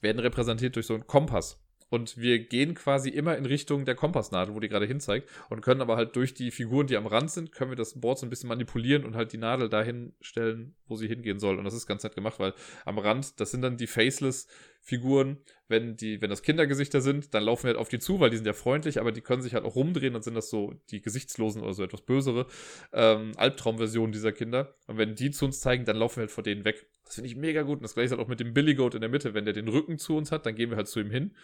werden 0.00 0.18
repräsentiert 0.18 0.76
durch 0.76 0.86
so 0.86 0.94
einen 0.94 1.06
Kompass. 1.06 1.62
Und 1.88 2.18
wir 2.18 2.40
gehen 2.40 2.74
quasi 2.74 3.10
immer 3.10 3.36
in 3.36 3.46
Richtung 3.46 3.84
der 3.84 3.94
Kompassnadel, 3.94 4.54
wo 4.54 4.60
die 4.60 4.68
gerade 4.68 4.86
hinzeigt. 4.86 5.28
Und 5.50 5.60
können 5.60 5.80
aber 5.80 5.96
halt 5.96 6.16
durch 6.16 6.34
die 6.34 6.50
Figuren, 6.50 6.88
die 6.88 6.96
am 6.96 7.06
Rand 7.06 7.30
sind, 7.30 7.52
können 7.52 7.70
wir 7.70 7.76
das 7.76 8.00
Board 8.00 8.18
so 8.18 8.26
ein 8.26 8.30
bisschen 8.30 8.48
manipulieren 8.48 9.04
und 9.04 9.14
halt 9.14 9.32
die 9.32 9.38
Nadel 9.38 9.68
dahin 9.68 10.12
stellen, 10.20 10.74
wo 10.88 10.96
sie 10.96 11.06
hingehen 11.06 11.38
soll. 11.38 11.58
Und 11.58 11.64
das 11.64 11.74
ist 11.74 11.86
ganz 11.86 12.02
nett 12.02 12.16
gemacht, 12.16 12.40
weil 12.40 12.54
am 12.84 12.98
Rand, 12.98 13.38
das 13.38 13.52
sind 13.52 13.62
dann 13.62 13.76
die 13.76 13.86
Faceless 13.86 14.48
Figuren, 14.80 15.38
wenn 15.68 15.96
die, 15.96 16.20
wenn 16.20 16.30
das 16.30 16.42
Kindergesichter 16.42 17.00
sind, 17.00 17.34
dann 17.34 17.42
laufen 17.42 17.64
wir 17.64 17.70
halt 17.70 17.78
auf 17.78 17.88
die 17.88 17.98
zu, 17.98 18.20
weil 18.20 18.30
die 18.30 18.36
sind 18.36 18.46
ja 18.46 18.52
freundlich, 18.52 19.00
aber 19.00 19.10
die 19.10 19.20
können 19.20 19.42
sich 19.42 19.54
halt 19.54 19.64
auch 19.64 19.74
rumdrehen 19.74 20.14
und 20.14 20.22
sind 20.22 20.34
das 20.34 20.48
so 20.48 20.74
die 20.90 21.00
Gesichtslosen 21.00 21.62
oder 21.62 21.74
so 21.74 21.82
etwas 21.82 22.02
bösere 22.02 22.46
ähm, 22.92 23.32
Albtraumversionen 23.36 24.12
dieser 24.12 24.32
Kinder. 24.32 24.76
Und 24.86 24.98
wenn 24.98 25.16
die 25.16 25.32
zu 25.32 25.44
uns 25.44 25.60
zeigen, 25.60 25.84
dann 25.84 25.96
laufen 25.96 26.16
wir 26.16 26.22
halt 26.22 26.30
vor 26.30 26.44
denen 26.44 26.64
weg. 26.64 26.86
Das 27.04 27.16
finde 27.16 27.28
ich 27.28 27.36
mega 27.36 27.62
gut. 27.62 27.78
Und 27.78 27.82
das 27.82 27.94
gleiche 27.94 28.10
halt 28.10 28.20
auch 28.20 28.28
mit 28.28 28.38
dem 28.38 28.54
Billy 28.54 28.74
Goat 28.74 28.94
in 28.94 29.00
der 29.00 29.10
Mitte. 29.10 29.34
Wenn 29.34 29.44
der 29.44 29.54
den 29.54 29.68
Rücken 29.68 29.98
zu 29.98 30.16
uns 30.16 30.30
hat, 30.30 30.46
dann 30.46 30.54
gehen 30.54 30.70
wir 30.70 30.76
halt 30.76 30.88
zu 30.88 31.00
ihm 31.00 31.10
hin. 31.10 31.34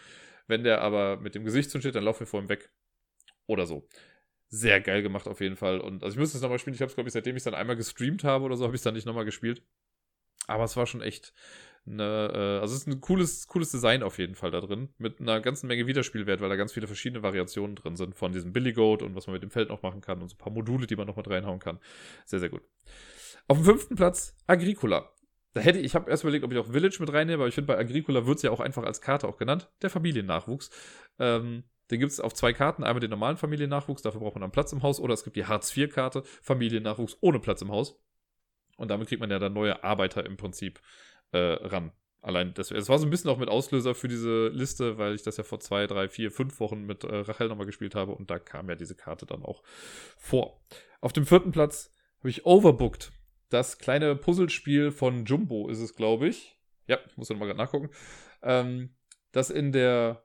Wenn 0.47 0.63
der 0.63 0.81
aber 0.81 1.17
mit 1.17 1.35
dem 1.35 1.43
Gesicht 1.43 1.69
zu 1.69 1.77
uns 1.77 1.83
steht, 1.83 1.95
dann 1.95 2.03
laufen 2.03 2.21
wir 2.21 2.27
vor 2.27 2.41
ihm 2.41 2.49
weg. 2.49 2.71
Oder 3.45 3.65
so. 3.65 3.87
Sehr 4.47 4.79
geil 4.79 5.01
gemacht 5.01 5.27
auf 5.27 5.41
jeden 5.41 5.57
Fall. 5.57 5.81
Und 5.81 6.03
also 6.03 6.15
ich 6.15 6.19
müsste 6.19 6.37
es 6.37 6.41
nochmal 6.41 6.59
spielen. 6.59 6.75
Ich 6.75 6.81
habe 6.81 6.89
es, 6.89 6.95
glaube 6.95 7.09
ich, 7.09 7.13
seitdem 7.13 7.35
ich 7.35 7.41
es 7.41 7.45
dann 7.45 7.55
einmal 7.55 7.75
gestreamt 7.75 8.23
habe 8.23 8.45
oder 8.45 8.55
so, 8.55 8.63
habe 8.63 8.75
ich 8.75 8.79
es 8.79 8.83
dann 8.83 8.93
nicht 8.93 9.05
nochmal 9.05 9.25
gespielt. 9.25 9.63
Aber 10.47 10.63
es 10.63 10.77
war 10.77 10.85
schon 10.85 11.01
echt 11.01 11.33
eine, 11.85 12.31
äh, 12.33 12.61
also 12.61 12.75
es 12.75 12.81
ist 12.81 12.87
ein 12.87 13.01
cooles, 13.01 13.47
cooles 13.47 13.71
Design 13.71 14.03
auf 14.03 14.17
jeden 14.17 14.35
Fall 14.35 14.51
da 14.51 14.61
drin, 14.61 14.89
mit 14.97 15.19
einer 15.19 15.41
ganzen 15.41 15.67
Menge 15.67 15.85
Wiederspielwert, 15.87 16.41
weil 16.41 16.49
da 16.49 16.55
ganz 16.55 16.73
viele 16.73 16.87
verschiedene 16.87 17.23
Variationen 17.23 17.75
drin 17.75 17.95
sind 17.95 18.15
von 18.15 18.31
diesem 18.31 18.53
Billy 18.53 18.73
Goat 18.73 19.01
und 19.01 19.15
was 19.15 19.27
man 19.27 19.33
mit 19.33 19.43
dem 19.43 19.51
Feld 19.51 19.69
noch 19.69 19.81
machen 19.81 20.01
kann 20.01 20.21
und 20.21 20.29
so 20.29 20.35
ein 20.35 20.37
paar 20.37 20.53
Module, 20.53 20.87
die 20.87 20.95
man 20.95 21.07
noch 21.07 21.17
mit 21.17 21.29
reinhauen 21.29 21.59
kann. 21.59 21.79
Sehr, 22.25 22.39
sehr 22.39 22.49
gut. 22.49 22.61
Auf 23.47 23.57
dem 23.57 23.65
fünften 23.65 23.95
Platz 23.95 24.35
Agricola. 24.47 25.09
Da 25.53 25.61
hätte 25.61 25.79
ich, 25.79 25.85
ich 25.85 25.95
habe 25.95 26.09
erst 26.09 26.23
überlegt, 26.23 26.43
ob 26.45 26.51
ich 26.51 26.57
auch 26.57 26.71
Village 26.71 26.97
mit 26.99 27.11
reinnehme, 27.11 27.43
aber 27.43 27.47
ich 27.47 27.55
finde, 27.55 27.67
bei 27.67 27.77
Agricola 27.77 28.25
wird 28.25 28.37
es 28.37 28.43
ja 28.43 28.51
auch 28.51 28.59
einfach 28.59 28.83
als 28.83 29.01
Karte 29.01 29.27
auch 29.27 29.37
genannt, 29.37 29.69
der 29.81 29.89
Familiennachwuchs. 29.89 30.71
Ähm, 31.19 31.63
den 31.91 31.99
gibt 31.99 32.11
es 32.11 32.19
auf 32.19 32.33
zwei 32.33 32.53
Karten, 32.53 32.83
einmal 32.83 33.01
den 33.01 33.11
normalen 33.11 33.37
Familiennachwuchs, 33.37 34.01
dafür 34.01 34.21
braucht 34.21 34.35
man 34.35 34.41
dann 34.41 34.51
Platz 34.51 34.71
im 34.71 34.81
Haus, 34.81 34.99
oder 34.99 35.13
es 35.13 35.23
gibt 35.23 35.35
die 35.35 35.45
Hartz-IV-Karte, 35.45 36.23
Familiennachwuchs 36.41 37.17
ohne 37.21 37.39
Platz 37.39 37.61
im 37.61 37.71
Haus. 37.71 38.01
Und 38.77 38.89
damit 38.89 39.09
kriegt 39.09 39.19
man 39.19 39.29
ja 39.29 39.37
dann 39.37 39.53
neue 39.53 39.83
Arbeiter 39.83 40.25
im 40.25 40.37
Prinzip 40.37 40.79
äh, 41.33 41.53
ran. 41.67 41.91
Allein 42.21 42.53
das, 42.53 42.69
das 42.69 42.87
war 42.87 42.97
so 42.99 43.05
ein 43.05 43.09
bisschen 43.09 43.29
auch 43.29 43.37
mit 43.37 43.49
Auslöser 43.49 43.95
für 43.95 44.07
diese 44.07 44.47
Liste, 44.47 44.97
weil 44.97 45.13
ich 45.13 45.23
das 45.23 45.35
ja 45.35 45.43
vor 45.43 45.59
zwei, 45.59 45.87
drei, 45.87 46.07
vier, 46.07 46.31
fünf 46.31 46.59
Wochen 46.61 46.85
mit 46.85 47.03
äh, 47.03 47.15
Rachel 47.17 47.49
nochmal 47.49 47.65
gespielt 47.65 47.95
habe 47.95 48.13
und 48.13 48.29
da 48.29 48.39
kam 48.39 48.69
ja 48.69 48.75
diese 48.75 48.95
Karte 48.95 49.25
dann 49.25 49.43
auch 49.43 49.61
vor. 50.17 50.61
Auf 51.01 51.11
dem 51.11 51.25
vierten 51.25 51.51
Platz 51.51 51.91
habe 52.19 52.29
ich 52.29 52.45
Overbooked. 52.45 53.11
Das 53.49 53.77
kleine 53.77 54.15
Puzzlespiel 54.15 54.91
von 54.91 55.25
Jumbo 55.25 55.67
ist 55.67 55.79
es, 55.79 55.95
glaube 55.95 56.29
ich. 56.29 56.57
Ja, 56.87 56.97
ich 57.05 57.17
muss 57.17 57.29
nochmal 57.29 57.49
gerade 57.49 57.59
nachgucken. 57.59 57.89
Ähm, 58.41 58.95
das 59.33 59.49
in 59.49 59.73
der 59.73 60.23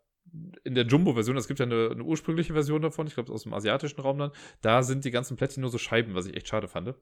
in 0.65 0.75
der 0.75 0.87
Jumbo-Version, 0.87 1.37
es 1.37 1.49
gibt 1.49 1.59
ja 1.59 1.67
eine, 1.67 1.89
eine, 1.91 2.03
ursprüngliche 2.03 2.53
Version 2.53 2.83
davon, 2.83 3.07
ich 3.07 3.15
glaube 3.15 3.33
aus 3.33 3.45
dem 3.45 3.55
asiatischen 3.55 4.01
Raum 4.01 4.19
dann, 4.19 4.31
da 4.61 4.83
sind 4.83 5.07
die 5.07 5.11
ganzen 5.11 5.37
Plättchen 5.39 5.63
nur 5.63 5.71
so 5.71 5.79
Scheiben, 5.79 6.15
was 6.15 6.27
ich 6.27 6.37
echt 6.37 6.49
schade 6.49 6.69
fand. 6.69 6.95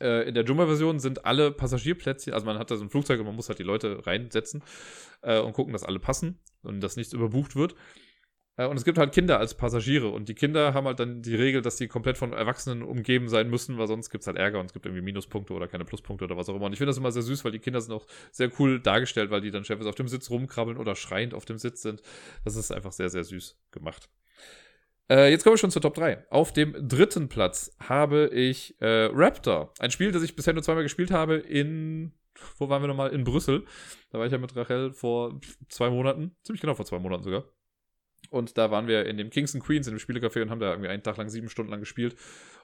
Äh, 0.00 0.28
in 0.28 0.34
der 0.34 0.44
Jumbo-Version 0.44 1.00
sind 1.00 1.24
alle 1.24 1.50
Passagierplätze, 1.50 2.32
also 2.32 2.46
man 2.46 2.58
hat 2.58 2.70
da 2.70 2.76
so 2.76 2.84
ein 2.84 2.90
Flugzeug 2.90 3.20
und 3.20 3.26
man 3.26 3.36
muss 3.36 3.48
halt 3.48 3.58
die 3.58 3.64
Leute 3.64 4.06
reinsetzen 4.06 4.62
äh, 5.22 5.40
und 5.40 5.52
gucken, 5.52 5.72
dass 5.72 5.84
alle 5.84 5.98
passen 5.98 6.38
und 6.62 6.80
dass 6.80 6.96
nichts 6.96 7.12
überbucht 7.12 7.56
wird. 7.56 7.74
Äh, 8.58 8.66
und 8.66 8.76
es 8.76 8.84
gibt 8.84 8.98
halt 8.98 9.12
Kinder 9.12 9.38
als 9.38 9.54
Passagiere 9.54 10.08
und 10.08 10.28
die 10.28 10.34
Kinder 10.34 10.74
haben 10.74 10.86
halt 10.86 11.00
dann 11.00 11.22
die 11.22 11.34
Regel, 11.34 11.62
dass 11.62 11.76
die 11.76 11.88
komplett 11.88 12.18
von 12.18 12.32
Erwachsenen 12.32 12.82
umgeben 12.82 13.28
sein 13.28 13.48
müssen, 13.48 13.78
weil 13.78 13.86
sonst 13.86 14.10
gibt 14.10 14.22
es 14.22 14.26
halt 14.26 14.36
Ärger 14.36 14.60
und 14.60 14.66
es 14.66 14.72
gibt 14.72 14.84
irgendwie 14.84 15.02
Minuspunkte 15.02 15.54
oder 15.54 15.68
keine 15.68 15.84
Pluspunkte 15.84 16.24
oder 16.24 16.36
was 16.36 16.48
auch 16.48 16.56
immer. 16.56 16.66
Und 16.66 16.72
ich 16.72 16.78
finde 16.78 16.90
das 16.90 16.98
immer 16.98 17.12
sehr 17.12 17.22
süß, 17.22 17.44
weil 17.44 17.52
die 17.52 17.60
Kinder 17.60 17.80
sind 17.80 17.92
auch 17.92 18.06
sehr 18.32 18.50
cool 18.58 18.80
dargestellt, 18.80 19.30
weil 19.30 19.40
die 19.40 19.50
dann 19.50 19.64
Chefs 19.64 19.86
auf 19.86 19.94
dem 19.94 20.08
Sitz 20.08 20.28
rumkrabbeln 20.30 20.76
oder 20.76 20.96
schreiend 20.96 21.34
auf 21.34 21.44
dem 21.44 21.58
Sitz 21.58 21.82
sind. 21.82 22.02
Das 22.44 22.56
ist 22.56 22.72
einfach 22.72 22.92
sehr, 22.92 23.08
sehr 23.08 23.24
süß 23.24 23.56
gemacht. 23.70 24.08
Äh, 25.10 25.30
jetzt 25.30 25.42
kommen 25.42 25.54
wir 25.54 25.58
schon 25.58 25.70
zur 25.70 25.82
Top 25.82 25.94
3. 25.94 26.26
Auf 26.30 26.52
dem 26.52 26.74
dritten 26.86 27.28
Platz 27.28 27.74
habe 27.80 28.28
ich 28.28 28.78
äh, 28.80 29.08
Raptor. 29.12 29.72
Ein 29.78 29.90
Spiel, 29.90 30.12
das 30.12 30.22
ich 30.22 30.36
bisher 30.36 30.52
nur 30.52 30.62
zweimal 30.62 30.82
gespielt 30.82 31.10
habe 31.10 31.36
in. 31.36 32.12
Wo 32.58 32.68
waren 32.68 32.82
wir 32.82 32.88
nochmal? 32.88 33.10
In 33.10 33.24
Brüssel. 33.24 33.64
Da 34.10 34.18
war 34.18 34.26
ich 34.26 34.32
ja 34.32 34.38
mit 34.38 34.54
Rachel 34.54 34.92
vor 34.92 35.40
zwei 35.68 35.90
Monaten. 35.90 36.36
Ziemlich 36.42 36.60
genau 36.60 36.74
vor 36.74 36.84
zwei 36.84 36.98
Monaten 36.98 37.24
sogar. 37.24 37.44
Und 38.30 38.58
da 38.58 38.70
waren 38.70 38.86
wir 38.86 39.06
in 39.06 39.16
dem 39.16 39.30
Kings 39.30 39.54
and 39.54 39.64
Queens 39.64 39.86
in 39.86 39.94
dem 39.94 39.98
Spielecafé 39.98 40.42
und 40.42 40.50
haben 40.50 40.60
da 40.60 40.70
irgendwie 40.70 40.90
einen 40.90 41.02
Tag 41.02 41.16
lang 41.16 41.30
sieben 41.30 41.48
Stunden 41.48 41.70
lang 41.70 41.80
gespielt. 41.80 42.14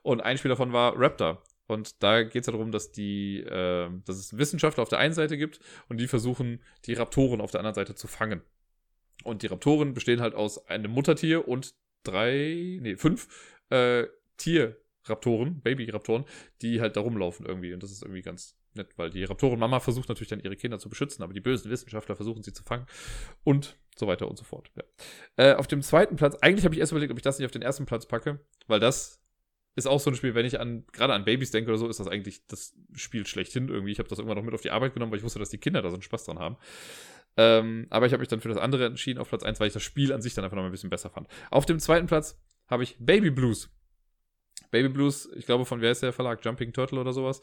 Und 0.03 0.21
ein 0.21 0.37
Spiel 0.39 0.51
davon 0.51 0.73
war 0.73 0.95
Raptor. 0.97 1.43
Und 1.67 2.03
da 2.03 2.23
geht 2.23 2.43
es 2.43 2.47
ja 2.47 2.53
darum, 2.53 2.71
dass 2.71 2.93
die, 2.93 3.41
äh, 3.41 3.89
dass 4.05 4.17
es 4.17 4.37
Wissenschaftler 4.37 4.83
auf 4.83 4.91
der 4.91 4.99
einen 4.99 5.15
Seite 5.15 5.39
gibt 5.39 5.61
und 5.89 5.99
die 5.99 6.07
versuchen, 6.07 6.63
die 6.85 6.93
Raptoren 6.93 7.41
auf 7.41 7.51
der 7.51 7.61
anderen 7.61 7.75
Seite 7.75 7.95
zu 7.95 8.07
fangen. 8.07 8.43
Und 9.23 9.43
die 9.43 9.47
Raptoren 9.47 9.95
bestehen 9.95 10.21
halt 10.21 10.35
aus 10.35 10.67
einem 10.67 10.91
Muttertier 10.91 11.49
und 11.49 11.75
drei, 12.05 12.79
nee, 12.81 12.97
fünf 12.97 13.29
äh, 13.71 14.07
Tierraptoren, 14.37 15.61
Baby-Raptoren, 15.61 16.25
die 16.63 16.81
halt 16.81 16.97
da 16.97 17.01
rumlaufen 17.01 17.47
irgendwie. 17.47 17.75
Und 17.75 17.83
das 17.83 17.91
ist 17.91 18.03
irgendwie 18.03 18.23
ganz 18.23 18.57
nett, 18.75 18.89
weil 18.97 19.11
die 19.11 19.25
Raptoren-Mama 19.25 19.81
versucht 19.81 20.09
natürlich 20.09 20.29
dann 20.31 20.41
ihre 20.41 20.57
Kinder 20.57 20.79
zu 20.79 20.89
beschützen, 20.89 21.23
aber 21.23 21.33
die 21.33 21.41
bösen 21.41 21.71
Wissenschaftler 21.71 22.17
versuchen 22.17 22.43
sie 22.43 22.53
zu 22.53 22.63
fangen 22.63 22.87
und 23.45 23.79
so 23.97 24.07
weiter 24.07 24.29
und 24.29 24.37
so 24.37 24.45
fort. 24.45 24.71
Ja. 24.77 24.83
Äh, 25.37 25.55
auf 25.55 25.67
dem 25.67 25.83
zweiten 25.83 26.17
Platz, 26.17 26.37
eigentlich 26.41 26.65
habe 26.65 26.75
ich 26.75 26.81
erst 26.81 26.93
überlegt, 26.93 27.13
ob 27.13 27.19
ich 27.19 27.23
das 27.23 27.39
nicht 27.39 27.47
auf 27.47 27.53
den 27.53 27.63
ersten 27.63 27.87
Platz 27.87 28.07
packe, 28.07 28.41
weil 28.67 28.81
das 28.81 29.21
ist 29.77 29.87
auch 29.87 30.01
so 30.01 30.11
ein 30.11 30.17
Spiel, 30.17 30.35
wenn 30.35 30.47
ich 30.47 30.61
an 30.61 30.85
gerade 30.93 31.15
an 31.15 31.25
Babys 31.25 31.51
denke 31.51 31.71
oder 31.71 31.79
so, 31.79 31.89
ist 31.89 31.99
das 31.99 32.07
eigentlich 32.07 32.47
das 32.47 32.77
Spiel 32.95 33.27
schlechthin 33.27 33.69
irgendwie. 33.69 33.91
Ich 33.91 33.99
habe 33.99 34.09
das 34.09 34.19
irgendwann 34.19 34.39
noch 34.39 34.45
mit 34.45 34.55
auf 34.55 34.61
die 34.61 34.71
Arbeit 34.71 34.95
genommen, 34.95 35.11
weil 35.11 35.19
ich 35.19 35.25
wusste, 35.25 35.41
dass 35.41 35.51
die 35.51 35.59
Kinder 35.59 35.83
da 35.83 35.91
so 35.91 35.97
einen 35.97 36.03
Spaß 36.03 36.25
dran 36.25 36.39
haben. 36.39 36.57
Ähm, 37.37 37.87
aber 37.91 38.07
ich 38.07 38.13
habe 38.13 38.21
mich 38.21 38.29
dann 38.29 38.41
für 38.41 38.49
das 38.49 38.59
andere 38.59 38.87
entschieden 38.87 39.19
auf 39.19 39.29
Platz 39.29 39.43
1, 39.43 39.59
weil 39.61 39.67
ich 39.69 39.73
das 39.73 39.83
Spiel 39.83 40.13
an 40.13 40.23
sich 40.23 40.35
dann 40.35 40.45
einfach 40.45 40.57
noch 40.57 40.65
ein 40.65 40.71
bisschen 40.71 40.91
besser 40.91 41.11
fand. 41.11 41.29
Auf 41.51 41.67
dem 41.67 41.79
zweiten 41.79 42.07
Platz 42.07 42.41
habe 42.69 42.83
ich 42.83 42.97
Baby 42.99 43.31
Blues. 43.31 43.71
Baby 44.71 44.89
Blues, 44.89 45.29
ich 45.37 45.47
glaube 45.47 45.65
von 45.65 45.81
wer 45.81 45.93
ist 45.93 46.03
der 46.03 46.13
Verlag? 46.13 46.45
Jumping 46.45 46.73
Turtle 46.73 47.01
oder 47.01 47.13
sowas, 47.13 47.41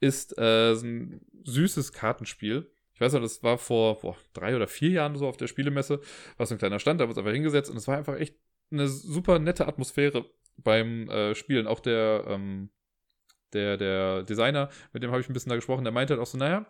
ist 0.00 0.36
äh, 0.38 0.72
ein 0.72 1.20
süßes 1.44 1.92
Kartenspiel. 1.92 2.70
Ich 2.94 3.00
weiß 3.00 3.14
noch, 3.14 3.20
das 3.20 3.42
war 3.42 3.58
vor 3.58 4.00
boah, 4.00 4.16
drei 4.32 4.54
oder 4.54 4.66
vier 4.66 4.90
Jahren 4.90 5.16
so 5.16 5.26
auf 5.26 5.36
der 5.36 5.46
Spielemesse, 5.46 6.00
war 6.36 6.46
so 6.46 6.54
ein 6.54 6.58
kleiner 6.58 6.78
Stand, 6.78 7.00
da 7.00 7.04
wurde 7.04 7.12
es 7.12 7.18
einfach 7.18 7.32
hingesetzt 7.32 7.70
und 7.70 7.76
es 7.76 7.88
war 7.88 7.96
einfach 7.96 8.18
echt 8.18 8.36
eine 8.70 8.88
super 8.88 9.38
nette 9.38 9.66
Atmosphäre 9.66 10.26
beim 10.56 11.08
äh, 11.08 11.34
Spielen. 11.34 11.66
Auch 11.66 11.80
der, 11.80 12.24
ähm, 12.28 12.70
der, 13.52 13.76
der 13.76 14.22
Designer, 14.22 14.68
mit 14.92 15.02
dem 15.02 15.10
habe 15.10 15.20
ich 15.20 15.28
ein 15.28 15.32
bisschen 15.32 15.50
da 15.50 15.56
gesprochen, 15.56 15.84
der 15.84 15.92
meinte 15.92 16.14
halt 16.14 16.22
auch 16.22 16.26
so, 16.26 16.38
naja, 16.38 16.66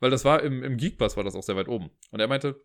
weil 0.00 0.10
das 0.10 0.24
war 0.24 0.42
im, 0.42 0.62
im 0.62 0.76
Geekbus 0.76 1.16
war 1.16 1.24
das 1.24 1.34
auch 1.34 1.42
sehr 1.42 1.56
weit 1.56 1.68
oben. 1.68 1.90
Und 2.10 2.20
er 2.20 2.28
meinte, 2.28 2.64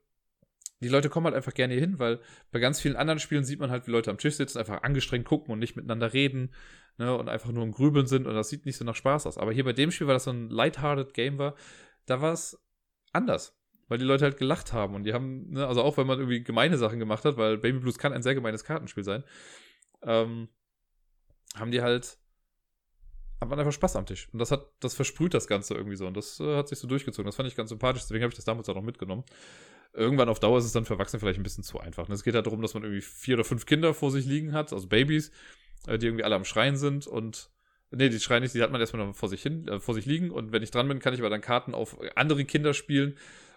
die 0.82 0.90
Leute 0.90 1.10
kommen 1.10 1.26
halt 1.26 1.36
einfach 1.36 1.54
gerne 1.54 1.74
hier 1.74 1.82
hin, 1.82 2.00
weil 2.00 2.20
bei 2.52 2.60
ganz 2.60 2.82
vielen 2.82 2.96
anderen 2.96 3.20
Spielen 3.20 3.44
sieht 3.44 3.60
man 3.60 3.72
halt, 3.72 3.88
wie 3.88 3.92
Leute 3.92 4.12
am 4.12 4.18
Tisch 4.18 4.36
sitzen, 4.36 4.58
einfach 4.58 4.84
angestrengt 4.84 5.26
gucken 5.26 5.52
und 5.54 5.60
nicht 5.60 5.76
miteinander 5.76 6.14
reden, 6.14 6.54
ne, 6.98 7.16
und 7.16 7.30
einfach 7.30 7.52
nur 7.52 7.64
im 7.64 7.72
Grübeln 7.72 8.08
sind 8.08 8.28
und 8.28 8.36
das 8.36 8.50
sieht 8.50 8.66
nicht 8.66 8.78
so 8.78 8.86
nach 8.86 8.96
Spaß 8.96 9.26
aus. 9.28 9.38
Aber 9.38 9.52
hier 9.52 9.64
bei 9.64 9.74
dem 9.74 9.92
Spiel, 9.92 10.08
weil 10.08 10.16
das 10.16 10.26
so 10.26 10.32
ein 10.32 10.50
lighthearted 10.50 11.14
Game 11.14 11.38
war, 11.38 11.56
da 12.06 12.22
war 12.22 12.34
es 12.34 12.62
anders. 13.12 13.58
Weil 13.88 14.00
die 14.00 14.06
Leute 14.06 14.26
halt 14.26 14.38
gelacht 14.38 14.74
haben 14.74 14.96
und 14.96 15.04
die 15.04 15.14
haben, 15.14 15.52
ne, 15.52 15.68
also 15.68 15.84
auch 15.84 15.98
wenn 15.98 16.08
man 16.08 16.18
irgendwie 16.18 16.44
gemeine 16.44 16.78
Sachen 16.78 17.00
gemacht 17.00 17.24
hat, 17.24 17.38
weil 17.38 17.58
Baby 17.58 17.80
Blues 17.80 18.00
kann 18.00 18.14
ein 18.14 18.24
sehr 18.24 18.36
gemeines 18.36 18.64
Kartenspiel 18.64 19.04
sein, 19.04 19.24
ähm, 20.02 20.50
haben 21.56 21.72
die 21.72 21.82
halt 21.82 22.18
hat 23.42 23.50
man 23.50 23.60
einfach 23.60 23.74
Spaß 23.74 23.96
am 23.96 24.06
Tisch. 24.06 24.30
Und 24.32 24.40
das 24.40 24.52
hat, 24.52 24.68
das 24.80 24.96
versprüht 24.96 25.34
das 25.34 25.48
Ganze 25.48 25.74
irgendwie 25.74 25.98
so. 25.98 26.08
Und 26.08 26.16
das 26.16 26.40
äh, 26.40 26.56
hat 26.56 26.68
sich 26.68 26.80
so 26.80 26.88
durchgezogen. 26.88 27.26
Das 27.26 27.36
fand 27.36 27.48
ich 27.48 27.56
ganz 27.56 27.70
sympathisch, 27.70 28.04
deswegen 28.04 28.24
habe 28.24 28.32
ich 28.32 28.36
das 28.36 28.46
damals 28.46 28.70
auch 28.70 28.76
noch 28.76 28.84
mitgenommen. 28.84 29.24
Irgendwann 29.94 30.30
auf 30.30 30.40
Dauer 30.40 30.58
ist 30.58 30.66
es 30.66 30.74
dann 30.74 30.86
für 30.86 30.94
Erwachsene 30.94 31.20
vielleicht 31.20 31.40
ein 31.40 31.44
bisschen 31.44 31.64
zu 31.64 31.80
einfach. 31.80 32.08
Und 32.08 32.14
es 32.14 32.24
geht 32.24 32.36
halt 32.36 32.46
darum, 32.46 32.62
dass 32.62 32.74
man 32.74 32.84
irgendwie 32.84 33.02
vier 33.02 33.36
oder 33.36 33.44
fünf 33.44 33.66
Kinder 33.66 33.94
vor 33.94 34.12
sich 34.12 34.26
liegen 34.26 34.54
hat, 34.54 34.74
also 34.74 34.88
Babys, 34.88 35.32
äh, 35.88 35.98
die 35.98 36.08
irgendwie 36.08 36.24
alle 36.24 36.36
am 36.36 36.46
Schreien 36.46 36.78
sind 36.78 37.08
und 37.08 37.50
Nee, 37.92 38.10
die 38.10 38.20
schreien 38.20 38.42
nicht, 38.42 38.54
die 38.54 38.62
hat 38.62 38.72
man 38.72 38.82
erstmal 38.82 39.14
vor 39.14 39.30
sich 39.30 39.42
hin, 39.42 39.68
äh, 39.68 39.80
vor 39.80 39.94
sich 39.94 40.06
liegen 40.06 40.32
und 40.32 40.52
wenn 40.52 40.64
ich 40.64 40.72
dran 40.72 40.88
bin, 40.88 41.00
kann 41.00 41.14
ich 41.14 41.20
aber 41.20 41.30
dann 41.30 41.40
Karten 41.40 41.74
auf 41.74 41.98
andere 42.16 42.44
Kinder 42.44 42.74
spielen 42.74 43.16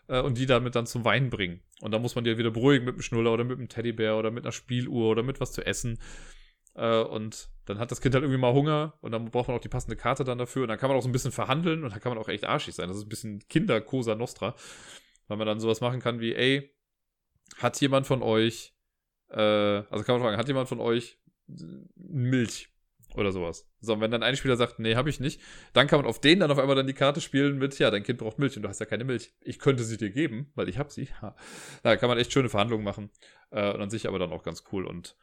äh, 0.09 0.21
und 0.21 0.39
die 0.39 0.47
damit 0.47 0.75
dann 0.75 0.87
zum 0.87 1.05
Weinen 1.05 1.31
bringen. 1.31 1.61
Und 1.81 1.93
dann 1.93 2.03
muss 2.03 2.15
man 2.15 2.25
die 2.25 2.31
halt 2.31 2.39
wieder 2.39 2.51
beruhigen 2.51 2.85
mit 2.85 2.95
einem 2.95 3.03
Schnuller 3.03 3.33
oder 3.33 3.45
mit 3.45 3.59
einem 3.59 3.69
Teddybär 3.69 4.17
oder 4.17 4.31
mit 4.31 4.45
einer 4.45 4.53
Spieluhr 4.53 5.11
oder 5.11 5.23
mit 5.23 5.41
was 5.41 5.53
zu 5.53 5.65
essen. 5.65 5.99
Äh, 6.75 7.01
und 7.01 7.49
dann 7.69 7.79
hat 7.79 7.91
das 7.91 8.01
Kind 8.01 8.15
halt 8.15 8.25
irgendwie 8.25 8.41
mal 8.41 8.53
Hunger 8.53 8.95
und 9.03 9.13
dann 9.13 9.27
braucht 9.27 9.49
man 9.49 9.57
auch 9.57 9.61
die 9.61 9.69
passende 9.69 9.97
Karte 9.97 10.25
dann 10.25 10.39
dafür. 10.39 10.63
Und 10.63 10.69
dann 10.69 10.79
kann 10.79 10.89
man 10.89 10.97
auch 10.97 11.03
so 11.03 11.09
ein 11.09 11.13
bisschen 11.13 11.33
verhandeln 11.33 11.85
und 11.85 11.91
dann 11.91 12.01
kann 12.01 12.11
man 12.11 12.19
auch 12.19 12.29
echt 12.29 12.45
arschig 12.45 12.75
sein. 12.75 12.89
Das 12.89 12.97
ist 12.97 13.05
ein 13.05 13.11
bisschen 13.11 13.47
Kinder-Cosa 13.49 14.15
Nostra. 14.15 14.55
Weil 15.27 15.37
man 15.37 15.47
dann 15.47 15.61
sowas 15.61 15.83
machen 15.83 16.01
kann 16.01 16.21
wie, 16.21 16.35
ey, 16.35 16.75
hat 17.59 17.79
jemand 17.81 18.07
von 18.07 18.23
euch, 18.23 18.75
äh, 19.31 19.39
also 19.41 20.03
kann 20.03 20.15
man 20.15 20.23
fragen, 20.23 20.39
hat 20.39 20.49
jemand 20.49 20.69
von 20.69 20.81
euch 20.81 21.19
Milch? 21.97 22.71
Oder 23.15 23.33
sowas. 23.33 23.67
So, 23.81 23.95
und 23.95 24.01
wenn 24.01 24.11
dann 24.11 24.23
ein 24.23 24.37
Spieler 24.37 24.57
sagt, 24.57 24.79
nee, 24.79 24.95
habe 24.95 25.09
ich 25.09 25.19
nicht, 25.19 25.41
dann 25.73 25.87
kann 25.87 25.99
man 25.99 26.07
auf 26.07 26.21
den 26.21 26.41
dann 26.41 26.51
auf 26.51 26.59
einmal 26.59 26.77
dann 26.77 26.87
die 26.87 26.93
Karte 26.93 27.21
spielen 27.21 27.59
mit, 27.59 27.79
ja, 27.79 27.91
dein 27.91 28.03
Kind 28.03 28.19
braucht 28.19 28.39
Milch 28.39 28.57
und 28.57 28.63
du 28.63 28.69
hast 28.69 28.81
ja 28.81 28.87
keine 28.87 29.05
Milch. 29.05 29.33
Ich 29.41 29.59
könnte 29.59 29.83
sie 29.83 29.97
dir 29.97 30.11
geben, 30.11 30.53
weil 30.55 30.69
ich 30.69 30.79
habe 30.79 30.91
sie. 30.91 31.09
Ja. 31.21 31.35
Da 31.83 31.97
kann 31.97 32.09
man 32.09 32.19
echt 32.19 32.33
schöne 32.33 32.49
Verhandlungen 32.49 32.85
machen. 32.85 33.11
Äh, 33.51 33.73
und 33.73 33.81
an 33.81 33.91
sich 33.91 34.07
aber 34.07 34.19
dann 34.19 34.31
auch 34.31 34.43
ganz 34.43 34.65
cool. 34.73 34.87
Und 34.87 35.17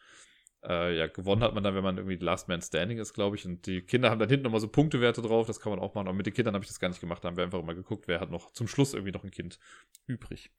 äh, 0.68 0.98
ja, 0.98 1.08
gewonnen 1.08 1.44
hat 1.44 1.54
man 1.54 1.64
dann, 1.64 1.76
wenn 1.76 1.84
man 1.84 1.98
irgendwie 1.98 2.18
Last 2.18 2.48
Man 2.48 2.62
Standing 2.62 2.98
ist, 2.98 3.14
glaube 3.14 3.36
ich. 3.36 3.46
Und 3.46 3.66
die 3.66 3.82
Kinder 3.82 4.10
haben 4.10 4.20
dann 4.20 4.30
hinten 4.30 4.46
nochmal 4.46 4.62
so 4.62 4.68
Punktewerte 4.68 5.22
drauf, 5.22 5.48
das 5.48 5.60
kann 5.60 5.72
man 5.72 5.80
auch 5.80 5.94
machen. 5.96 6.08
Aber 6.08 6.18
mit 6.18 6.26
den 6.26 6.34
Kindern 6.34 6.54
habe 6.54 6.64
ich 6.64 6.70
das 6.70 6.80
gar 6.80 6.90
nicht 6.90 7.02
gemacht, 7.02 7.24
da 7.24 7.30
haben 7.30 7.38
wir 7.38 7.44
einfach 7.44 7.60
immer 7.60 7.76
geguckt, 7.76 8.08
wer 8.08 8.20
hat 8.20 8.32
noch 8.32 8.52
zum 8.52 8.68
Schluss 8.68 8.94
irgendwie 8.94 9.12
noch 9.12 9.24
ein 9.24 9.32
Kind 9.32 9.60
übrig. 10.08 10.52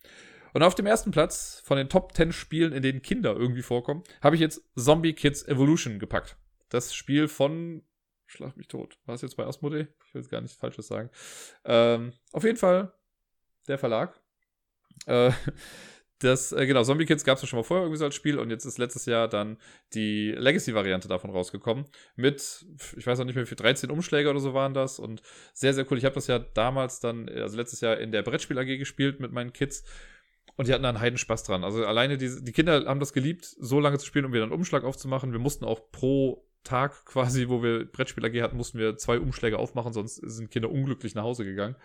Und 0.52 0.62
auf 0.62 0.74
dem 0.74 0.86
ersten 0.86 1.10
Platz 1.10 1.62
von 1.64 1.76
den 1.76 1.88
Top 1.88 2.12
10 2.14 2.32
Spielen, 2.32 2.72
in 2.72 2.82
denen 2.82 3.02
Kinder 3.02 3.34
irgendwie 3.34 3.62
vorkommen, 3.62 4.04
habe 4.22 4.36
ich 4.36 4.40
jetzt 4.40 4.62
Zombie 4.76 5.12
Kids 5.12 5.46
Evolution 5.46 5.98
gepackt. 5.98 6.36
Das 6.68 6.94
Spiel 6.94 7.28
von 7.28 7.82
Schlag 8.26 8.56
mich 8.56 8.68
tot. 8.68 8.98
War 9.06 9.14
es 9.14 9.22
jetzt 9.22 9.36
bei 9.36 9.46
Asmodee? 9.46 9.86
Ich 10.06 10.14
will 10.14 10.20
jetzt 10.20 10.30
gar 10.30 10.40
nichts 10.40 10.56
Falsches 10.56 10.88
sagen. 10.88 11.10
Ähm, 11.64 12.12
auf 12.32 12.44
jeden 12.44 12.56
Fall 12.56 12.92
der 13.68 13.78
Verlag 13.78 14.20
Äh, 15.06 15.30
das, 16.18 16.52
äh, 16.52 16.66
genau, 16.66 16.82
Zombie 16.82 17.04
Kids 17.04 17.24
gab 17.24 17.36
es 17.36 17.42
ja 17.42 17.48
schon 17.48 17.58
mal 17.58 17.62
vorher 17.62 17.84
irgendwie 17.84 17.98
so 17.98 18.04
als 18.06 18.14
Spiel 18.14 18.38
und 18.38 18.50
jetzt 18.50 18.64
ist 18.64 18.78
letztes 18.78 19.04
Jahr 19.06 19.28
dann 19.28 19.58
die 19.92 20.32
Legacy-Variante 20.32 21.08
davon 21.08 21.30
rausgekommen. 21.30 21.84
Mit, 22.16 22.64
ich 22.96 23.06
weiß 23.06 23.20
auch 23.20 23.24
nicht 23.24 23.34
mehr, 23.34 23.44
wie 23.44 23.48
viel 23.48 23.56
13 23.56 23.90
Umschläge 23.90 24.30
oder 24.30 24.40
so 24.40 24.54
waren 24.54 24.72
das 24.72 24.98
und 24.98 25.20
sehr, 25.52 25.74
sehr 25.74 25.90
cool. 25.90 25.98
Ich 25.98 26.04
habe 26.04 26.14
das 26.14 26.26
ja 26.26 26.38
damals 26.38 27.00
dann, 27.00 27.28
also 27.28 27.56
letztes 27.56 27.80
Jahr 27.80 27.98
in 27.98 28.12
der 28.12 28.22
Brettspiel 28.22 28.58
AG 28.58 28.78
gespielt 28.78 29.20
mit 29.20 29.32
meinen 29.32 29.52
Kids 29.52 29.84
und 30.56 30.68
die 30.68 30.72
hatten 30.72 30.84
da 30.84 30.88
einen 30.88 31.00
heiden 31.00 31.18
Spaß 31.18 31.44
dran. 31.44 31.64
Also 31.64 31.84
alleine 31.84 32.16
die, 32.16 32.42
die 32.42 32.52
Kinder 32.52 32.86
haben 32.86 33.00
das 33.00 33.12
geliebt, 33.12 33.44
so 33.44 33.78
lange 33.78 33.98
zu 33.98 34.06
spielen, 34.06 34.24
um 34.24 34.32
wieder 34.32 34.44
einen 34.44 34.52
Umschlag 34.52 34.84
aufzumachen. 34.84 35.32
Wir 35.32 35.38
mussten 35.38 35.64
auch 35.66 35.90
pro 35.92 36.46
Tag 36.64 37.04
quasi, 37.04 37.48
wo 37.48 37.62
wir 37.62 37.84
Brettspiel 37.84 38.24
AG 38.24 38.42
hatten, 38.42 38.56
mussten 38.56 38.78
wir 38.78 38.96
zwei 38.96 39.20
Umschläge 39.20 39.58
aufmachen, 39.58 39.92
sonst 39.92 40.16
sind 40.16 40.50
Kinder 40.50 40.70
unglücklich 40.70 41.14
nach 41.14 41.22
Hause 41.22 41.44
gegangen. 41.44 41.76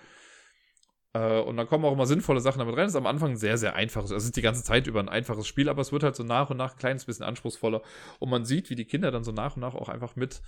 Äh, 1.14 1.41
und 1.41 1.57
dann 1.57 1.68
kommen 1.68 1.86
auch 1.86 1.93
immer 1.93 2.05
sinnvolle 2.05 2.41
Sachen 2.41 2.59
damit 2.59 2.76
rein. 2.76 2.86
Das 2.86 2.93
ist 2.93 2.97
am 2.97 3.07
Anfang 3.07 3.36
sehr, 3.36 3.57
sehr 3.57 3.76
einfach. 3.76 4.01
Also 4.01 4.16
es 4.16 4.26
ist 4.26 4.36
die 4.36 4.41
ganze 4.41 4.64
Zeit 4.64 4.88
über 4.88 4.99
ein 4.99 5.09
einfaches 5.09 5.47
Spiel, 5.47 5.70
aber 5.70 5.82
es 5.82 5.91
wird 5.91 6.03
halt 6.03 6.16
so 6.16 6.24
nach 6.24 6.49
und 6.49 6.57
nach 6.57 6.74
ein 6.74 6.78
kleines 6.78 7.05
bisschen 7.05 7.26
anspruchsvoller. 7.26 7.82
Und 8.20 8.30
man 8.30 8.45
sieht, 8.45 8.70
wie 8.70 8.76
die 8.76 8.86
Kinder 8.86 9.12
dann 9.12 9.24
so 9.24 9.32
nach 9.32 9.55
und 9.55 9.62
nach 9.62 9.76
auch 9.76 9.89
einfach 9.89 10.16
mit 10.16 10.41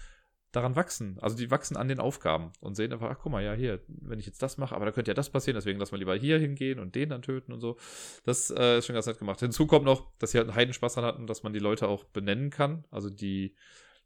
daran 0.53 0.75
wachsen. 0.75 1.17
Also 1.19 1.35
die 1.35 1.49
wachsen 1.51 1.75
an 1.75 1.87
den 1.87 1.99
Aufgaben 1.99 2.51
und 2.59 2.75
sehen 2.75 2.93
einfach, 2.93 3.09
ach 3.09 3.17
guck 3.21 3.31
mal, 3.31 3.43
ja, 3.43 3.53
hier, 3.53 3.81
wenn 3.87 4.19
ich 4.19 4.27
jetzt 4.27 4.41
das 4.43 4.57
mache, 4.57 4.75
aber 4.75 4.85
da 4.85 4.91
könnte 4.91 5.09
ja 5.09 5.15
das 5.15 5.31
passieren, 5.31 5.55
deswegen 5.55 5.79
lass 5.79 5.91
mal 5.91 5.97
lieber 5.97 6.15
hier 6.15 6.37
hingehen 6.37 6.79
und 6.79 6.93
den 6.93 7.09
dann 7.09 7.23
töten 7.23 7.51
und 7.51 7.59
so. 7.59 7.77
Das 8.23 8.51
äh, 8.51 8.77
ist 8.77 8.85
schon 8.85 8.93
ganz 8.93 9.07
nett 9.07 9.17
gemacht. 9.17 9.39
Hinzu 9.39 9.65
kommt 9.65 9.85
noch, 9.85 10.11
dass 10.19 10.31
sie 10.31 10.37
halt 10.37 10.47
einen 10.47 10.55
Heidenspaß 10.55 10.93
dran 10.93 11.05
hatten, 11.05 11.25
dass 11.25 11.41
man 11.41 11.53
die 11.53 11.59
Leute 11.59 11.87
auch 11.87 12.03
benennen 12.03 12.51
kann. 12.51 12.85
Also 12.91 13.09
die 13.09 13.55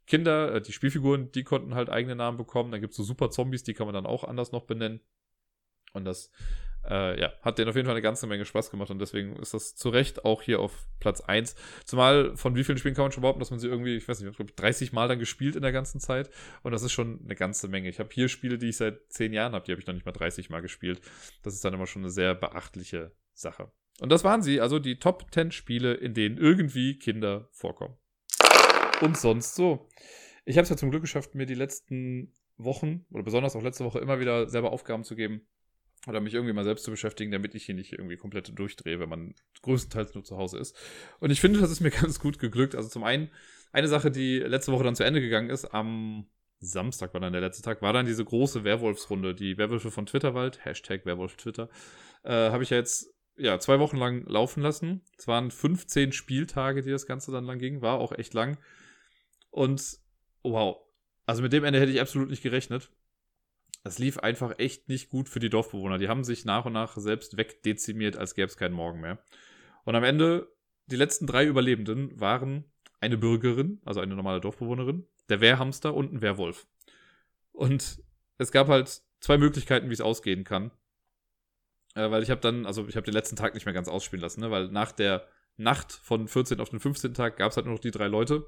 Kinder, 0.06 0.54
äh, 0.54 0.62
die 0.62 0.72
Spielfiguren, 0.72 1.30
die 1.32 1.44
konnten 1.44 1.74
halt 1.74 1.90
eigene 1.90 2.16
Namen 2.16 2.38
bekommen. 2.38 2.72
Dann 2.72 2.80
gibt 2.80 2.92
es 2.92 2.96
so 2.96 3.02
super 3.02 3.28
Zombies, 3.28 3.62
die 3.62 3.74
kann 3.74 3.86
man 3.86 3.94
dann 3.94 4.06
auch 4.06 4.24
anders 4.24 4.50
noch 4.50 4.64
benennen. 4.64 5.00
Und 5.98 6.04
das 6.04 6.30
äh, 6.88 7.20
ja, 7.20 7.32
hat 7.42 7.58
denen 7.58 7.68
auf 7.68 7.76
jeden 7.76 7.86
Fall 7.86 7.94
eine 7.94 8.02
ganze 8.02 8.26
Menge 8.26 8.44
Spaß 8.44 8.70
gemacht 8.70 8.90
und 8.90 8.98
deswegen 8.98 9.36
ist 9.36 9.52
das 9.52 9.74
zu 9.76 9.90
Recht 9.90 10.24
auch 10.24 10.42
hier 10.42 10.60
auf 10.60 10.86
Platz 11.00 11.20
1. 11.20 11.54
Zumal 11.84 12.36
von 12.36 12.54
wie 12.54 12.64
vielen 12.64 12.78
Spielen 12.78 12.94
kann 12.94 13.04
man 13.04 13.12
schon 13.12 13.20
behaupten, 13.22 13.40
dass 13.40 13.50
man 13.50 13.60
sie 13.60 13.68
irgendwie, 13.68 13.96
ich 13.96 14.08
weiß 14.08 14.20
nicht, 14.20 14.30
ich 14.30 14.36
glaube 14.36 14.52
30 14.52 14.92
Mal 14.92 15.08
dann 15.08 15.18
gespielt 15.18 15.56
in 15.56 15.62
der 15.62 15.72
ganzen 15.72 16.00
Zeit 16.00 16.30
und 16.62 16.72
das 16.72 16.82
ist 16.82 16.92
schon 16.92 17.20
eine 17.24 17.34
ganze 17.34 17.68
Menge. 17.68 17.88
Ich 17.88 17.98
habe 17.98 18.08
hier 18.12 18.28
Spiele, 18.28 18.58
die 18.58 18.68
ich 18.68 18.76
seit 18.76 19.00
10 19.12 19.32
Jahren 19.32 19.52
habe, 19.52 19.64
die 19.64 19.72
habe 19.72 19.80
ich 19.80 19.86
noch 19.86 19.94
nicht 19.94 20.06
mal 20.06 20.12
30 20.12 20.50
Mal 20.50 20.60
gespielt. 20.60 21.00
Das 21.42 21.54
ist 21.54 21.64
dann 21.64 21.74
immer 21.74 21.86
schon 21.86 22.02
eine 22.02 22.10
sehr 22.10 22.34
beachtliche 22.34 23.12
Sache. 23.34 23.70
Und 24.00 24.10
das 24.10 24.24
waren 24.24 24.42
sie, 24.42 24.60
also 24.60 24.78
die 24.78 24.98
Top 24.98 25.26
10 25.32 25.50
Spiele, 25.50 25.94
in 25.94 26.14
denen 26.14 26.38
irgendwie 26.38 26.98
Kinder 26.98 27.48
vorkommen. 27.52 27.96
Und 29.00 29.16
sonst 29.16 29.54
so. 29.54 29.88
Ich 30.44 30.56
habe 30.56 30.62
es 30.62 30.70
ja 30.70 30.76
zum 30.76 30.90
Glück 30.90 31.02
geschafft, 31.02 31.34
mir 31.34 31.46
die 31.46 31.54
letzten 31.54 32.32
Wochen 32.56 33.04
oder 33.10 33.22
besonders 33.22 33.54
auch 33.54 33.62
letzte 33.62 33.84
Woche 33.84 33.98
immer 33.98 34.20
wieder 34.20 34.48
selber 34.48 34.72
Aufgaben 34.72 35.04
zu 35.04 35.14
geben, 35.14 35.46
oder 36.08 36.20
mich 36.20 36.34
irgendwie 36.34 36.52
mal 36.52 36.64
selbst 36.64 36.84
zu 36.84 36.90
beschäftigen, 36.90 37.30
damit 37.30 37.54
ich 37.54 37.66
hier 37.66 37.74
nicht 37.74 37.92
irgendwie 37.92 38.16
komplett 38.16 38.58
durchdrehe, 38.58 38.98
wenn 39.00 39.08
man 39.08 39.34
größtenteils 39.62 40.14
nur 40.14 40.24
zu 40.24 40.36
Hause 40.36 40.58
ist. 40.58 40.76
Und 41.20 41.30
ich 41.30 41.40
finde, 41.40 41.60
das 41.60 41.70
ist 41.70 41.80
mir 41.80 41.90
ganz 42.02 42.20
gut 42.20 42.38
geglückt. 42.38 42.74
Also 42.74 42.88
zum 42.88 43.04
einen, 43.04 43.30
eine 43.72 43.88
Sache, 43.88 44.10
die 44.10 44.38
letzte 44.38 44.72
Woche 44.72 44.84
dann 44.84 44.96
zu 44.96 45.04
Ende 45.04 45.20
gegangen 45.20 45.50
ist, 45.50 45.66
am 45.66 46.26
Samstag 46.60 47.14
war 47.14 47.20
dann 47.20 47.32
der 47.32 47.42
letzte 47.42 47.62
Tag, 47.62 47.82
war 47.82 47.92
dann 47.92 48.06
diese 48.06 48.24
große 48.24 48.64
Werwolfsrunde, 48.64 49.34
die 49.34 49.58
Werwölfe 49.58 49.90
von 49.90 50.06
Twitterwald, 50.06 50.64
Hashtag 50.64 51.06
Werwolf 51.06 51.36
Twitter, 51.36 51.68
äh, 52.24 52.50
habe 52.50 52.62
ich 52.62 52.70
ja 52.70 52.78
jetzt 52.78 53.14
ja, 53.36 53.60
zwei 53.60 53.78
Wochen 53.78 53.96
lang 53.96 54.24
laufen 54.26 54.62
lassen. 54.62 55.02
Es 55.16 55.28
waren 55.28 55.50
15 55.50 56.12
Spieltage, 56.12 56.82
die 56.82 56.90
das 56.90 57.06
Ganze 57.06 57.30
dann 57.30 57.44
lang 57.44 57.58
ging, 57.58 57.82
war 57.82 57.98
auch 57.98 58.12
echt 58.12 58.34
lang. 58.34 58.58
Und 59.50 59.98
wow, 60.42 60.78
also 61.24 61.42
mit 61.42 61.52
dem 61.52 61.64
Ende 61.64 61.78
hätte 61.78 61.92
ich 61.92 62.00
absolut 62.00 62.30
nicht 62.30 62.42
gerechnet 62.42 62.90
das 63.82 63.98
lief 63.98 64.18
einfach 64.18 64.58
echt 64.58 64.88
nicht 64.88 65.08
gut 65.08 65.28
für 65.28 65.40
die 65.40 65.50
Dorfbewohner. 65.50 65.98
Die 65.98 66.08
haben 66.08 66.24
sich 66.24 66.44
nach 66.44 66.64
und 66.64 66.72
nach 66.72 66.96
selbst 66.96 67.36
wegdezimiert, 67.36 68.16
als 68.16 68.34
gäbe 68.34 68.48
es 68.48 68.56
keinen 68.56 68.74
Morgen 68.74 69.00
mehr. 69.00 69.18
Und 69.84 69.94
am 69.94 70.04
Ende, 70.04 70.48
die 70.86 70.96
letzten 70.96 71.26
drei 71.26 71.46
Überlebenden 71.46 72.18
waren 72.20 72.64
eine 73.00 73.16
Bürgerin, 73.16 73.80
also 73.84 74.00
eine 74.00 74.14
normale 74.14 74.40
Dorfbewohnerin, 74.40 75.06
der 75.28 75.40
Wehrhamster 75.40 75.94
und 75.94 76.12
ein 76.12 76.22
Werwolf. 76.22 76.66
Und 77.52 78.02
es 78.38 78.52
gab 78.52 78.68
halt 78.68 79.02
zwei 79.20 79.38
Möglichkeiten, 79.38 79.88
wie 79.88 79.94
es 79.94 80.00
ausgehen 80.00 80.44
kann. 80.44 80.70
Äh, 81.94 82.10
weil 82.10 82.22
ich 82.22 82.30
habe 82.30 82.40
dann, 82.40 82.66
also 82.66 82.86
ich 82.86 82.96
habe 82.96 83.04
den 83.04 83.14
letzten 83.14 83.36
Tag 83.36 83.54
nicht 83.54 83.66
mehr 83.66 83.74
ganz 83.74 83.88
ausspielen 83.88 84.22
lassen, 84.22 84.40
ne? 84.40 84.50
weil 84.50 84.68
nach 84.68 84.92
der 84.92 85.26
Nacht 85.56 85.92
von 85.92 86.28
14 86.28 86.60
auf 86.60 86.70
den 86.70 86.80
15. 86.80 87.14
Tag 87.14 87.36
gab 87.36 87.50
es 87.50 87.56
halt 87.56 87.66
nur 87.66 87.74
noch 87.74 87.80
die 87.80 87.90
drei 87.90 88.06
Leute. 88.06 88.46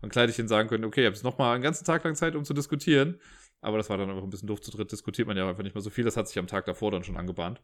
Und 0.00 0.14
ihnen 0.16 0.48
sagen 0.48 0.68
können, 0.68 0.84
okay, 0.84 1.02
ihr 1.02 1.06
habt 1.06 1.16
jetzt 1.16 1.24
nochmal 1.24 1.54
einen 1.54 1.62
ganzen 1.62 1.84
Tag 1.84 2.04
lang 2.04 2.14
Zeit, 2.14 2.36
um 2.36 2.44
zu 2.44 2.54
diskutieren. 2.54 3.20
Aber 3.60 3.76
das 3.76 3.90
war 3.90 3.98
dann 3.98 4.10
einfach 4.10 4.22
ein 4.22 4.30
bisschen 4.30 4.48
doof. 4.48 4.60
Zu 4.60 4.70
dritt 4.70 4.92
diskutiert 4.92 5.26
man 5.26 5.36
ja 5.36 5.48
einfach 5.48 5.62
nicht 5.62 5.74
mehr 5.74 5.82
so 5.82 5.90
viel. 5.90 6.04
Das 6.04 6.16
hat 6.16 6.28
sich 6.28 6.38
am 6.38 6.46
Tag 6.46 6.64
davor 6.66 6.90
dann 6.90 7.04
schon 7.04 7.16
angebahnt. 7.16 7.60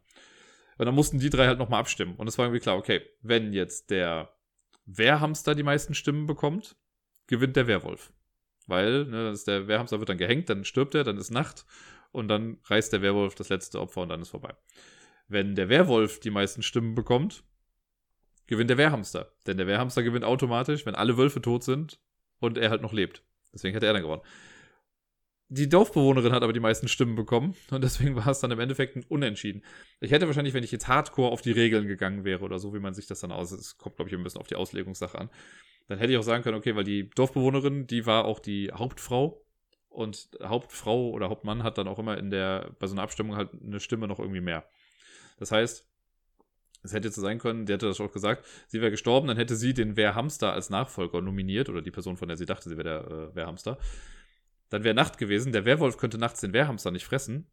Und 0.77 0.85
dann 0.85 0.95
mussten 0.95 1.19
die 1.19 1.29
drei 1.29 1.47
halt 1.47 1.59
nochmal 1.59 1.79
abstimmen. 1.79 2.15
Und 2.15 2.27
es 2.27 2.37
war 2.37 2.45
irgendwie 2.45 2.61
klar, 2.61 2.77
okay, 2.77 3.01
wenn 3.21 3.53
jetzt 3.53 3.91
der 3.91 4.33
Wehrhamster 4.85 5.55
die 5.55 5.63
meisten 5.63 5.93
Stimmen 5.93 6.25
bekommt, 6.25 6.75
gewinnt 7.27 7.55
der 7.55 7.67
Werwolf. 7.67 8.11
Weil, 8.67 9.05
ne, 9.05 9.33
der 9.47 9.67
Wehrhamster 9.67 9.99
wird 9.99 10.09
dann 10.09 10.17
gehängt, 10.17 10.49
dann 10.49 10.65
stirbt 10.65 10.95
er, 10.95 11.03
dann 11.03 11.17
ist 11.17 11.31
Nacht 11.31 11.65
und 12.11 12.27
dann 12.27 12.57
reißt 12.65 12.91
der 12.93 13.01
Werwolf 13.01 13.35
das 13.35 13.49
letzte 13.49 13.79
Opfer 13.79 14.01
und 14.01 14.09
dann 14.09 14.21
ist 14.21 14.29
vorbei. 14.29 14.55
Wenn 15.27 15.55
der 15.55 15.69
Werwolf 15.69 16.19
die 16.19 16.31
meisten 16.31 16.61
Stimmen 16.61 16.95
bekommt, 16.95 17.43
gewinnt 18.47 18.69
der 18.69 18.77
Wehrhamster. 18.77 19.31
Denn 19.47 19.57
der 19.57 19.67
Wehrhamster 19.67 20.03
gewinnt 20.03 20.25
automatisch, 20.25 20.85
wenn 20.85 20.95
alle 20.95 21.17
Wölfe 21.17 21.41
tot 21.41 21.63
sind 21.63 21.99
und 22.39 22.57
er 22.57 22.69
halt 22.69 22.81
noch 22.81 22.93
lebt. 22.93 23.23
Deswegen 23.53 23.75
hat 23.75 23.83
er 23.83 23.93
dann 23.93 24.01
gewonnen. 24.01 24.21
Die 25.47 25.69
Dorfbewohnerin 25.69 26.31
hat 26.33 26.41
aber 26.41 26.53
die 26.53 26.59
meisten 26.59 26.87
Stimmen 26.87 27.15
bekommen 27.15 27.55
und 27.69 27.83
deswegen 27.83 28.15
war 28.15 28.27
es 28.27 28.39
dann 28.39 28.51
im 28.51 28.59
Endeffekt 28.59 28.95
ein 28.95 29.03
Unentschieden. 29.07 29.63
Ich 29.99 30.11
hätte 30.11 30.25
wahrscheinlich, 30.25 30.55
wenn 30.55 30.63
ich 30.63 30.71
jetzt 30.71 30.87
hardcore 30.87 31.31
auf 31.31 31.41
die 31.41 31.51
Regeln 31.51 31.87
gegangen 31.87 32.23
wäre 32.23 32.43
oder 32.43 32.57
so, 32.57 32.73
wie 32.73 32.79
man 32.79 32.95
sich 32.95 33.05
das 33.05 33.19
dann 33.19 33.31
aus, 33.31 33.51
es 33.51 33.77
kommt, 33.77 33.97
glaube 33.97 34.09
ich, 34.09 34.15
ein 34.15 34.23
bisschen 34.23 34.41
auf 34.41 34.47
die 34.47 34.55
Auslegungssache 34.55 35.17
an, 35.19 35.29
dann 35.87 35.99
hätte 35.99 36.11
ich 36.11 36.17
auch 36.17 36.23
sagen 36.23 36.43
können, 36.43 36.57
okay, 36.57 36.75
weil 36.75 36.83
die 36.83 37.09
Dorfbewohnerin, 37.11 37.85
die 37.85 38.07
war 38.07 38.25
auch 38.25 38.39
die 38.39 38.71
Hauptfrau 38.73 39.45
und 39.89 40.29
Hauptfrau 40.43 41.11
oder 41.11 41.29
Hauptmann 41.29 41.63
hat 41.63 41.77
dann 41.77 41.87
auch 41.87 41.99
immer 41.99 42.17
in 42.17 42.31
der, 42.31 42.75
bei 42.79 42.87
so 42.87 42.95
einer 42.95 43.03
Abstimmung 43.03 43.35
halt 43.35 43.51
eine 43.53 43.79
Stimme 43.79 44.07
noch 44.07 44.19
irgendwie 44.19 44.41
mehr. 44.41 44.67
Das 45.37 45.51
heißt, 45.51 45.87
es 46.83 46.93
hätte 46.93 47.07
jetzt 47.07 47.15
sein 47.15 47.39
können, 47.39 47.65
der 47.65 47.75
hätte 47.75 47.87
das 47.87 48.01
auch 48.01 48.11
gesagt, 48.11 48.45
sie 48.67 48.81
wäre 48.81 48.91
gestorben, 48.91 49.27
dann 49.27 49.37
hätte 49.37 49.55
sie 49.55 49.73
den 49.73 49.95
Wehrhamster 49.95 50.53
als 50.53 50.69
Nachfolger 50.69 51.21
nominiert 51.21 51.69
oder 51.69 51.81
die 51.81 51.91
Person, 51.91 52.17
von 52.17 52.27
der 52.27 52.37
sie 52.37 52.45
dachte, 52.45 52.69
sie 52.69 52.77
wäre 52.77 52.83
der 52.83 53.11
äh, 53.11 53.35
Wehrhamster. 53.35 53.77
Dann 54.75 54.83
wäre 54.83 54.93
Nacht 54.93 55.17
gewesen. 55.17 55.53
Der 55.53 55.63
Werwolf 55.63 55.95
könnte 55.95 56.17
nachts 56.17 56.41
den 56.41 56.51
Wehrhamster 56.51 56.91
nicht 56.91 57.05
fressen, 57.05 57.47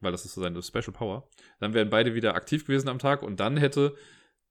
weil 0.00 0.10
das 0.10 0.24
ist 0.24 0.34
so 0.34 0.40
seine 0.40 0.60
Special 0.60 0.90
Power. 0.92 1.28
Dann 1.60 1.74
wären 1.74 1.90
beide 1.90 2.16
wieder 2.16 2.34
aktiv 2.34 2.66
gewesen 2.66 2.88
am 2.88 2.98
Tag 2.98 3.22
und 3.22 3.38
dann 3.38 3.56
hätte 3.56 3.94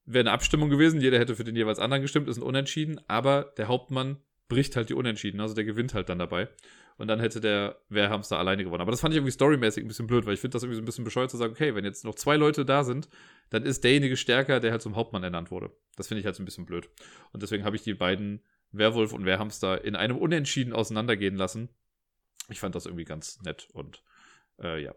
wäre 0.06 0.22
eine 0.22 0.32
Abstimmung 0.32 0.70
gewesen. 0.70 1.02
Jeder 1.02 1.20
hätte 1.20 1.36
für 1.36 1.44
den 1.44 1.58
jeweils 1.58 1.78
anderen 1.78 2.02
gestimmt, 2.02 2.30
ist 2.30 2.38
ein 2.38 2.44
Unentschieden, 2.44 3.02
aber 3.10 3.54
der 3.58 3.68
Hauptmann 3.68 4.16
bricht 4.48 4.78
halt 4.78 4.88
die 4.88 4.94
Unentschieden, 4.94 5.42
also 5.42 5.54
der 5.54 5.66
gewinnt 5.66 5.94
halt 5.94 6.08
dann 6.08 6.20
dabei. 6.20 6.48
Und 6.96 7.10
dann 7.10 7.20
hätte 7.20 7.42
der 7.42 7.82
Wehrhamster 7.90 8.40
alleine 8.40 8.64
gewonnen. 8.64 8.80
Aber 8.80 8.92
das 8.92 9.02
fand 9.02 9.14
ich 9.14 9.18
irgendwie 9.18 9.34
storymäßig 9.34 9.84
ein 9.84 9.90
bisschen 9.90 10.08
blöd, 10.08 10.26
weil 10.26 10.36
ich 10.36 10.40
finde 10.40 10.54
das 10.54 10.64
irgendwie 10.64 10.78
so 10.78 10.82
ein 10.82 10.86
bisschen 10.86 11.04
bescheuert 11.04 11.30
zu 11.30 11.36
sagen, 11.36 11.52
okay, 11.52 11.76
wenn 11.76 11.84
jetzt 11.84 12.06
noch 12.06 12.16
zwei 12.16 12.38
Leute 12.38 12.64
da 12.64 12.86
sind, 12.86 13.10
dann 13.50 13.64
ist 13.64 13.84
derjenige 13.84 14.16
stärker, 14.16 14.62
der 14.62 14.72
halt 14.72 14.82
zum 14.82 14.96
Hauptmann 14.96 15.24
ernannt 15.24 15.52
wurde. 15.52 15.70
Das 15.98 16.08
finde 16.08 16.20
ich 16.22 16.26
halt 16.26 16.38
so 16.38 16.44
ein 16.44 16.46
bisschen 16.46 16.66
blöd. 16.66 16.90
Und 17.34 17.44
deswegen 17.44 17.66
habe 17.66 17.76
ich 17.76 17.82
die 17.82 17.94
beiden 17.94 18.42
Werwolf 18.72 19.14
und 19.14 19.26
Wehrhamster 19.26 19.84
in 19.84 19.96
einem 19.96 20.18
Unentschieden 20.18 20.74
auseinandergehen 20.74 21.36
lassen. 21.36 21.70
Ich 22.50 22.60
fand 22.60 22.76
das 22.76 22.86
irgendwie 22.86 23.06
ganz 23.06 23.42
nett 23.42 23.68
und 23.74 24.04
äh, 24.62 24.82
ja. 24.84 24.94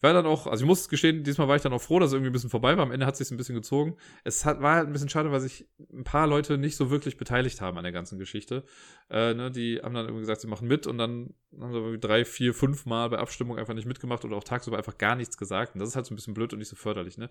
War 0.00 0.12
dann 0.12 0.26
auch, 0.26 0.46
also 0.46 0.64
ich 0.64 0.68
muss 0.68 0.90
gestehen, 0.90 1.24
diesmal 1.24 1.48
war 1.48 1.56
ich 1.56 1.62
dann 1.62 1.72
auch 1.72 1.80
froh, 1.80 1.98
dass 1.98 2.08
es 2.08 2.12
irgendwie 2.12 2.28
ein 2.28 2.34
bisschen 2.34 2.50
vorbei 2.50 2.76
war. 2.76 2.84
Am 2.84 2.92
Ende 2.92 3.06
hat 3.06 3.14
es 3.14 3.20
sich 3.20 3.30
ein 3.30 3.38
bisschen 3.38 3.54
gezogen. 3.54 3.96
Es 4.22 4.44
hat, 4.44 4.60
war 4.60 4.74
halt 4.74 4.86
ein 4.86 4.92
bisschen 4.92 5.08
schade, 5.08 5.32
weil 5.32 5.40
sich 5.40 5.66
ein 5.90 6.04
paar 6.04 6.26
Leute 6.26 6.58
nicht 6.58 6.76
so 6.76 6.90
wirklich 6.90 7.16
beteiligt 7.16 7.62
haben 7.62 7.78
an 7.78 7.84
der 7.84 7.92
ganzen 7.92 8.18
Geschichte. 8.18 8.64
Äh, 9.08 9.32
ne, 9.32 9.50
die 9.50 9.80
haben 9.82 9.94
dann 9.94 10.04
irgendwie 10.04 10.20
gesagt, 10.20 10.42
sie 10.42 10.46
machen 10.46 10.68
mit 10.68 10.86
und 10.86 10.98
dann 10.98 11.32
haben 11.58 11.72
sie 11.72 11.78
irgendwie 11.78 11.98
drei, 11.98 12.26
vier, 12.26 12.52
fünf 12.52 12.84
Mal 12.84 13.08
bei 13.08 13.18
Abstimmung 13.18 13.58
einfach 13.58 13.72
nicht 13.72 13.86
mitgemacht 13.86 14.26
oder 14.26 14.36
auch 14.36 14.44
tagsüber 14.44 14.76
einfach 14.76 14.98
gar 14.98 15.16
nichts 15.16 15.38
gesagt. 15.38 15.74
Und 15.74 15.80
das 15.80 15.88
ist 15.88 15.96
halt 15.96 16.04
so 16.04 16.12
ein 16.12 16.16
bisschen 16.16 16.34
blöd 16.34 16.52
und 16.52 16.58
nicht 16.58 16.68
so 16.68 16.76
förderlich, 16.76 17.16
ne? 17.16 17.30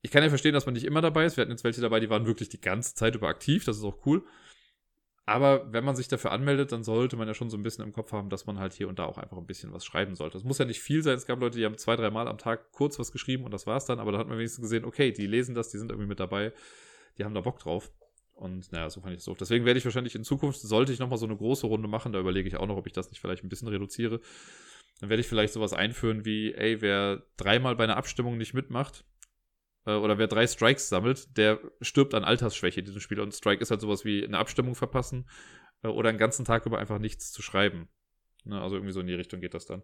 Ich 0.00 0.10
kann 0.10 0.22
ja 0.22 0.30
verstehen, 0.30 0.54
dass 0.54 0.64
man 0.64 0.74
nicht 0.74 0.84
immer 0.84 1.02
dabei 1.02 1.26
ist. 1.26 1.36
Wir 1.36 1.42
hatten 1.42 1.50
jetzt 1.50 1.64
welche 1.64 1.82
dabei, 1.82 2.00
die 2.00 2.10
waren 2.10 2.26
wirklich 2.26 2.50
die 2.50 2.60
ganze 2.60 2.94
Zeit 2.94 3.14
über 3.14 3.28
aktiv. 3.28 3.64
Das 3.64 3.76
ist 3.76 3.84
auch 3.84 4.06
cool. 4.06 4.22
Aber 5.26 5.72
wenn 5.72 5.84
man 5.84 5.96
sich 5.96 6.08
dafür 6.08 6.32
anmeldet, 6.32 6.72
dann 6.72 6.84
sollte 6.84 7.16
man 7.16 7.26
ja 7.26 7.32
schon 7.32 7.48
so 7.48 7.56
ein 7.56 7.62
bisschen 7.62 7.82
im 7.84 7.92
Kopf 7.92 8.12
haben, 8.12 8.28
dass 8.28 8.44
man 8.44 8.58
halt 8.58 8.74
hier 8.74 8.88
und 8.88 8.98
da 8.98 9.06
auch 9.06 9.16
einfach 9.16 9.38
ein 9.38 9.46
bisschen 9.46 9.72
was 9.72 9.84
schreiben 9.84 10.14
sollte. 10.14 10.36
Es 10.36 10.44
muss 10.44 10.58
ja 10.58 10.66
nicht 10.66 10.80
viel 10.80 11.02
sein. 11.02 11.16
Es 11.16 11.24
gab 11.24 11.40
Leute, 11.40 11.56
die 11.56 11.64
haben 11.64 11.78
zwei, 11.78 11.96
drei 11.96 12.10
Mal 12.10 12.28
am 12.28 12.36
Tag 12.36 12.72
kurz 12.72 12.98
was 12.98 13.10
geschrieben 13.10 13.44
und 13.44 13.50
das 13.50 13.66
war's 13.66 13.86
dann. 13.86 14.00
Aber 14.00 14.12
da 14.12 14.18
hat 14.18 14.28
man 14.28 14.36
wenigstens 14.36 14.62
gesehen, 14.62 14.84
okay, 14.84 15.12
die 15.12 15.26
lesen 15.26 15.54
das, 15.54 15.70
die 15.70 15.78
sind 15.78 15.90
irgendwie 15.90 16.08
mit 16.08 16.20
dabei, 16.20 16.52
die 17.16 17.24
haben 17.24 17.34
da 17.34 17.40
Bock 17.40 17.58
drauf. 17.58 17.90
Und 18.34 18.70
naja, 18.72 18.90
so 18.90 19.00
fand 19.00 19.14
ich 19.14 19.20
es 19.20 19.24
so. 19.24 19.34
Deswegen 19.34 19.64
werde 19.64 19.78
ich 19.78 19.84
wahrscheinlich 19.84 20.14
in 20.14 20.24
Zukunft, 20.24 20.60
sollte 20.60 20.92
ich 20.92 20.98
nochmal 20.98 21.18
so 21.18 21.26
eine 21.26 21.36
große 21.36 21.66
Runde 21.66 21.88
machen, 21.88 22.12
da 22.12 22.20
überlege 22.20 22.48
ich 22.48 22.56
auch 22.56 22.66
noch, 22.66 22.76
ob 22.76 22.86
ich 22.86 22.92
das 22.92 23.10
nicht 23.10 23.20
vielleicht 23.20 23.44
ein 23.44 23.48
bisschen 23.48 23.68
reduziere. 23.68 24.20
Dann 25.00 25.08
werde 25.08 25.20
ich 25.20 25.26
vielleicht 25.26 25.52
sowas 25.52 25.72
einführen 25.72 26.24
wie, 26.24 26.52
ey, 26.52 26.82
wer 26.82 27.22
dreimal 27.36 27.76
bei 27.76 27.84
einer 27.84 27.96
Abstimmung 27.96 28.36
nicht 28.36 28.52
mitmacht, 28.52 29.04
äh, 29.86 29.94
oder 29.94 30.18
wer 30.18 30.26
drei 30.26 30.46
Strikes 30.46 30.88
sammelt, 30.88 31.36
der 31.36 31.60
stirbt 31.80 32.14
an 32.14 32.24
Altersschwäche 32.24 32.80
in 32.80 32.86
diesem 32.86 33.00
Spiel. 33.00 33.20
Und 33.20 33.34
Strike 33.34 33.62
ist 33.62 33.70
halt 33.70 33.80
sowas 33.80 34.04
wie 34.04 34.24
eine 34.24 34.38
Abstimmung 34.38 34.74
verpassen 34.74 35.28
äh, 35.82 35.88
oder 35.88 36.08
einen 36.08 36.18
ganzen 36.18 36.44
Tag 36.44 36.66
über 36.66 36.78
einfach 36.78 36.98
nichts 36.98 37.32
zu 37.32 37.42
schreiben. 37.42 37.88
Ne, 38.44 38.60
also 38.60 38.76
irgendwie 38.76 38.92
so 38.92 39.00
in 39.00 39.06
die 39.06 39.14
Richtung 39.14 39.40
geht 39.40 39.54
das 39.54 39.66
dann. 39.66 39.82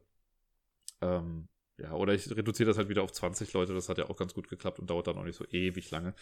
Ähm, 1.00 1.48
ja, 1.78 1.92
oder 1.92 2.12
ich 2.12 2.30
reduziere 2.30 2.68
das 2.68 2.76
halt 2.76 2.88
wieder 2.88 3.02
auf 3.02 3.12
20 3.12 3.52
Leute. 3.52 3.74
Das 3.74 3.88
hat 3.88 3.98
ja 3.98 4.08
auch 4.10 4.16
ganz 4.16 4.34
gut 4.34 4.48
geklappt 4.48 4.78
und 4.78 4.90
dauert 4.90 5.06
dann 5.06 5.16
auch 5.16 5.24
nicht 5.24 5.36
so 5.36 5.46
ewig 5.46 5.90
lange. 5.90 6.14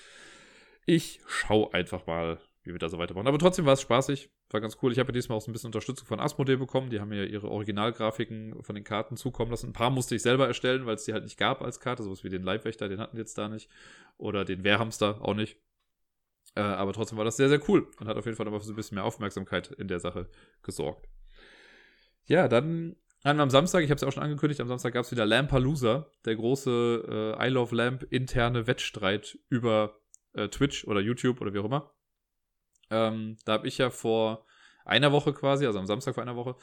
Ich 0.86 1.20
schaue 1.26 1.74
einfach 1.74 2.06
mal, 2.06 2.40
wie 2.68 2.72
wir 2.72 2.78
da 2.78 2.88
so 2.88 2.98
weitermachen. 2.98 3.26
Aber 3.26 3.38
trotzdem 3.38 3.64
war 3.64 3.72
es 3.72 3.80
spaßig, 3.80 4.30
war 4.50 4.60
ganz 4.60 4.76
cool. 4.82 4.92
Ich 4.92 4.98
habe 4.98 5.08
ja 5.08 5.12
diesmal 5.14 5.38
auch 5.38 5.42
so 5.42 5.50
ein 5.50 5.52
bisschen 5.52 5.68
Unterstützung 5.68 6.06
von 6.06 6.20
Asmodee 6.20 6.56
bekommen. 6.56 6.90
Die 6.90 7.00
haben 7.00 7.08
mir 7.08 7.26
ihre 7.26 7.50
Originalgrafiken 7.50 8.62
von 8.62 8.74
den 8.74 8.84
Karten 8.84 9.16
zukommen 9.16 9.50
lassen. 9.50 9.70
Ein 9.70 9.72
paar 9.72 9.90
musste 9.90 10.14
ich 10.14 10.22
selber 10.22 10.46
erstellen, 10.46 10.86
weil 10.86 10.94
es 10.94 11.04
die 11.04 11.12
halt 11.12 11.24
nicht 11.24 11.38
gab 11.38 11.62
als 11.62 11.80
Karte. 11.80 12.02
Sowas 12.02 12.22
wie 12.22 12.28
den 12.28 12.42
Leibwächter, 12.42 12.88
den 12.88 13.00
hatten 13.00 13.16
die 13.16 13.20
jetzt 13.20 13.36
da 13.38 13.48
nicht. 13.48 13.68
Oder 14.18 14.44
den 14.44 14.62
Wehrhamster 14.62 15.22
auch 15.22 15.34
nicht. 15.34 15.56
Äh, 16.54 16.60
aber 16.60 16.92
trotzdem 16.92 17.18
war 17.18 17.24
das 17.24 17.36
sehr, 17.36 17.48
sehr 17.48 17.60
cool 17.68 17.88
und 17.98 18.06
hat 18.06 18.16
auf 18.16 18.24
jeden 18.26 18.36
Fall 18.36 18.44
nochmal 18.44 18.60
für 18.60 18.66
so 18.66 18.72
ein 18.72 18.76
bisschen 18.76 18.96
mehr 18.96 19.04
Aufmerksamkeit 19.04 19.68
in 19.72 19.88
der 19.88 20.00
Sache 20.00 20.28
gesorgt. 20.62 21.08
Ja, 22.24 22.48
dann 22.48 22.96
am 23.22 23.50
Samstag, 23.50 23.82
ich 23.82 23.90
habe 23.90 23.96
es 23.96 24.02
ja 24.02 24.08
auch 24.08 24.12
schon 24.12 24.22
angekündigt, 24.22 24.60
am 24.60 24.68
Samstag 24.68 24.94
gab 24.94 25.04
es 25.04 25.10
wieder 25.10 25.26
Lampalooza, 25.26 26.10
der 26.24 26.36
große 26.36 27.36
äh, 27.38 27.46
I 27.46 27.50
Love 27.50 27.74
Lamp 27.74 28.06
interne 28.10 28.66
Wettstreit 28.66 29.38
über 29.48 30.00
äh, 30.34 30.48
Twitch 30.48 30.86
oder 30.86 31.00
YouTube 31.00 31.40
oder 31.40 31.52
wie 31.52 31.58
auch 31.58 31.64
immer. 31.64 31.90
Ähm, 32.90 33.36
da 33.44 33.52
habe 33.52 33.68
ich 33.68 33.78
ja 33.78 33.90
vor 33.90 34.46
einer 34.84 35.12
Woche 35.12 35.32
quasi, 35.32 35.66
also 35.66 35.78
am 35.78 35.86
Samstag 35.86 36.14
vor 36.14 36.22
einer 36.22 36.36
Woche, 36.36 36.56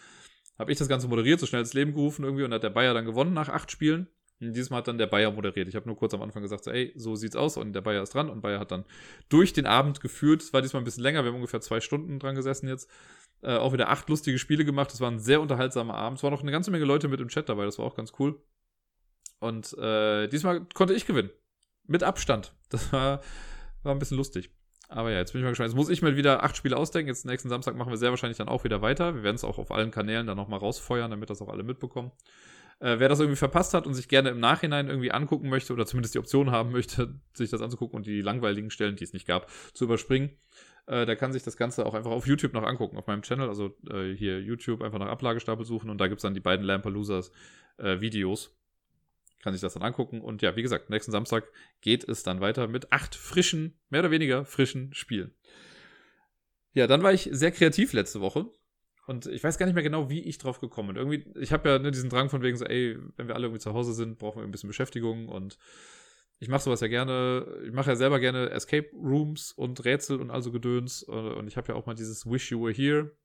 habe 0.57 0.71
ich 0.71 0.77
das 0.77 0.87
Ganze 0.87 1.07
moderiert, 1.07 1.39
so 1.39 1.45
schnell 1.45 1.61
ins 1.61 1.73
Leben 1.73 1.93
gerufen 1.93 2.23
irgendwie 2.23 2.43
und 2.43 2.53
hat 2.53 2.63
der 2.63 2.69
Bayer 2.69 2.93
dann 2.93 3.05
gewonnen 3.05 3.33
nach 3.33 3.49
acht 3.49 3.71
Spielen. 3.71 4.07
Und 4.41 4.53
dieses 4.53 4.69
Mal 4.69 4.77
hat 4.77 4.87
dann 4.87 4.97
der 4.97 5.07
Bayer 5.07 5.31
moderiert. 5.31 5.67
Ich 5.67 5.75
habe 5.75 5.87
nur 5.87 5.95
kurz 5.95 6.13
am 6.13 6.21
Anfang 6.21 6.41
gesagt, 6.41 6.65
so, 6.65 6.71
ey, 6.71 6.91
so 6.95 7.15
sieht's 7.15 7.35
aus 7.35 7.55
und 7.55 7.73
der 7.73 7.81
Bayer 7.81 8.03
ist 8.03 8.13
dran 8.13 8.29
und 8.29 8.41
Bayer 8.41 8.59
hat 8.59 8.71
dann 8.71 8.85
durch 9.29 9.53
den 9.53 9.65
Abend 9.65 10.01
geführt. 10.01 10.41
Es 10.41 10.53
war 10.53 10.61
diesmal 10.61 10.81
ein 10.81 10.85
bisschen 10.85 11.03
länger, 11.03 11.23
wir 11.23 11.29
haben 11.29 11.37
ungefähr 11.37 11.61
zwei 11.61 11.79
Stunden 11.79 12.19
dran 12.19 12.35
gesessen 12.35 12.67
jetzt. 12.67 12.89
Äh, 13.41 13.55
auch 13.55 13.73
wieder 13.73 13.89
acht 13.89 14.09
lustige 14.09 14.37
Spiele 14.37 14.65
gemacht. 14.65 14.91
Das 14.91 14.99
war 15.01 15.09
ein 15.09 15.19
sehr 15.19 15.41
unterhaltsamer 15.41 15.95
Abend. 15.95 16.17
Es 16.19 16.23
waren 16.23 16.33
noch 16.33 16.41
eine 16.41 16.51
ganze 16.51 16.71
Menge 16.71 16.85
Leute 16.85 17.07
mit 17.07 17.21
im 17.21 17.29
Chat 17.29 17.47
dabei, 17.47 17.65
das 17.65 17.79
war 17.79 17.85
auch 17.85 17.95
ganz 17.95 18.11
cool. 18.19 18.41
Und 19.39 19.77
äh, 19.77 20.27
diesmal 20.27 20.65
konnte 20.73 20.93
ich 20.93 21.05
gewinnen. 21.05 21.29
Mit 21.87 22.03
Abstand. 22.03 22.53
Das 22.69 22.91
war, 22.91 23.21
war 23.83 23.93
ein 23.93 23.99
bisschen 23.99 24.17
lustig. 24.17 24.49
Aber 24.87 25.11
ja, 25.11 25.17
jetzt 25.17 25.33
bin 25.33 25.41
ich 25.41 25.43
mal 25.43 25.49
gespannt. 25.49 25.69
Jetzt 25.69 25.77
muss 25.77 25.89
ich 25.89 26.01
mal 26.01 26.15
wieder 26.15 26.43
acht 26.43 26.55
Spiele 26.55 26.77
ausdenken. 26.77 27.09
Jetzt 27.09 27.25
nächsten 27.25 27.49
Samstag 27.49 27.75
machen 27.75 27.89
wir 27.91 27.97
sehr 27.97 28.11
wahrscheinlich 28.11 28.37
dann 28.37 28.47
auch 28.47 28.63
wieder 28.63 28.81
weiter. 28.81 29.15
Wir 29.15 29.23
werden 29.23 29.35
es 29.35 29.43
auch 29.43 29.57
auf 29.57 29.71
allen 29.71 29.91
Kanälen 29.91 30.27
dann 30.27 30.37
nochmal 30.37 30.59
rausfeuern, 30.59 31.11
damit 31.11 31.29
das 31.29 31.41
auch 31.41 31.49
alle 31.49 31.63
mitbekommen. 31.63 32.11
Äh, 32.79 32.99
wer 32.99 33.07
das 33.07 33.19
irgendwie 33.19 33.37
verpasst 33.37 33.73
hat 33.73 33.87
und 33.87 33.93
sich 33.93 34.09
gerne 34.09 34.29
im 34.29 34.39
Nachhinein 34.39 34.87
irgendwie 34.87 35.11
angucken 35.11 35.49
möchte 35.49 35.73
oder 35.73 35.85
zumindest 35.85 36.13
die 36.13 36.19
Option 36.19 36.51
haben 36.51 36.71
möchte, 36.71 37.15
sich 37.33 37.49
das 37.49 37.61
anzugucken 37.61 37.95
und 37.95 38.05
die 38.05 38.21
langweiligen 38.21 38.69
Stellen, 38.69 38.95
die 38.95 39.03
es 39.03 39.13
nicht 39.13 39.27
gab, 39.27 39.49
zu 39.73 39.85
überspringen, 39.85 40.31
äh, 40.87 41.05
der 41.05 41.15
kann 41.15 41.31
sich 41.31 41.43
das 41.43 41.55
Ganze 41.57 41.85
auch 41.85 41.93
einfach 41.93 42.11
auf 42.11 42.27
YouTube 42.27 42.53
noch 42.53 42.63
angucken, 42.63 42.97
auf 42.97 43.07
meinem 43.07 43.21
Channel. 43.21 43.47
Also 43.47 43.75
äh, 43.89 44.13
hier 44.13 44.41
YouTube 44.41 44.81
einfach 44.81 44.99
nach 44.99 45.07
Ablagestapel 45.07 45.65
suchen 45.65 45.89
und 45.89 45.99
da 45.99 46.07
gibt 46.07 46.19
es 46.19 46.23
dann 46.23 46.33
die 46.33 46.41
beiden 46.41 46.65
Lampaloosas 46.65 47.31
äh, 47.77 48.01
kann 49.45 49.53
sich 49.53 49.61
das 49.61 49.75
dann 49.75 49.83
angucken. 49.83 50.21
Und 50.21 50.41
ja, 50.41 50.55
wie 50.55 50.63
gesagt, 50.63 50.89
nächsten 50.89 51.11
Samstag 51.11 51.47
geht 51.79 52.03
es 52.09 52.23
dann 52.23 52.41
weiter 52.41 52.67
mit 52.67 52.91
acht 52.91 53.13
frischen, 53.13 53.79
mehr 53.89 54.01
oder 54.01 54.09
weniger 54.09 54.43
frischen 54.43 54.91
Spielen. 54.95 55.35
Ja, 56.73 56.87
dann 56.87 57.03
war 57.03 57.13
ich 57.13 57.29
sehr 57.31 57.51
kreativ 57.51 57.93
letzte 57.93 58.21
Woche. 58.21 58.47
Und 59.05 59.27
ich 59.27 59.43
weiß 59.43 59.59
gar 59.59 59.67
nicht 59.67 59.75
mehr 59.75 59.83
genau, 59.83 60.09
wie 60.09 60.23
ich 60.23 60.39
drauf 60.39 60.59
gekommen 60.59 60.95
bin. 60.95 60.97
Irgendwie, 60.97 61.39
ich 61.39 61.53
habe 61.53 61.69
ja 61.69 61.77
ne, 61.77 61.91
diesen 61.91 62.09
Drang 62.09 62.31
von 62.31 62.41
wegen 62.41 62.57
so, 62.57 62.65
ey, 62.65 62.97
wenn 63.17 63.27
wir 63.27 63.35
alle 63.35 63.45
irgendwie 63.45 63.61
zu 63.61 63.71
Hause 63.71 63.93
sind, 63.93 64.17
brauchen 64.17 64.39
wir 64.39 64.45
ein 64.45 64.51
bisschen 64.51 64.67
Beschäftigung 64.67 65.29
und 65.29 65.59
ich 66.39 66.49
mache 66.49 66.63
sowas 66.63 66.81
ja 66.81 66.87
gerne. 66.87 67.45
Ich 67.67 67.71
mache 67.71 67.91
ja 67.91 67.95
selber 67.95 68.19
gerne 68.19 68.49
Escape 68.49 68.89
Rooms 68.93 69.51
und 69.51 69.85
Rätsel 69.85 70.19
und 70.19 70.31
also 70.31 70.51
Gedöns. 70.51 71.03
Und 71.03 71.47
ich 71.47 71.55
habe 71.55 71.67
ja 71.67 71.75
auch 71.75 71.85
mal 71.85 71.93
dieses 71.93 72.25
Wish 72.25 72.49
You 72.49 72.63
Were 72.63 72.73
Here 72.73 73.15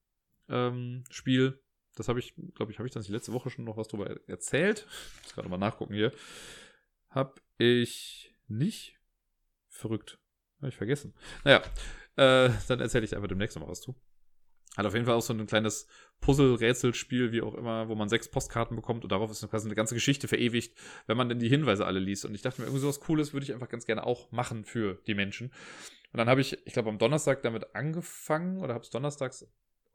ähm, 0.50 1.04
Spiel 1.08 1.58
das 1.96 2.08
habe 2.08 2.18
ich, 2.18 2.34
glaube 2.54 2.72
ich, 2.72 2.78
habe 2.78 2.86
ich 2.86 2.94
dann 2.94 3.02
die 3.02 3.12
letzte 3.12 3.32
Woche 3.32 3.50
schon 3.50 3.64
noch 3.64 3.76
was 3.76 3.88
drüber 3.88 4.16
erzählt. 4.28 4.86
Ich 5.18 5.24
muss 5.24 5.34
gerade 5.34 5.48
mal 5.48 5.58
nachgucken 5.58 5.94
hier. 5.94 6.12
Hab 7.10 7.40
ich 7.58 8.34
nicht? 8.48 8.96
Verrückt. 9.68 10.18
Habe 10.58 10.68
ich 10.68 10.76
vergessen. 10.76 11.14
Naja, 11.44 11.62
äh, 12.16 12.50
dann 12.68 12.80
erzähle 12.80 13.04
ich 13.04 13.14
einfach 13.14 13.28
demnächst 13.28 13.56
noch 13.56 13.64
mal 13.64 13.70
was 13.70 13.80
zu. 13.80 13.94
Hat 14.76 14.86
auf 14.86 14.94
jeden 14.94 15.04
Fall 15.04 15.16
auch 15.16 15.22
so 15.22 15.32
ein 15.32 15.46
kleines 15.46 15.88
Puzzle-Rätselspiel, 16.20 17.32
wie 17.32 17.42
auch 17.42 17.54
immer, 17.54 17.88
wo 17.88 17.96
man 17.96 18.08
sechs 18.08 18.30
Postkarten 18.30 18.76
bekommt 18.76 19.02
und 19.02 19.10
darauf 19.10 19.30
ist 19.30 19.48
quasi 19.50 19.66
eine 19.66 19.74
ganze 19.74 19.94
Geschichte 19.94 20.28
verewigt, 20.28 20.78
wenn 21.06 21.16
man 21.16 21.28
denn 21.28 21.40
die 21.40 21.48
Hinweise 21.48 21.86
alle 21.86 21.98
liest. 21.98 22.24
Und 22.24 22.34
ich 22.34 22.42
dachte 22.42 22.60
mir, 22.60 22.68
irgendwie 22.68 22.82
sowas 22.82 23.00
Cooles 23.00 23.32
würde 23.32 23.44
ich 23.44 23.52
einfach 23.52 23.68
ganz 23.68 23.84
gerne 23.84 24.06
auch 24.06 24.30
machen 24.30 24.64
für 24.64 25.00
die 25.08 25.14
Menschen. 25.14 25.48
Und 26.12 26.18
dann 26.18 26.28
habe 26.28 26.40
ich, 26.40 26.64
ich 26.66 26.72
glaube, 26.72 26.88
am 26.88 26.98
Donnerstag 26.98 27.42
damit 27.42 27.74
angefangen 27.74 28.58
oder 28.58 28.74
habe 28.74 28.84
es 28.84 28.90
donnerstags 28.90 29.48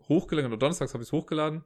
hochgeladen, 0.09 0.51
oder 0.51 0.59
donnerstags 0.59 0.93
habe 0.93 1.03
ich 1.03 1.09
es 1.09 1.13
hochgeladen. 1.13 1.63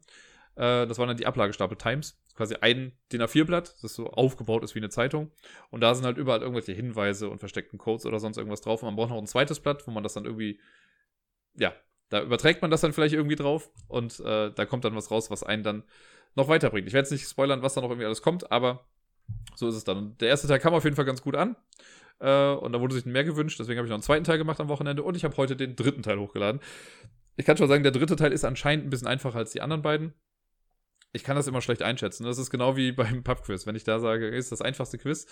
Äh, 0.55 0.87
das 0.87 0.97
waren 0.97 1.07
dann 1.07 1.17
die 1.17 1.25
Ablagestapel 1.25 1.77
Times. 1.77 2.19
Quasi 2.35 2.55
ein 2.55 2.93
DIN 3.11 3.21
A4-Blatt, 3.21 3.75
das 3.81 3.95
so 3.95 4.07
aufgebaut 4.07 4.63
ist 4.63 4.75
wie 4.75 4.79
eine 4.79 4.89
Zeitung. 4.89 5.31
Und 5.71 5.81
da 5.81 5.93
sind 5.93 6.05
halt 6.05 6.17
überall 6.17 6.41
irgendwelche 6.41 6.71
Hinweise 6.71 7.29
und 7.29 7.39
versteckten 7.39 7.77
Codes 7.77 8.05
oder 8.05 8.19
sonst 8.19 8.37
irgendwas 8.37 8.61
drauf. 8.61 8.81
Und 8.81 8.87
man 8.87 8.95
braucht 8.95 9.09
noch 9.09 9.17
ein 9.17 9.27
zweites 9.27 9.59
Blatt, 9.59 9.85
wo 9.87 9.91
man 9.91 10.03
das 10.03 10.13
dann 10.13 10.25
irgendwie, 10.25 10.59
ja, 11.55 11.73
da 12.09 12.21
überträgt 12.21 12.61
man 12.61 12.71
das 12.71 12.81
dann 12.81 12.93
vielleicht 12.93 13.13
irgendwie 13.13 13.35
drauf. 13.35 13.69
Und 13.87 14.19
äh, 14.21 14.51
da 14.51 14.65
kommt 14.65 14.85
dann 14.85 14.95
was 14.95 15.11
raus, 15.11 15.29
was 15.29 15.43
einen 15.43 15.63
dann 15.63 15.83
noch 16.35 16.47
weiterbringt. 16.47 16.87
Ich 16.87 16.93
werde 16.93 17.05
jetzt 17.05 17.11
nicht 17.11 17.27
spoilern, 17.27 17.61
was 17.61 17.73
da 17.73 17.81
noch 17.81 17.89
irgendwie 17.89 18.05
alles 18.05 18.21
kommt, 18.21 18.51
aber 18.51 18.85
so 19.55 19.67
ist 19.67 19.75
es 19.75 19.83
dann. 19.83 20.17
Der 20.19 20.29
erste 20.29 20.47
Teil 20.47 20.59
kam 20.59 20.73
auf 20.73 20.83
jeden 20.83 20.95
Fall 20.95 21.05
ganz 21.05 21.21
gut 21.21 21.35
an. 21.35 21.55
Äh, 22.19 22.51
und 22.53 22.73
da 22.73 22.81
wurde 22.81 22.95
sich 22.95 23.05
mehr 23.05 23.23
gewünscht, 23.23 23.59
deswegen 23.59 23.77
habe 23.77 23.87
ich 23.87 23.89
noch 23.89 23.95
einen 23.95 24.03
zweiten 24.03 24.23
Teil 24.23 24.37
gemacht 24.37 24.59
am 24.59 24.69
Wochenende 24.69 25.03
und 25.03 25.15
ich 25.15 25.23
habe 25.23 25.37
heute 25.37 25.55
den 25.55 25.75
dritten 25.75 26.03
Teil 26.03 26.19
hochgeladen. 26.19 26.61
Ich 27.39 27.45
kann 27.45 27.55
schon 27.55 27.69
sagen, 27.69 27.83
der 27.83 27.93
dritte 27.93 28.17
Teil 28.17 28.33
ist 28.33 28.43
anscheinend 28.43 28.85
ein 28.85 28.89
bisschen 28.89 29.07
einfacher 29.07 29.37
als 29.37 29.51
die 29.51 29.61
anderen 29.61 29.81
beiden. 29.81 30.13
Ich 31.13 31.23
kann 31.23 31.37
das 31.37 31.47
immer 31.47 31.61
schlecht 31.61 31.81
einschätzen. 31.81 32.25
Das 32.25 32.37
ist 32.37 32.49
genau 32.49 32.75
wie 32.75 32.91
beim 32.91 33.23
Pubquiz. 33.23 33.65
Wenn 33.65 33.77
ich 33.77 33.85
da 33.85 33.99
sage, 33.99 34.27
ist 34.27 34.51
das 34.51 34.61
einfachste 34.61 34.97
Quiz, 34.97 35.25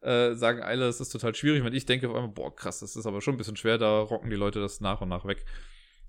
äh, 0.00 0.32
sagen 0.32 0.62
alle, 0.62 0.88
es 0.88 1.00
ist 1.02 1.10
total 1.10 1.34
schwierig. 1.34 1.62
Wenn 1.62 1.74
ich 1.74 1.84
denke 1.84 2.08
auf 2.08 2.14
einmal, 2.14 2.30
boah, 2.30 2.56
krass, 2.56 2.80
das 2.80 2.96
ist 2.96 3.04
aber 3.04 3.20
schon 3.20 3.34
ein 3.34 3.36
bisschen 3.36 3.56
schwer, 3.56 3.76
da 3.76 4.00
rocken 4.00 4.30
die 4.30 4.36
Leute 4.36 4.58
das 4.58 4.80
nach 4.80 5.02
und 5.02 5.10
nach 5.10 5.26
weg. 5.26 5.44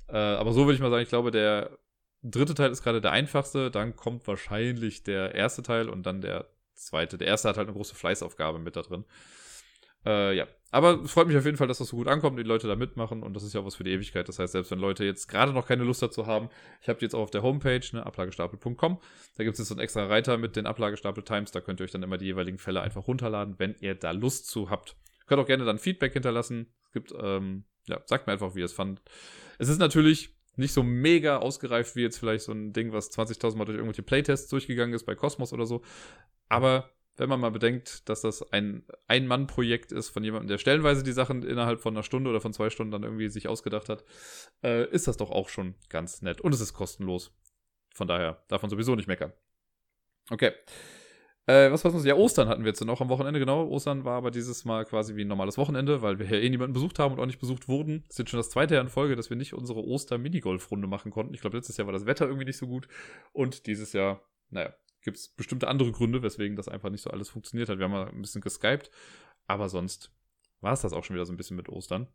Äh, 0.07 0.15
aber 0.15 0.53
so 0.53 0.61
würde 0.61 0.75
ich 0.75 0.79
mal 0.79 0.89
sagen, 0.89 1.03
ich 1.03 1.09
glaube, 1.09 1.31
der 1.31 1.77
dritte 2.23 2.53
Teil 2.53 2.71
ist 2.71 2.81
gerade 2.81 3.01
der 3.01 3.11
einfachste. 3.11 3.71
Dann 3.71 3.97
kommt 3.97 4.25
wahrscheinlich 4.27 5.03
der 5.03 5.35
erste 5.35 5.63
Teil 5.63 5.89
und 5.89 6.05
dann 6.05 6.21
der 6.21 6.47
zweite. 6.75 7.17
Der 7.17 7.27
erste 7.27 7.49
hat 7.49 7.57
halt 7.57 7.67
eine 7.67 7.75
große 7.75 7.95
Fleißaufgabe 7.95 8.57
mit 8.57 8.77
da 8.77 8.83
drin. 8.83 9.03
Äh, 10.05 10.33
ja. 10.37 10.47
Aber 10.71 11.01
es 11.01 11.11
freut 11.11 11.27
mich 11.27 11.35
auf 11.35 11.43
jeden 11.43 11.57
Fall, 11.57 11.67
dass 11.67 11.79
das 11.79 11.89
so 11.89 11.97
gut 11.97 12.07
ankommt 12.07 12.39
die 12.39 12.43
Leute 12.43 12.67
da 12.67 12.77
mitmachen 12.77 13.23
und 13.23 13.33
das 13.33 13.43
ist 13.43 13.53
ja 13.53 13.59
auch 13.59 13.65
was 13.65 13.75
für 13.75 13.83
die 13.83 13.91
Ewigkeit. 13.91 14.27
Das 14.29 14.39
heißt, 14.39 14.53
selbst 14.53 14.71
wenn 14.71 14.79
Leute 14.79 15.03
jetzt 15.03 15.27
gerade 15.27 15.51
noch 15.51 15.67
keine 15.67 15.83
Lust 15.83 16.01
dazu 16.01 16.27
haben, 16.27 16.49
ich 16.81 16.87
habe 16.87 16.97
die 16.97 17.05
jetzt 17.05 17.13
auch 17.13 17.23
auf 17.23 17.31
der 17.31 17.43
Homepage, 17.43 17.81
ne, 17.91 18.05
ablagestapel.com, 18.05 18.99
da 19.35 19.43
gibt 19.43 19.55
es 19.55 19.59
jetzt 19.59 19.67
so 19.67 19.75
einen 19.75 19.81
extra 19.81 20.05
Reiter 20.05 20.37
mit 20.37 20.55
den 20.55 20.65
Ablagestapel-Times, 20.65 21.51
da 21.51 21.59
könnt 21.59 21.81
ihr 21.81 21.83
euch 21.83 21.91
dann 21.91 22.03
immer 22.03 22.17
die 22.17 22.25
jeweiligen 22.25 22.57
Fälle 22.57 22.81
einfach 22.81 23.05
runterladen, 23.05 23.55
wenn 23.57 23.75
ihr 23.81 23.95
da 23.95 24.11
Lust 24.11 24.47
zu 24.47 24.69
habt. 24.69 24.95
Könnt 25.27 25.41
auch 25.41 25.47
gerne 25.47 25.65
dann 25.65 25.77
Feedback 25.77 26.13
hinterlassen. 26.13 26.73
Es 26.85 26.91
gibt, 26.93 27.13
ähm, 27.21 27.65
ja, 27.87 28.01
sagt 28.05 28.27
mir 28.27 28.33
einfach, 28.33 28.55
wie 28.55 28.59
ihr 28.59 28.65
es 28.65 28.73
fand. 28.73 29.01
Es 29.59 29.67
ist 29.67 29.79
natürlich 29.79 30.35
nicht 30.55 30.73
so 30.73 30.83
mega 30.83 31.37
ausgereift 31.37 31.95
wie 31.95 32.01
jetzt 32.01 32.17
vielleicht 32.17 32.45
so 32.45 32.51
ein 32.53 32.73
Ding, 32.73 32.93
was 32.93 33.11
20.000 33.11 33.57
Mal 33.57 33.65
durch 33.65 33.77
irgendwelche 33.77 34.03
Playtests 34.03 34.49
durchgegangen 34.49 34.93
ist 34.93 35.05
bei 35.05 35.15
Cosmos 35.15 35.53
oder 35.53 35.65
so. 35.65 35.81
Aber 36.49 36.89
wenn 37.21 37.29
man 37.29 37.39
mal 37.39 37.51
bedenkt, 37.51 38.09
dass 38.09 38.21
das 38.21 38.41
ein 38.51 38.83
Ein-Mann-Projekt 39.07 39.91
ist 39.91 40.09
von 40.09 40.23
jemandem, 40.23 40.47
der 40.47 40.57
stellenweise 40.57 41.03
die 41.03 41.11
Sachen 41.11 41.43
innerhalb 41.43 41.79
von 41.79 41.93
einer 41.93 42.01
Stunde 42.01 42.31
oder 42.31 42.41
von 42.41 42.51
zwei 42.51 42.71
Stunden 42.71 42.91
dann 42.91 43.03
irgendwie 43.03 43.29
sich 43.29 43.47
ausgedacht 43.47 43.89
hat, 43.89 44.03
äh, 44.63 44.89
ist 44.89 45.07
das 45.07 45.17
doch 45.17 45.29
auch 45.29 45.47
schon 45.47 45.75
ganz 45.87 46.23
nett. 46.23 46.41
Und 46.41 46.51
es 46.51 46.61
ist 46.61 46.73
kostenlos. 46.73 47.31
Von 47.93 48.07
daher 48.07 48.43
man 48.49 48.69
sowieso 48.71 48.95
nicht 48.95 49.07
meckern. 49.07 49.33
Okay. 50.31 50.51
Äh, 51.45 51.71
was 51.71 51.83
war 51.83 51.91
sonst? 51.91 52.05
Ja, 52.05 52.15
Ostern 52.15 52.47
hatten 52.47 52.63
wir 52.63 52.69
jetzt 52.69 52.83
noch 52.83 53.01
am 53.01 53.09
Wochenende, 53.09 53.39
genau. 53.39 53.67
Ostern 53.67 54.03
war 54.03 54.17
aber 54.17 54.31
dieses 54.31 54.65
Mal 54.65 54.85
quasi 54.85 55.15
wie 55.15 55.21
ein 55.21 55.27
normales 55.27 55.59
Wochenende, 55.59 56.01
weil 56.01 56.17
wir 56.17 56.25
ja 56.25 56.37
eh 56.37 56.49
niemanden 56.49 56.73
besucht 56.73 56.97
haben 56.97 57.13
und 57.13 57.19
auch 57.19 57.27
nicht 57.27 57.39
besucht 57.39 57.67
wurden. 57.67 58.01
Das 58.07 58.15
ist 58.15 58.19
jetzt 58.19 58.29
schon 58.31 58.39
das 58.39 58.49
zweite 58.49 58.73
Jahr 58.73 58.83
in 58.83 58.89
Folge, 58.89 59.15
dass 59.15 59.29
wir 59.29 59.37
nicht 59.37 59.53
unsere 59.53 59.83
Oster-Minigolf-Runde 59.83 60.87
machen 60.87 61.11
konnten. 61.11 61.35
Ich 61.35 61.41
glaube, 61.41 61.57
letztes 61.57 61.77
Jahr 61.77 61.85
war 61.85 61.93
das 61.93 62.07
Wetter 62.07 62.25
irgendwie 62.25 62.45
nicht 62.45 62.57
so 62.57 62.65
gut. 62.65 62.87
Und 63.31 63.67
dieses 63.67 63.93
Jahr, 63.93 64.21
naja, 64.49 64.73
gibt 65.01 65.17
es 65.17 65.29
bestimmte 65.29 65.67
andere 65.67 65.91
Gründe, 65.91 66.21
weswegen 66.21 66.55
das 66.55 66.67
einfach 66.67 66.89
nicht 66.89 67.01
so 67.01 67.09
alles 67.09 67.29
funktioniert 67.29 67.69
hat. 67.69 67.77
Wir 67.77 67.85
haben 67.85 67.91
mal 67.91 68.07
ein 68.07 68.21
bisschen 68.21 68.41
geskypt, 68.41 68.91
aber 69.47 69.69
sonst 69.69 70.11
war 70.61 70.73
es 70.73 70.81
das 70.81 70.93
auch 70.93 71.03
schon 71.03 71.15
wieder 71.15 71.25
so 71.25 71.33
ein 71.33 71.37
bisschen 71.37 71.57
mit 71.57 71.69
Ostern. 71.69 72.07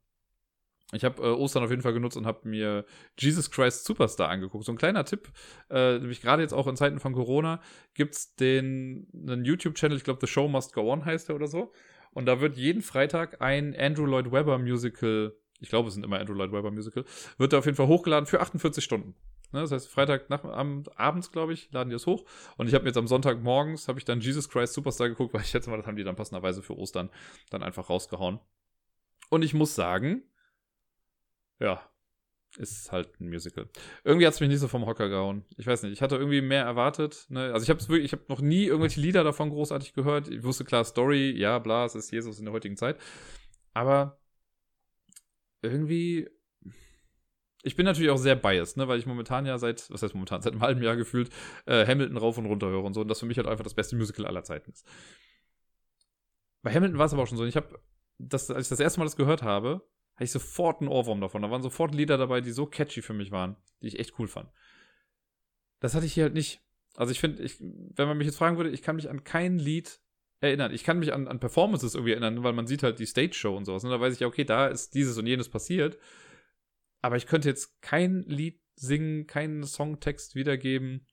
Ich 0.92 1.04
habe 1.04 1.20
äh, 1.20 1.26
Ostern 1.26 1.64
auf 1.64 1.70
jeden 1.70 1.82
Fall 1.82 1.92
genutzt 1.92 2.16
und 2.16 2.26
habe 2.26 2.48
mir 2.48 2.84
Jesus 3.18 3.50
Christ 3.50 3.84
Superstar 3.84 4.28
angeguckt. 4.28 4.64
So 4.64 4.72
ein 4.72 4.78
kleiner 4.78 5.04
Tipp, 5.04 5.32
äh, 5.68 5.98
nämlich 5.98 6.20
gerade 6.20 6.42
jetzt 6.42 6.52
auch 6.52 6.68
in 6.68 6.76
Zeiten 6.76 7.00
von 7.00 7.12
Corona 7.12 7.60
gibt 7.94 8.14
es 8.14 8.36
den 8.36 9.08
einen 9.12 9.44
YouTube-Channel, 9.44 9.96
ich 9.96 10.04
glaube 10.04 10.24
The 10.24 10.32
Show 10.32 10.46
Must 10.46 10.72
Go 10.72 10.92
On 10.92 11.04
heißt 11.04 11.28
der 11.28 11.36
oder 11.36 11.48
so. 11.48 11.72
Und 12.12 12.26
da 12.26 12.40
wird 12.40 12.56
jeden 12.56 12.82
Freitag 12.82 13.42
ein 13.42 13.74
Andrew 13.76 14.06
Lloyd 14.06 14.30
Webber 14.30 14.58
Musical, 14.58 15.34
ich 15.58 15.68
glaube 15.68 15.88
es 15.88 15.94
sind 15.94 16.04
immer 16.04 16.20
Andrew 16.20 16.34
Lloyd 16.34 16.52
Webber 16.52 16.70
Musical, 16.70 17.04
wird 17.36 17.52
da 17.52 17.58
auf 17.58 17.66
jeden 17.66 17.76
Fall 17.76 17.88
hochgeladen 17.88 18.26
für 18.26 18.40
48 18.40 18.82
Stunden. 18.82 19.16
Ne, 19.52 19.60
das 19.60 19.70
heißt, 19.70 19.88
Freitag 19.88 20.28
nach, 20.28 20.44
abends, 20.44 21.30
glaube 21.30 21.52
ich, 21.52 21.70
laden 21.72 21.90
die 21.90 21.96
es 21.96 22.06
hoch. 22.06 22.24
Und 22.56 22.68
ich 22.68 22.74
habe 22.74 22.86
jetzt 22.86 22.96
am 22.96 23.06
Sonntag 23.06 23.42
morgens, 23.42 23.88
habe 23.88 23.98
ich 23.98 24.04
dann 24.04 24.20
Jesus 24.20 24.48
Christ 24.48 24.74
Superstar 24.74 25.08
geguckt, 25.08 25.32
weil 25.34 25.42
ich 25.42 25.48
schätze 25.48 25.70
mal, 25.70 25.76
das 25.76 25.86
haben 25.86 25.96
die 25.96 26.04
dann 26.04 26.16
passenderweise 26.16 26.62
für 26.62 26.76
Ostern 26.76 27.10
dann 27.50 27.62
einfach 27.62 27.88
rausgehauen. 27.88 28.40
Und 29.30 29.42
ich 29.42 29.54
muss 29.54 29.74
sagen, 29.74 30.22
ja, 31.58 31.80
ist 32.58 32.90
halt 32.92 33.20
ein 33.20 33.28
Musical. 33.28 33.68
Irgendwie 34.04 34.26
hat 34.26 34.34
es 34.34 34.40
mich 34.40 34.48
nicht 34.48 34.60
so 34.60 34.68
vom 34.68 34.86
Hocker 34.86 35.08
gehauen. 35.08 35.44
Ich 35.56 35.66
weiß 35.66 35.82
nicht, 35.82 35.92
ich 35.92 36.02
hatte 36.02 36.16
irgendwie 36.16 36.40
mehr 36.40 36.64
erwartet. 36.64 37.26
Ne? 37.28 37.52
Also 37.52 37.64
ich 37.64 37.70
habe 37.70 37.86
wirklich, 37.88 38.16
noch 38.28 38.40
nie 38.40 38.64
irgendwelche 38.64 39.00
Lieder 39.00 39.24
davon 39.24 39.50
großartig 39.50 39.92
gehört. 39.92 40.28
Ich 40.28 40.42
wusste 40.42 40.64
klar, 40.64 40.84
Story, 40.84 41.30
ja, 41.36 41.58
bla, 41.58 41.84
es 41.84 41.94
ist 41.94 42.10
Jesus 42.10 42.38
in 42.38 42.46
der 42.46 42.54
heutigen 42.54 42.76
Zeit. 42.76 42.98
Aber 43.74 44.18
irgendwie, 45.60 46.28
ich 47.66 47.74
bin 47.74 47.84
natürlich 47.84 48.10
auch 48.10 48.16
sehr 48.16 48.36
biased, 48.36 48.76
ne, 48.76 48.86
weil 48.86 48.98
ich 48.98 49.06
momentan 49.06 49.44
ja 49.44 49.58
seit, 49.58 49.90
was 49.90 50.02
heißt 50.02 50.14
momentan, 50.14 50.40
seit 50.40 50.52
einem 50.52 50.62
halben 50.62 50.82
Jahr 50.82 50.96
gefühlt, 50.96 51.30
äh, 51.66 51.84
Hamilton 51.84 52.16
rauf 52.16 52.38
und 52.38 52.46
runter 52.46 52.68
höre 52.68 52.84
und 52.84 52.94
so. 52.94 53.00
Und 53.00 53.08
das 53.08 53.20
für 53.20 53.26
mich 53.26 53.38
halt 53.38 53.48
einfach 53.48 53.64
das 53.64 53.74
beste 53.74 53.96
Musical 53.96 54.24
aller 54.24 54.44
Zeiten 54.44 54.70
ist. 54.70 54.86
Bei 56.62 56.72
Hamilton 56.72 56.98
war 56.98 57.06
es 57.06 57.12
aber 57.12 57.24
auch 57.24 57.26
schon 57.26 57.38
so. 57.38 57.44
Ich 57.44 57.56
habe, 57.56 57.80
als 58.30 58.50
ich 58.50 58.68
das 58.68 58.80
erste 58.80 59.00
Mal 59.00 59.04
das 59.04 59.16
gehört 59.16 59.42
habe, 59.42 59.82
hatte 60.14 60.24
ich 60.24 60.30
sofort 60.30 60.80
einen 60.80 60.88
Ohrwurm 60.88 61.20
davon. 61.20 61.42
Da 61.42 61.50
waren 61.50 61.62
sofort 61.62 61.94
Lieder 61.94 62.18
dabei, 62.18 62.40
die 62.40 62.52
so 62.52 62.66
catchy 62.66 63.02
für 63.02 63.14
mich 63.14 63.32
waren, 63.32 63.56
die 63.82 63.88
ich 63.88 63.98
echt 63.98 64.18
cool 64.18 64.28
fand. 64.28 64.48
Das 65.80 65.94
hatte 65.94 66.06
ich 66.06 66.14
hier 66.14 66.24
halt 66.24 66.34
nicht. 66.34 66.60
Also 66.94 67.10
ich 67.10 67.20
finde, 67.20 67.44
wenn 67.60 68.08
man 68.08 68.16
mich 68.16 68.26
jetzt 68.26 68.38
fragen 68.38 68.56
würde, 68.56 68.70
ich 68.70 68.82
kann 68.82 68.96
mich 68.96 69.10
an 69.10 69.24
kein 69.24 69.58
Lied 69.58 70.00
erinnern. 70.40 70.72
Ich 70.72 70.84
kann 70.84 71.00
mich 71.00 71.12
an, 71.12 71.26
an 71.26 71.40
Performances 71.40 71.94
irgendwie 71.94 72.12
erinnern, 72.12 72.44
weil 72.44 72.52
man 72.52 72.66
sieht 72.66 72.82
halt 72.82 73.00
die 73.00 73.06
Stage-Show 73.06 73.56
und 73.56 73.64
sowas. 73.64 73.84
Und 73.84 73.90
da 73.90 74.00
weiß 74.00 74.14
ich 74.14 74.20
ja, 74.20 74.26
okay, 74.28 74.44
da 74.44 74.68
ist 74.68 74.94
dieses 74.94 75.18
und 75.18 75.26
jenes 75.26 75.48
passiert. 75.48 75.98
Aber 77.06 77.16
ich 77.16 77.28
könnte 77.28 77.48
jetzt 77.48 77.80
kein 77.82 78.24
Lied 78.24 78.60
singen, 78.74 79.28
keinen 79.28 79.62
Songtext 79.62 80.34
wiedergeben. 80.34 81.06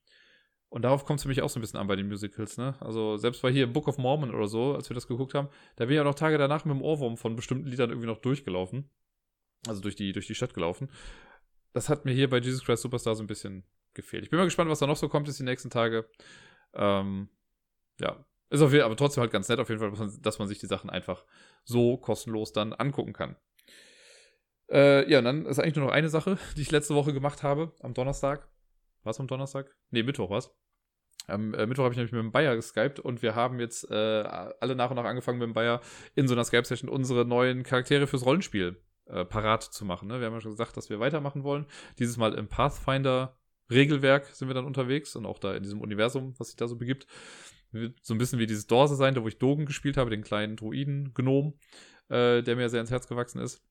Und 0.68 0.82
darauf 0.82 1.04
kommt 1.04 1.20
es 1.20 1.22
für 1.22 1.28
mich 1.28 1.40
auch 1.40 1.48
so 1.48 1.60
ein 1.60 1.62
bisschen 1.62 1.78
an 1.78 1.86
bei 1.86 1.94
den 1.94 2.08
Musicals, 2.08 2.56
ne? 2.56 2.74
Also 2.80 3.16
selbst 3.16 3.42
bei 3.42 3.52
hier 3.52 3.72
Book 3.72 3.86
of 3.86 3.96
Mormon 3.96 4.34
oder 4.34 4.48
so, 4.48 4.74
als 4.74 4.90
wir 4.90 4.94
das 4.96 5.06
geguckt 5.06 5.34
haben, 5.34 5.48
da 5.76 5.84
bin 5.84 5.92
ich 5.92 5.98
ja 5.98 6.02
noch 6.02 6.16
Tage 6.16 6.36
danach 6.36 6.64
mit 6.64 6.74
dem 6.74 6.82
Ohrwurm 6.82 7.16
von 7.16 7.36
bestimmten 7.36 7.68
Liedern 7.68 7.90
irgendwie 7.90 8.08
noch 8.08 8.18
durchgelaufen. 8.18 8.90
Also 9.68 9.80
durch 9.80 9.94
die, 9.94 10.10
durch 10.10 10.26
die 10.26 10.34
Stadt 10.34 10.52
gelaufen. 10.52 10.90
Das 11.74 11.88
hat 11.88 12.04
mir 12.04 12.12
hier 12.12 12.28
bei 12.28 12.38
Jesus 12.38 12.64
Christ 12.64 12.82
Superstar 12.82 13.14
so 13.14 13.22
ein 13.22 13.28
bisschen 13.28 13.62
gefehlt. 13.94 14.24
Ich 14.24 14.30
bin 14.30 14.38
mal 14.38 14.46
gespannt, 14.46 14.68
was 14.68 14.80
da 14.80 14.88
noch 14.88 14.96
so 14.96 15.08
kommt 15.08 15.28
jetzt 15.28 15.38
die 15.38 15.44
nächsten 15.44 15.70
Tage. 15.70 16.08
Ähm, 16.72 17.28
ja, 18.00 18.26
ist 18.50 18.60
auf 18.60 18.72
jeden 18.72 18.82
Fall, 18.82 18.86
aber 18.86 18.96
trotzdem 18.96 19.20
halt 19.20 19.30
ganz 19.30 19.48
nett 19.48 19.60
auf 19.60 19.68
jeden 19.68 19.80
Fall, 19.80 20.10
dass 20.22 20.40
man 20.40 20.48
sich 20.48 20.58
die 20.58 20.66
Sachen 20.66 20.90
einfach 20.90 21.24
so 21.62 21.96
kostenlos 21.98 22.52
dann 22.52 22.72
angucken 22.72 23.12
kann. 23.12 23.36
Äh, 24.70 25.10
ja, 25.10 25.18
und 25.18 25.24
dann 25.24 25.46
ist 25.46 25.58
eigentlich 25.58 25.76
nur 25.76 25.86
noch 25.86 25.92
eine 25.92 26.08
Sache, 26.08 26.38
die 26.56 26.62
ich 26.62 26.70
letzte 26.70 26.94
Woche 26.94 27.12
gemacht 27.12 27.42
habe, 27.42 27.72
am 27.80 27.94
Donnerstag. 27.94 28.48
Was 29.02 29.20
am 29.20 29.26
Donnerstag? 29.26 29.74
Nee, 29.90 30.02
Mittwoch 30.02 30.30
was. 30.30 30.54
Am 31.26 31.54
äh, 31.54 31.66
Mittwoch 31.66 31.84
habe 31.84 31.92
ich 31.92 31.96
nämlich 31.96 32.12
mit 32.12 32.20
dem 32.20 32.32
Bayer 32.32 32.54
geskypt 32.56 33.00
und 33.00 33.22
wir 33.22 33.34
haben 33.34 33.58
jetzt 33.60 33.90
äh, 33.90 33.94
alle 33.94 34.74
nach 34.74 34.90
und 34.90 34.96
nach 34.96 35.04
angefangen 35.04 35.38
mit 35.38 35.46
dem 35.46 35.54
Bayer 35.54 35.80
in 36.14 36.28
so 36.28 36.34
einer 36.34 36.44
Skype-Session 36.44 36.88
unsere 36.88 37.24
neuen 37.24 37.62
Charaktere 37.62 38.06
fürs 38.06 38.26
Rollenspiel 38.26 38.76
äh, 39.06 39.24
parat 39.24 39.62
zu 39.62 39.84
machen. 39.84 40.08
Ne? 40.08 40.20
Wir 40.20 40.26
haben 40.26 40.34
ja 40.34 40.40
schon 40.40 40.52
gesagt, 40.52 40.76
dass 40.76 40.90
wir 40.90 41.00
weitermachen 41.00 41.42
wollen. 41.42 41.66
Dieses 41.98 42.16
Mal 42.16 42.34
im 42.34 42.48
Pathfinder-Regelwerk 42.48 44.26
sind 44.26 44.48
wir 44.48 44.54
dann 44.54 44.66
unterwegs 44.66 45.16
und 45.16 45.24
auch 45.26 45.38
da 45.38 45.54
in 45.54 45.62
diesem 45.62 45.80
Universum, 45.80 46.34
was 46.38 46.48
sich 46.48 46.56
da 46.56 46.68
so 46.68 46.76
begibt. 46.76 47.06
So 48.02 48.14
ein 48.14 48.18
bisschen 48.18 48.38
wie 48.38 48.46
dieses 48.46 48.66
Dorse 48.66 48.94
sein, 48.94 49.14
da 49.14 49.22
wo 49.22 49.28
ich 49.28 49.38
Dogen 49.38 49.66
gespielt 49.66 49.96
habe, 49.96 50.10
den 50.10 50.22
kleinen 50.22 50.56
Druiden-Gnom, 50.56 51.58
äh, 52.08 52.42
der 52.42 52.56
mir 52.56 52.68
sehr 52.68 52.80
ins 52.80 52.90
Herz 52.90 53.08
gewachsen 53.08 53.40
ist. 53.40 53.62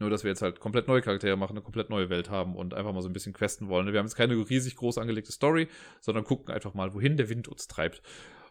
Nur, 0.00 0.10
dass 0.10 0.22
wir 0.22 0.30
jetzt 0.30 0.42
halt 0.42 0.60
komplett 0.60 0.86
neue 0.86 1.02
Charaktere 1.02 1.36
machen, 1.36 1.54
eine 1.54 1.62
komplett 1.62 1.90
neue 1.90 2.08
Welt 2.08 2.30
haben 2.30 2.54
und 2.54 2.72
einfach 2.72 2.92
mal 2.92 3.02
so 3.02 3.08
ein 3.08 3.12
bisschen 3.12 3.32
questen 3.32 3.68
wollen. 3.68 3.92
Wir 3.92 3.98
haben 3.98 4.06
jetzt 4.06 4.14
keine 4.14 4.34
riesig 4.34 4.76
groß 4.76 4.98
angelegte 4.98 5.32
Story, 5.32 5.68
sondern 6.00 6.24
gucken 6.24 6.54
einfach 6.54 6.74
mal, 6.74 6.94
wohin 6.94 7.16
der 7.16 7.28
Wind 7.28 7.48
uns 7.48 7.66
treibt. 7.66 8.02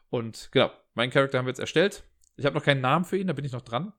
Und 0.10 0.50
genau, 0.52 0.72
meinen 0.94 1.10
Charakter 1.10 1.38
haben 1.38 1.46
wir 1.46 1.52
jetzt 1.52 1.60
erstellt. 1.60 2.04
Ich 2.36 2.46
habe 2.46 2.56
noch 2.56 2.64
keinen 2.64 2.82
Namen 2.82 3.06
für 3.06 3.18
ihn, 3.18 3.28
da 3.28 3.34
bin 3.34 3.46
ich 3.46 3.54
noch 3.54 3.62
dran. 3.62 3.94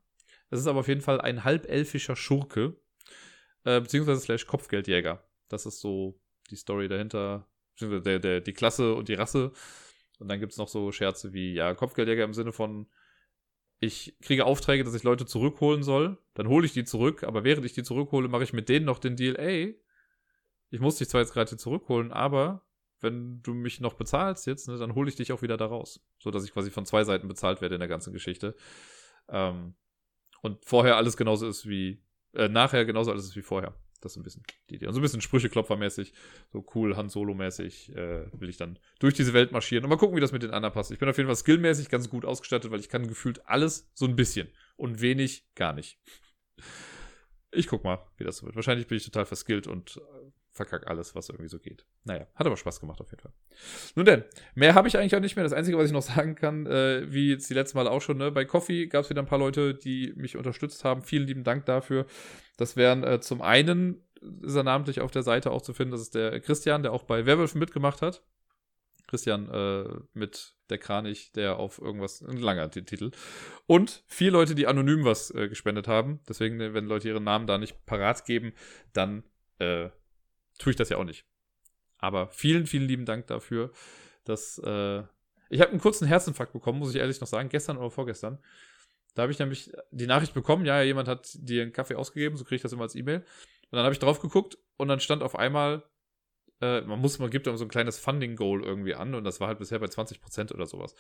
Das 0.50 0.60
ist 0.60 0.66
aber 0.66 0.80
auf 0.80 0.88
jeden 0.88 1.00
Fall 1.00 1.20
ein 1.20 1.44
halbelfischer 1.44 2.16
Schurke, 2.16 2.76
äh, 3.64 3.80
beziehungsweise 3.80 4.20
slash 4.20 4.46
Kopfgeldjäger. 4.46 5.24
Das 5.48 5.66
ist 5.66 5.80
so 5.80 6.20
die 6.50 6.56
Story 6.56 6.88
dahinter, 6.88 7.48
beziehungsweise 7.72 8.02
der, 8.02 8.18
der, 8.18 8.40
die 8.40 8.52
Klasse 8.52 8.94
und 8.94 9.08
die 9.08 9.14
Rasse. 9.14 9.52
Und 10.18 10.28
dann 10.28 10.40
gibt 10.40 10.52
es 10.52 10.58
noch 10.58 10.68
so 10.68 10.92
Scherze 10.92 11.32
wie, 11.32 11.54
ja, 11.54 11.74
Kopfgeldjäger 11.74 12.24
im 12.24 12.34
Sinne 12.34 12.52
von, 12.52 12.88
ich 13.80 14.16
kriege 14.20 14.44
Aufträge, 14.44 14.84
dass 14.84 14.94
ich 14.94 15.04
Leute 15.04 15.26
zurückholen 15.26 15.82
soll. 15.82 16.18
Dann 16.34 16.48
hole 16.48 16.66
ich 16.66 16.72
die 16.72 16.84
zurück, 16.84 17.22
aber 17.24 17.44
während 17.44 17.64
ich 17.64 17.72
die 17.72 17.82
zurückhole, 17.82 18.28
mache 18.28 18.42
ich 18.42 18.52
mit 18.52 18.68
denen 18.68 18.86
noch 18.86 18.98
den 18.98 19.16
Deal, 19.16 19.36
ey, 19.36 19.80
ich 20.70 20.80
muss 20.80 20.96
dich 20.96 21.08
zwar 21.08 21.20
jetzt 21.20 21.32
gerade 21.32 21.56
zurückholen, 21.56 22.12
aber 22.12 22.66
wenn 23.00 23.40
du 23.42 23.54
mich 23.54 23.80
noch 23.80 23.94
bezahlst 23.94 24.46
jetzt, 24.46 24.68
ne, 24.68 24.76
dann 24.76 24.94
hole 24.94 25.08
ich 25.08 25.16
dich 25.16 25.32
auch 25.32 25.42
wieder 25.42 25.56
da 25.56 25.66
raus. 25.66 26.04
So 26.18 26.30
dass 26.30 26.44
ich 26.44 26.52
quasi 26.52 26.70
von 26.70 26.84
zwei 26.84 27.04
Seiten 27.04 27.28
bezahlt 27.28 27.60
werde 27.60 27.76
in 27.76 27.80
der 27.80 27.88
ganzen 27.88 28.12
Geschichte. 28.12 28.56
Ähm, 29.28 29.74
und 30.42 30.64
vorher 30.64 30.96
alles 30.96 31.16
genauso 31.16 31.46
ist 31.46 31.68
wie, 31.68 32.02
äh, 32.34 32.48
nachher 32.48 32.84
genauso 32.84 33.12
alles 33.12 33.26
ist 33.26 33.36
wie 33.36 33.42
vorher. 33.42 33.74
Das 34.00 34.12
ist 34.12 34.16
ein 34.16 34.22
bisschen 34.22 34.42
die 34.70 34.76
Idee. 34.76 34.86
Und 34.86 34.94
so 34.94 35.00
ein 35.00 35.02
bisschen 35.02 35.20
Sprücheklopfermäßig, 35.20 36.12
so 36.52 36.64
cool 36.74 36.96
Han 36.96 37.08
Solo-mäßig 37.08 37.94
äh, 37.94 38.26
will 38.32 38.48
ich 38.48 38.56
dann 38.56 38.78
durch 38.98 39.14
diese 39.14 39.32
Welt 39.32 39.52
marschieren 39.52 39.84
und 39.84 39.90
mal 39.90 39.96
gucken, 39.96 40.16
wie 40.16 40.20
das 40.20 40.32
mit 40.32 40.42
den 40.42 40.52
anderen 40.52 40.72
passt. 40.72 40.90
Ich 40.90 40.98
bin 40.98 41.08
auf 41.08 41.16
jeden 41.16 41.28
Fall 41.28 41.36
skillmäßig 41.36 41.88
ganz 41.88 42.08
gut 42.08 42.24
ausgestattet, 42.24 42.70
weil 42.70 42.80
ich 42.80 42.88
kann 42.88 43.08
gefühlt 43.08 43.46
alles 43.46 43.90
so 43.94 44.06
ein 44.06 44.16
bisschen 44.16 44.48
und 44.76 45.00
wenig 45.00 45.46
gar 45.54 45.72
nicht. 45.72 45.98
Ich 47.50 47.66
guck 47.66 47.82
mal, 47.82 47.98
wie 48.16 48.24
das 48.24 48.38
so 48.38 48.46
wird. 48.46 48.56
Wahrscheinlich 48.56 48.86
bin 48.86 48.98
ich 48.98 49.04
total 49.04 49.26
verskillt 49.26 49.66
und 49.66 49.96
äh, 49.96 50.27
verkack 50.52 50.86
alles, 50.86 51.14
was 51.14 51.28
irgendwie 51.28 51.48
so 51.48 51.58
geht. 51.58 51.84
Naja, 52.04 52.26
hat 52.34 52.46
aber 52.46 52.56
Spaß 52.56 52.80
gemacht 52.80 53.00
auf 53.00 53.10
jeden 53.10 53.22
Fall. 53.22 53.32
Nun 53.94 54.04
denn, 54.04 54.24
mehr 54.54 54.74
habe 54.74 54.88
ich 54.88 54.98
eigentlich 54.98 55.14
auch 55.14 55.20
nicht 55.20 55.36
mehr. 55.36 55.44
Das 55.44 55.52
Einzige, 55.52 55.78
was 55.78 55.86
ich 55.86 55.92
noch 55.92 56.02
sagen 56.16 56.34
kann, 56.34 56.66
äh, 56.66 57.10
wie 57.12 57.30
jetzt 57.30 57.48
die 57.48 57.54
letzte 57.54 57.76
Mal 57.76 57.88
auch 57.88 58.02
schon, 58.02 58.18
ne, 58.18 58.30
bei 58.30 58.44
Coffee 58.44 58.86
gab 58.86 59.04
es 59.04 59.10
wieder 59.10 59.22
ein 59.22 59.26
paar 59.26 59.38
Leute, 59.38 59.74
die 59.74 60.12
mich 60.16 60.36
unterstützt 60.36 60.84
haben. 60.84 61.02
Vielen 61.02 61.26
lieben 61.26 61.44
Dank 61.44 61.66
dafür. 61.66 62.06
Das 62.56 62.76
wären 62.76 63.04
äh, 63.04 63.20
zum 63.20 63.42
einen, 63.42 64.02
ist 64.42 64.56
er 64.56 64.64
namentlich 64.64 65.00
auf 65.00 65.10
der 65.10 65.22
Seite 65.22 65.50
auch 65.50 65.62
zu 65.62 65.72
finden, 65.72 65.92
das 65.92 66.00
ist 66.00 66.14
der 66.14 66.40
Christian, 66.40 66.82
der 66.82 66.92
auch 66.92 67.04
bei 67.04 67.24
Werwölfen 67.24 67.60
mitgemacht 67.60 68.02
hat. 68.02 68.22
Christian 69.06 69.48
äh, 69.48 69.84
mit 70.12 70.54
der 70.70 70.78
Kranich, 70.78 71.32
der 71.32 71.56
auf 71.56 71.78
irgendwas, 71.78 72.22
ein 72.22 72.36
langer 72.36 72.70
Titel. 72.70 73.10
Und 73.66 74.04
vier 74.06 74.30
Leute, 74.30 74.54
die 74.54 74.66
anonym 74.66 75.04
was 75.04 75.30
äh, 75.30 75.48
gespendet 75.48 75.88
haben. 75.88 76.20
Deswegen, 76.28 76.58
wenn 76.58 76.84
Leute 76.84 77.08
ihren 77.08 77.24
Namen 77.24 77.46
da 77.46 77.56
nicht 77.56 77.86
parat 77.86 78.26
geben, 78.26 78.52
dann 78.92 79.24
äh, 79.58 79.88
tue 80.58 80.70
ich 80.70 80.76
das 80.76 80.88
ja 80.88 80.96
auch 80.96 81.04
nicht. 81.04 81.24
Aber 81.98 82.28
vielen, 82.28 82.66
vielen 82.66 82.86
lieben 82.86 83.04
Dank 83.04 83.26
dafür, 83.26 83.72
dass 84.24 84.58
äh, 84.58 85.02
ich 85.50 85.60
habe 85.60 85.70
einen 85.70 85.80
kurzen 85.80 86.06
Herzinfarkt 86.06 86.52
bekommen, 86.52 86.78
muss 86.78 86.90
ich 86.90 87.00
ehrlich 87.00 87.20
noch 87.20 87.26
sagen, 87.26 87.48
gestern 87.48 87.78
oder 87.78 87.90
vorgestern. 87.90 88.38
Da 89.14 89.22
habe 89.22 89.32
ich 89.32 89.38
nämlich 89.38 89.72
die 89.90 90.06
Nachricht 90.06 90.34
bekommen, 90.34 90.64
ja, 90.64 90.82
jemand 90.82 91.08
hat 91.08 91.30
dir 91.34 91.62
einen 91.62 91.72
Kaffee 91.72 91.96
ausgegeben, 91.96 92.36
so 92.36 92.44
kriege 92.44 92.56
ich 92.56 92.62
das 92.62 92.72
immer 92.72 92.82
als 92.82 92.94
E-Mail. 92.94 93.18
Und 93.18 93.76
dann 93.76 93.84
habe 93.84 93.92
ich 93.92 93.98
drauf 93.98 94.20
geguckt 94.20 94.58
und 94.76 94.88
dann 94.88 95.00
stand 95.00 95.22
auf 95.22 95.36
einmal, 95.36 95.82
äh, 96.60 96.82
man 96.82 97.00
muss, 97.00 97.18
man 97.18 97.30
gibt 97.30 97.46
so 97.46 97.64
ein 97.64 97.68
kleines 97.68 97.98
Funding-Goal 97.98 98.62
irgendwie 98.62 98.94
an 98.94 99.14
und 99.14 99.24
das 99.24 99.40
war 99.40 99.48
halt 99.48 99.58
bisher 99.58 99.78
bei 99.78 99.86
20% 99.86 100.52
oder 100.52 100.66
sowas. 100.66 100.94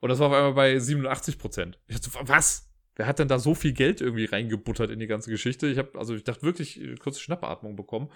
Und 0.00 0.08
das 0.08 0.18
war 0.18 0.28
auf 0.28 0.34
einmal 0.34 0.54
bei 0.54 0.76
87%. 0.76 1.74
Ich 1.86 2.00
dachte, 2.00 2.28
was? 2.28 2.68
Wer 2.94 3.06
hat 3.06 3.18
denn 3.18 3.28
da 3.28 3.38
so 3.38 3.54
viel 3.54 3.72
Geld 3.72 4.02
irgendwie 4.02 4.26
reingebuttert 4.26 4.90
in 4.90 4.98
die 4.98 5.06
ganze 5.06 5.30
Geschichte? 5.30 5.66
Ich 5.66 5.78
habe, 5.78 5.98
also 5.98 6.14
ich 6.14 6.24
dachte 6.24 6.42
wirklich, 6.42 6.78
kurze 6.98 7.20
Schnappatmung 7.20 7.74
bekommen. 7.74 8.10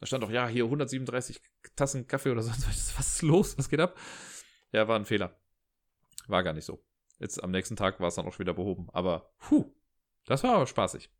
Da 0.00 0.06
stand 0.06 0.22
doch, 0.22 0.30
ja, 0.30 0.46
hier 0.48 0.64
137 0.64 1.40
Tassen 1.76 2.06
Kaffee 2.06 2.30
oder 2.30 2.42
sonst 2.42 2.66
was. 2.68 2.98
Was 2.98 3.14
ist 3.14 3.22
los? 3.22 3.58
Was 3.58 3.68
geht 3.68 3.80
ab? 3.80 3.98
Ja, 4.72 4.86
war 4.88 4.98
ein 4.98 5.04
Fehler. 5.04 5.36
War 6.26 6.42
gar 6.42 6.52
nicht 6.52 6.64
so. 6.64 6.82
Jetzt 7.18 7.42
am 7.42 7.50
nächsten 7.50 7.76
Tag 7.76 8.00
war 8.00 8.08
es 8.08 8.14
dann 8.14 8.26
auch 8.26 8.32
schon 8.32 8.40
wieder 8.40 8.54
behoben. 8.54 8.88
Aber, 8.92 9.32
puh, 9.38 9.72
das 10.26 10.44
war 10.44 10.54
aber 10.54 10.66
spaßig. 10.66 11.10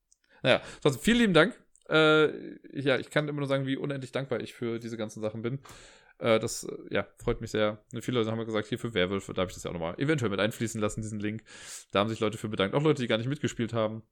Naja, 0.43 0.63
trotzdem, 0.81 1.03
vielen 1.03 1.19
lieben 1.19 1.35
Dank. 1.35 1.59
Äh, 1.89 2.79
ja, 2.79 2.99
ich 2.99 3.11
kann 3.11 3.29
immer 3.29 3.41
nur 3.41 3.49
sagen, 3.49 3.67
wie 3.67 3.77
unendlich 3.77 4.13
dankbar 4.13 4.41
ich 4.41 4.55
für 4.55 4.79
diese 4.79 4.97
ganzen 4.97 5.21
Sachen 5.21 5.43
bin. 5.43 5.61
Äh, 6.19 6.39
das, 6.39 6.65
äh, 6.65 6.95
ja, 6.95 7.07
freut 7.19 7.41
mich 7.41 7.51
sehr. 7.51 7.83
Viele 8.01 8.19
Leute 8.19 8.31
haben 8.31 8.45
gesagt, 8.45 8.69
hier 8.69 8.79
für 8.79 8.95
Werwölfe, 8.95 9.33
da 9.33 9.43
habe 9.43 9.51
ich 9.51 9.55
das 9.55 9.65
ja 9.65 9.71
auch 9.71 9.75
nochmal 9.75 9.99
eventuell 9.99 10.31
mit 10.31 10.41
einfließen 10.41 10.81
lassen, 10.81 11.01
diesen 11.01 11.21
Link. 11.21 11.43
Da 11.91 12.01
haben 12.01 12.09
sich 12.09 12.21
Leute 12.21 12.39
für 12.39 12.49
bedankt. 12.49 12.75
Auch 12.75 12.83
Leute, 12.83 13.03
die 13.03 13.09
gar 13.09 13.19
nicht 13.19 13.29
mitgespielt 13.29 13.73
haben. 13.73 14.03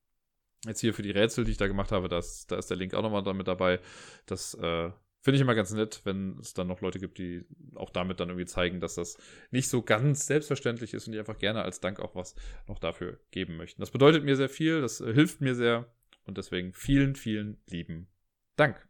Jetzt 0.64 0.80
hier 0.80 0.94
für 0.94 1.02
die 1.02 1.10
Rätsel, 1.10 1.44
die 1.44 1.52
ich 1.52 1.56
da 1.58 1.66
gemacht 1.66 1.92
habe, 1.92 2.08
das, 2.08 2.46
da 2.46 2.56
ist 2.56 2.70
der 2.70 2.76
Link 2.76 2.94
auch 2.94 3.02
nochmal 3.02 3.22
damit 3.22 3.46
dabei. 3.46 3.78
Das 4.26 4.54
äh, 4.54 4.90
finde 5.26 5.36
ich 5.36 5.42
immer 5.42 5.54
ganz 5.54 5.72
nett, 5.72 6.00
wenn 6.04 6.38
es 6.40 6.54
dann 6.54 6.68
noch 6.68 6.80
Leute 6.80 6.98
gibt, 6.98 7.18
die 7.18 7.44
auch 7.74 7.90
damit 7.90 8.20
dann 8.20 8.28
irgendwie 8.28 8.46
zeigen, 8.46 8.80
dass 8.80 8.94
das 8.94 9.18
nicht 9.50 9.68
so 9.68 9.82
ganz 9.82 10.26
selbstverständlich 10.26 10.94
ist 10.94 11.06
und 11.06 11.12
die 11.12 11.18
einfach 11.18 11.38
gerne 11.38 11.62
als 11.62 11.80
Dank 11.80 12.00
auch 12.00 12.14
was 12.14 12.36
noch 12.68 12.78
dafür 12.78 13.18
geben 13.32 13.56
möchten. 13.56 13.82
Das 13.82 13.90
bedeutet 13.90 14.24
mir 14.24 14.36
sehr 14.36 14.48
viel, 14.48 14.80
das 14.80 15.00
äh, 15.00 15.12
hilft 15.12 15.40
mir 15.40 15.54
sehr 15.54 15.92
und 16.26 16.38
deswegen 16.38 16.72
vielen, 16.72 17.16
vielen 17.16 17.58
lieben 17.68 18.08
Dank. 18.56 18.88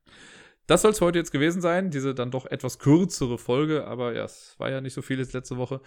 Das 0.67 0.83
soll 0.83 0.91
es 0.91 1.01
heute 1.01 1.19
jetzt 1.19 1.31
gewesen 1.31 1.62
sein, 1.62 1.91
diese 1.91 2.14
dann 2.14 2.31
doch 2.31 2.47
etwas 2.47 2.79
kürzere 2.79 3.39
Folge, 3.39 3.87
aber 3.87 4.14
ja, 4.14 4.25
es 4.25 4.57
war 4.59 4.71
ja 4.71 4.81
nicht 4.81 4.95
so 4.95 5.03
viel 5.03 5.19
jetzt 5.19 5.33
letzte 5.33 5.57
Woche. 5.57 5.81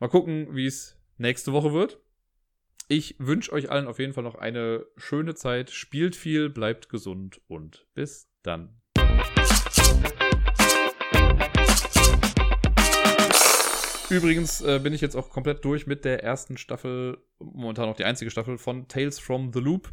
Mal 0.00 0.08
gucken, 0.08 0.54
wie 0.54 0.66
es 0.66 0.98
nächste 1.18 1.52
Woche 1.52 1.72
wird. 1.72 2.00
Ich 2.90 3.16
wünsche 3.18 3.52
euch 3.52 3.70
allen 3.70 3.86
auf 3.86 3.98
jeden 3.98 4.14
Fall 4.14 4.24
noch 4.24 4.36
eine 4.36 4.86
schöne 4.96 5.34
Zeit. 5.34 5.68
Spielt 5.68 6.16
viel, 6.16 6.48
bleibt 6.48 6.88
gesund 6.88 7.38
und 7.46 7.86
bis 7.92 8.30
dann. 8.42 8.80
Übrigens 14.08 14.62
äh, 14.62 14.80
bin 14.82 14.94
ich 14.94 15.02
jetzt 15.02 15.16
auch 15.16 15.28
komplett 15.28 15.66
durch 15.66 15.86
mit 15.86 16.06
der 16.06 16.24
ersten 16.24 16.56
Staffel, 16.56 17.18
momentan 17.38 17.90
auch 17.90 17.96
die 17.96 18.06
einzige 18.06 18.30
Staffel 18.30 18.56
von 18.56 18.88
Tales 18.88 19.18
from 19.18 19.52
the 19.52 19.60
Loop. 19.60 19.90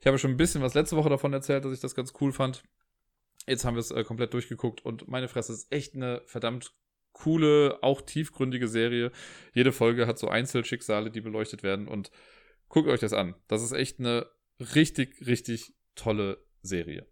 Ich 0.00 0.06
habe 0.06 0.18
schon 0.18 0.30
ein 0.30 0.38
bisschen 0.38 0.62
was 0.62 0.72
letzte 0.72 0.96
Woche 0.96 1.10
davon 1.10 1.34
erzählt, 1.34 1.66
dass 1.66 1.74
ich 1.74 1.80
das 1.80 1.94
ganz 1.94 2.14
cool 2.18 2.32
fand. 2.32 2.62
Jetzt 3.46 3.66
haben 3.66 3.74
wir 3.74 3.80
es 3.80 3.90
äh, 3.90 4.04
komplett 4.04 4.32
durchgeguckt 4.32 4.82
und 4.82 5.06
meine 5.06 5.28
Fresse 5.28 5.52
ist 5.52 5.70
echt 5.70 5.94
eine 5.94 6.22
verdammt 6.24 6.72
coole, 7.12 7.78
auch 7.82 8.00
tiefgründige 8.00 8.68
Serie. 8.68 9.12
Jede 9.52 9.72
Folge 9.72 10.06
hat 10.06 10.18
so 10.18 10.28
Einzelschicksale, 10.28 11.10
die 11.10 11.20
beleuchtet 11.20 11.62
werden 11.62 11.88
und 11.88 12.10
Guckt 12.68 12.88
euch 12.88 13.00
das 13.00 13.12
an. 13.12 13.34
Das 13.46 13.62
ist 13.62 13.72
echt 13.72 13.98
eine 13.98 14.26
richtig, 14.60 15.26
richtig 15.26 15.74
tolle 15.94 16.44
Serie. 16.62 17.06